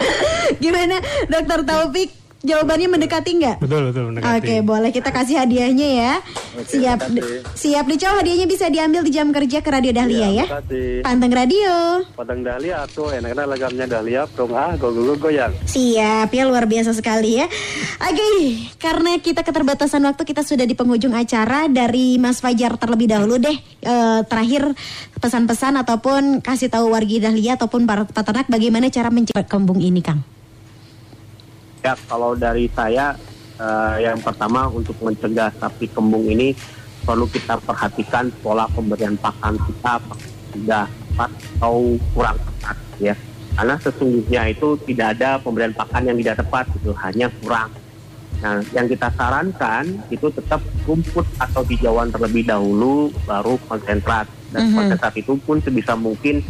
Gimana 0.66 0.98
Dokter 1.30 1.62
Taufik? 1.62 2.10
Jawabannya 2.46 2.88
mendekati 2.94 3.32
nggak? 3.42 3.58
Betul 3.66 3.90
betul 3.90 4.04
Oke, 4.14 4.22
mendekati. 4.22 4.62
boleh 4.62 4.92
kita 4.94 5.10
kasih 5.10 5.42
hadiahnya 5.42 5.88
ya. 5.90 6.14
siap, 6.70 7.10
makasih. 7.10 7.42
siap 7.58 7.86
Dicow 7.90 8.14
hadiahnya 8.14 8.46
bisa 8.46 8.70
diambil 8.70 9.02
di 9.02 9.10
jam 9.10 9.34
kerja 9.34 9.66
ke 9.66 9.70
Radio 9.74 9.90
Dahlia 9.90 10.30
ya. 10.30 10.46
Makasih. 10.46 11.02
Panteng 11.02 11.34
Radio. 11.34 11.74
Padang 12.14 12.46
dahlia 12.46 12.86
tuh 12.94 13.10
enak-enak 13.10 13.46
lagamnya 13.50 13.86
dahlia 13.90 14.22
prong 14.30 14.54
ah 14.54 14.78
go 14.78 14.94
go 14.94 15.14
go 15.14 15.30
goyang 15.30 15.50
Siap 15.66 16.30
ya 16.30 16.44
luar 16.46 16.70
biasa 16.70 16.94
sekali 16.94 17.42
ya. 17.42 17.50
Oke, 18.06 18.30
karena 18.78 19.18
kita 19.18 19.42
keterbatasan 19.42 20.06
waktu 20.06 20.22
kita 20.22 20.46
sudah 20.46 20.70
di 20.70 20.78
penghujung 20.78 21.18
acara 21.18 21.66
dari 21.66 22.22
Mas 22.22 22.38
Fajar 22.38 22.78
terlebih 22.78 23.10
dahulu 23.10 23.42
deh. 23.42 23.58
Eh, 23.82 24.20
terakhir 24.30 24.78
pesan-pesan 25.18 25.74
ataupun 25.82 26.46
kasih 26.46 26.70
tahu 26.70 26.94
wargi 26.94 27.18
Dahlia 27.18 27.58
ataupun 27.58 27.90
para 27.90 28.06
peternak 28.06 28.46
bagaimana 28.46 28.94
cara 28.94 29.10
mencegah 29.10 29.46
kembung 29.50 29.82
ini, 29.82 30.06
Kang. 30.06 30.37
Ya, 31.88 31.96
kalau 32.12 32.36
dari 32.36 32.68
saya 32.76 33.16
eh, 33.56 33.96
yang 34.04 34.20
pertama 34.20 34.68
untuk 34.68 35.00
mencegah 35.00 35.56
sapi 35.56 35.88
kembung 35.88 36.28
ini 36.28 36.52
perlu 37.08 37.24
kita 37.32 37.56
perhatikan 37.64 38.28
pola 38.44 38.68
pemberian 38.68 39.16
pakan 39.16 39.56
kita 39.56 40.04
sudah 40.52 40.84
tepat 40.84 41.32
atau 41.56 41.96
kurang 42.12 42.36
tepat 42.44 42.76
ya. 43.00 43.16
Karena 43.56 43.80
sesungguhnya 43.80 44.52
itu 44.52 44.76
tidak 44.84 45.16
ada 45.16 45.40
pemberian 45.40 45.72
pakan 45.72 46.12
yang 46.12 46.20
tidak 46.20 46.44
tepat 46.44 46.68
itu 46.76 46.92
hanya 47.00 47.32
kurang. 47.40 47.72
Nah, 48.44 48.60
yang 48.76 48.92
kita 48.92 49.08
sarankan 49.16 50.04
itu 50.12 50.28
tetap 50.28 50.60
rumput 50.84 51.24
atau 51.40 51.64
hijauan 51.72 52.12
terlebih 52.12 52.44
dahulu, 52.52 53.16
baru 53.24 53.56
konsentrat. 53.72 54.28
Dan 54.52 54.68
Mhm. 54.68 54.76
konsentrat 54.76 55.16
itu 55.16 55.40
pun 55.40 55.64
sebisa 55.64 55.96
mungkin 55.96 56.44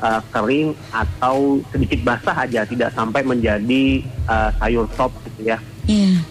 uh, 0.00 0.20
kering 0.32 0.74
atau 0.90 1.60
sedikit 1.70 2.00
basah 2.02 2.36
aja, 2.48 2.64
tidak 2.64 2.90
sampai 2.96 3.22
menjadi 3.22 4.04
uh, 4.26 4.50
sayur 4.58 4.88
sop 4.96 5.12
gitu 5.28 5.52
ya. 5.52 5.58
Iya. 5.86 6.24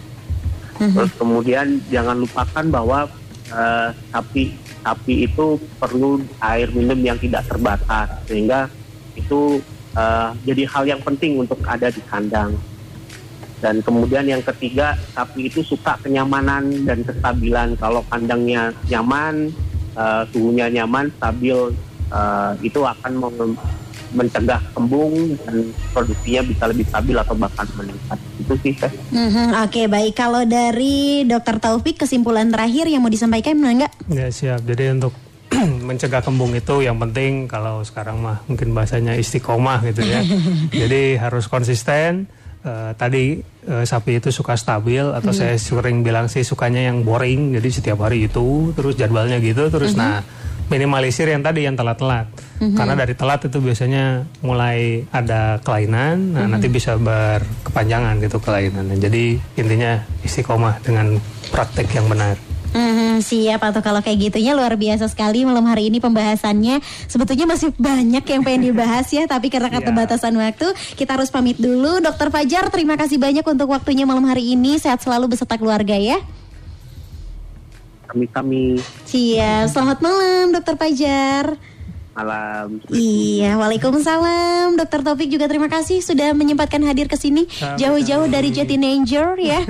Mhm. 0.80 0.94
Terus 0.96 1.12
kemudian 1.16 1.66
jangan 1.92 2.16
lupakan 2.18 2.64
bahwa 2.72 2.98
uh, 3.52 3.88
sapi 4.10 4.56
sapi 4.80 5.28
itu 5.28 5.60
perlu 5.76 6.24
air 6.40 6.72
minum 6.72 6.96
yang 6.96 7.20
tidak 7.20 7.44
terbatas 7.44 8.08
sehingga 8.24 8.72
itu 9.12 9.60
uh, 9.92 10.32
jadi 10.48 10.64
hal 10.64 10.84
yang 10.88 11.02
penting 11.04 11.36
untuk 11.40 11.60
ada 11.68 11.92
di 11.92 12.00
kandang. 12.08 12.56
Dan 13.60 13.84
kemudian 13.84 14.24
yang 14.24 14.40
ketiga 14.40 14.96
sapi 15.12 15.52
itu 15.52 15.60
suka 15.60 16.00
kenyamanan 16.00 16.88
dan 16.88 17.04
kestabilan. 17.04 17.76
Kalau 17.76 18.00
kandangnya 18.08 18.72
nyaman, 18.88 19.52
uh, 19.92 20.24
suhunya 20.32 20.72
nyaman, 20.72 21.12
stabil, 21.20 21.76
uh, 22.10 22.52
itu 22.60 22.82
akan 22.82 23.12
mencegah 24.10 24.58
kembung 24.74 25.38
dan 25.46 25.70
produksinya 25.94 26.42
bisa 26.42 26.64
lebih 26.66 26.84
stabil 26.90 27.16
atau 27.16 27.34
bahkan 27.38 27.66
meningkat. 27.78 28.18
Itu 28.42 28.54
sih. 28.58 28.74
Teh. 28.74 28.92
Mhm, 29.14 29.54
Oke 29.66 29.86
baik 29.86 30.14
kalau 30.18 30.42
dari 30.42 31.22
Dokter 31.22 31.62
Taufik 31.62 32.02
kesimpulan 32.02 32.50
terakhir 32.50 32.90
yang 32.90 33.02
mau 33.06 33.12
disampaikan 33.12 33.54
benar 33.58 33.86
nggak? 33.86 33.92
Ya 34.10 34.26
siap. 34.34 34.66
Jadi 34.66 34.98
untuk 34.98 35.14
mencegah 35.88 36.22
kembung 36.22 36.54
itu 36.54 36.82
yang 36.82 36.98
penting 36.98 37.46
kalau 37.46 37.82
sekarang 37.86 38.18
mah 38.18 38.42
mungkin 38.50 38.74
bahasanya 38.74 39.14
istiqomah 39.14 39.86
gitu 39.94 40.02
ya. 40.02 40.20
Jadi 40.86 41.18
harus 41.18 41.46
konsisten. 41.46 42.26
Eh, 42.60 42.92
tadi 42.92 43.40
eh, 43.40 43.84
sapi 43.88 44.20
itu 44.20 44.28
suka 44.28 44.52
stabil 44.52 45.00
atau 45.00 45.32
saya 45.32 45.56
sering 45.56 46.04
bilang 46.04 46.28
sih 46.28 46.44
sukanya 46.44 46.92
yang 46.92 47.06
boring. 47.06 47.56
Jadi 47.56 47.68
setiap 47.72 48.04
hari 48.04 48.28
itu 48.28 48.76
terus 48.76 49.00
jadwalnya 49.00 49.40
gitu 49.40 49.72
terus 49.72 49.96
nah 49.96 50.20
minimalisir 50.70 51.26
yang 51.26 51.42
tadi 51.42 51.66
yang 51.66 51.74
telat-telat. 51.74 52.30
Karena 52.60 52.94
dari 52.94 53.16
telat 53.16 53.40
itu 53.48 53.58
biasanya 53.58 54.28
mulai 54.44 55.08
ada 55.10 55.58
kelainan, 55.64 56.36
nah 56.36 56.44
nanti 56.44 56.68
bisa 56.68 56.94
berkepanjangan 57.00 58.20
gitu 58.20 58.38
kelainannya. 58.38 58.96
Jadi 59.00 59.40
intinya 59.58 60.04
istiqomah 60.22 60.78
dengan 60.84 61.18
praktek 61.50 61.88
yang 61.96 62.06
benar. 62.06 62.36
Mhm, 62.70 63.18
siap 63.26 63.66
atau 63.66 63.82
kalau 63.82 63.98
kayak 63.98 64.30
gitunya 64.30 64.54
luar 64.54 64.78
biasa 64.78 65.10
sekali 65.10 65.42
malam 65.42 65.66
hari 65.66 65.90
ini 65.90 65.98
pembahasannya. 65.98 66.78
Sebetulnya 67.10 67.50
masih 67.50 67.74
banyak 67.74 68.22
yang 68.22 68.46
pengen 68.46 68.70
dibahas 68.70 69.10
ya 69.10 69.26
tapi 69.26 69.50
karena 69.50 69.74
keterbatasan 69.74 70.30
waktu 70.38 70.70
kita 70.94 71.18
harus 71.18 71.34
pamit 71.34 71.58
dulu. 71.58 71.98
Dokter 71.98 72.30
Fajar 72.30 72.70
terima 72.70 72.94
kasih 72.94 73.18
banyak 73.18 73.42
untuk 73.42 73.74
waktunya 73.74 74.06
malam 74.06 74.22
hari 74.30 74.54
ini. 74.54 74.78
Sehat 74.78 75.02
selalu 75.02 75.34
beserta 75.34 75.58
keluarga 75.58 75.98
ya 75.98 76.22
Kami-kami. 78.10 78.82
Siap. 79.06 79.70
Selamat 79.70 80.02
malam 80.02 80.50
Dokter 80.50 80.74
Fajar 80.74 81.54
malam. 82.20 82.66
Iya, 82.92 83.56
Waalaikumsalam. 83.56 84.76
Dokter 84.76 85.00
Taufik 85.00 85.32
juga 85.32 85.48
terima 85.48 85.72
kasih 85.72 86.04
sudah 86.04 86.36
menyempatkan 86.36 86.84
hadir 86.84 87.08
ke 87.08 87.16
sini 87.16 87.48
jauh-jauh 87.80 88.28
dari 88.28 88.52
Jatinanger 88.52 89.40
ya. 89.40 89.60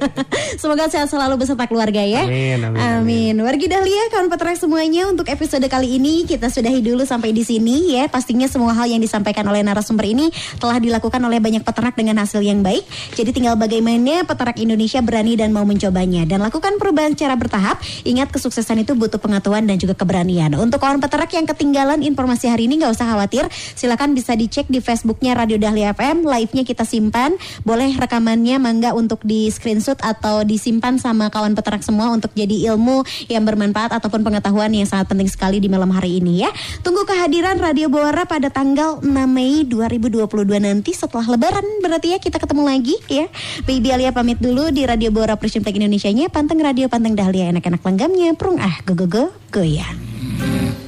Semoga 0.62 0.90
sehat 0.90 1.08
selalu 1.08 1.38
beserta 1.38 1.64
keluarga 1.70 2.02
ya. 2.02 2.26
Amin, 2.26 2.58
amin, 2.66 2.78
Amin. 2.78 3.34
Wargi 3.38 3.70
Dahlia, 3.70 4.10
kawan 4.10 4.28
peternak 4.28 4.58
semuanya 4.58 5.06
untuk 5.06 5.30
episode 5.30 5.64
kali 5.70 6.02
ini 6.02 6.26
kita 6.26 6.50
sudahi 6.50 6.82
dulu 6.82 7.06
sampai 7.06 7.30
di 7.30 7.46
sini 7.46 7.94
ya. 7.94 8.10
Pastinya 8.10 8.50
semua 8.50 8.74
hal 8.74 8.90
yang 8.90 9.00
disampaikan 9.00 9.46
oleh 9.46 9.62
narasumber 9.62 10.04
ini 10.04 10.34
telah 10.58 10.82
dilakukan 10.82 11.22
oleh 11.22 11.38
banyak 11.38 11.62
peternak 11.62 11.94
dengan 11.94 12.18
hasil 12.20 12.42
yang 12.42 12.60
baik. 12.66 12.82
Jadi 13.14 13.30
tinggal 13.30 13.54
bagaimana 13.54 14.26
peternak 14.26 14.58
Indonesia 14.58 14.98
berani 14.98 15.38
dan 15.38 15.54
mau 15.54 15.62
mencobanya 15.62 16.26
dan 16.26 16.42
lakukan 16.42 16.76
perubahan 16.82 17.14
secara 17.14 17.38
bertahap. 17.38 17.78
Ingat 18.02 18.34
kesuksesan 18.34 18.82
itu 18.82 18.98
butuh 18.98 19.22
pengetahuan 19.22 19.64
dan 19.64 19.78
juga 19.78 19.94
keberanian. 19.94 20.52
Untuk 20.58 20.82
kawan 20.82 20.98
peternak 20.98 21.30
yang 21.32 21.46
ketinggalan 21.46 21.91
informasi 22.00 22.48
hari 22.48 22.64
ini 22.64 22.80
nggak 22.80 22.96
usah 22.96 23.12
khawatir. 23.12 23.44
Silakan 23.52 24.16
bisa 24.16 24.32
dicek 24.32 24.72
di 24.72 24.80
Facebooknya 24.80 25.36
Radio 25.36 25.60
Dahlia 25.60 25.92
FM. 25.92 26.24
Live-nya 26.24 26.64
kita 26.64 26.88
simpan. 26.88 27.36
Boleh 27.68 27.92
rekamannya 27.92 28.56
mangga 28.56 28.96
untuk 28.96 29.20
di 29.20 29.52
screenshot 29.52 30.00
atau 30.00 30.40
disimpan 30.48 30.96
sama 30.96 31.28
kawan 31.28 31.52
peternak 31.52 31.84
semua 31.84 32.08
untuk 32.08 32.32
jadi 32.32 32.72
ilmu 32.72 33.04
yang 33.28 33.44
bermanfaat 33.44 33.92
ataupun 34.00 34.24
pengetahuan 34.24 34.72
yang 34.72 34.88
sangat 34.88 35.12
penting 35.12 35.28
sekali 35.28 35.60
di 35.60 35.68
malam 35.68 35.92
hari 35.92 36.24
ini 36.24 36.46
ya. 36.46 36.50
Tunggu 36.80 37.04
kehadiran 37.04 37.60
Radio 37.60 37.92
Bawara 37.92 38.24
pada 38.24 38.48
tanggal 38.48 39.02
6 39.02 39.10
Mei 39.28 39.66
2022 39.68 40.24
nanti 40.62 40.94
setelah 40.94 41.26
lebaran 41.34 41.66
berarti 41.82 42.14
ya 42.14 42.18
kita 42.22 42.38
ketemu 42.38 42.62
lagi 42.62 42.96
ya. 43.10 43.26
Baby 43.66 43.90
Alia 43.90 44.14
pamit 44.14 44.38
dulu 44.38 44.70
di 44.70 44.86
Radio 44.86 45.10
Precision 45.12 45.66
Tech 45.66 45.74
Indonesia-nya 45.74 46.30
Panteng 46.30 46.62
Radio 46.62 46.86
Panteng 46.86 47.18
Dahlia 47.18 47.50
enak-enak 47.50 47.82
langgamnya 47.82 48.30
Prung 48.38 48.62
ah 48.62 48.78
go 48.86 48.94
go 48.94 49.10
go 49.10 49.24
goyang. 49.50 49.98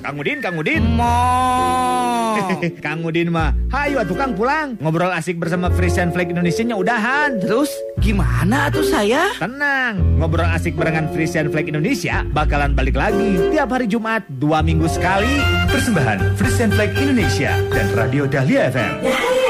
Kang 0.05 0.21
Udin, 0.21 0.39
Kang 0.45 0.61
Udin. 0.61 0.85
Kang 2.85 3.01
Udin 3.01 3.33
mah, 3.33 3.57
hayu 3.73 3.97
atuh 3.97 4.13
Kang 4.13 4.37
pulang. 4.37 4.77
Ngobrol 4.77 5.09
asik 5.09 5.41
bersama 5.41 5.73
Frisian 5.73 6.13
Flag 6.13 6.29
Indonesia-nya 6.29 6.77
udahan. 6.77 7.41
Terus 7.41 7.73
gimana 8.05 8.69
tuh 8.69 8.85
saya? 8.85 9.33
Tenang, 9.41 10.21
ngobrol 10.21 10.45
asik 10.45 10.77
barengan 10.77 11.09
Frisian 11.17 11.49
Flag 11.49 11.73
Indonesia 11.73 12.21
bakalan 12.37 12.77
balik 12.77 13.01
lagi 13.01 13.41
tiap 13.49 13.73
hari 13.73 13.89
Jumat 13.89 14.29
dua 14.29 14.61
minggu 14.61 14.85
sekali. 14.93 15.41
Persembahan 15.73 16.37
Frisian 16.37 16.69
Flag 16.77 16.93
Indonesia 17.01 17.57
dan 17.73 17.89
Radio 17.97 18.29
Dahlia 18.29 18.69
FM. 18.69 19.43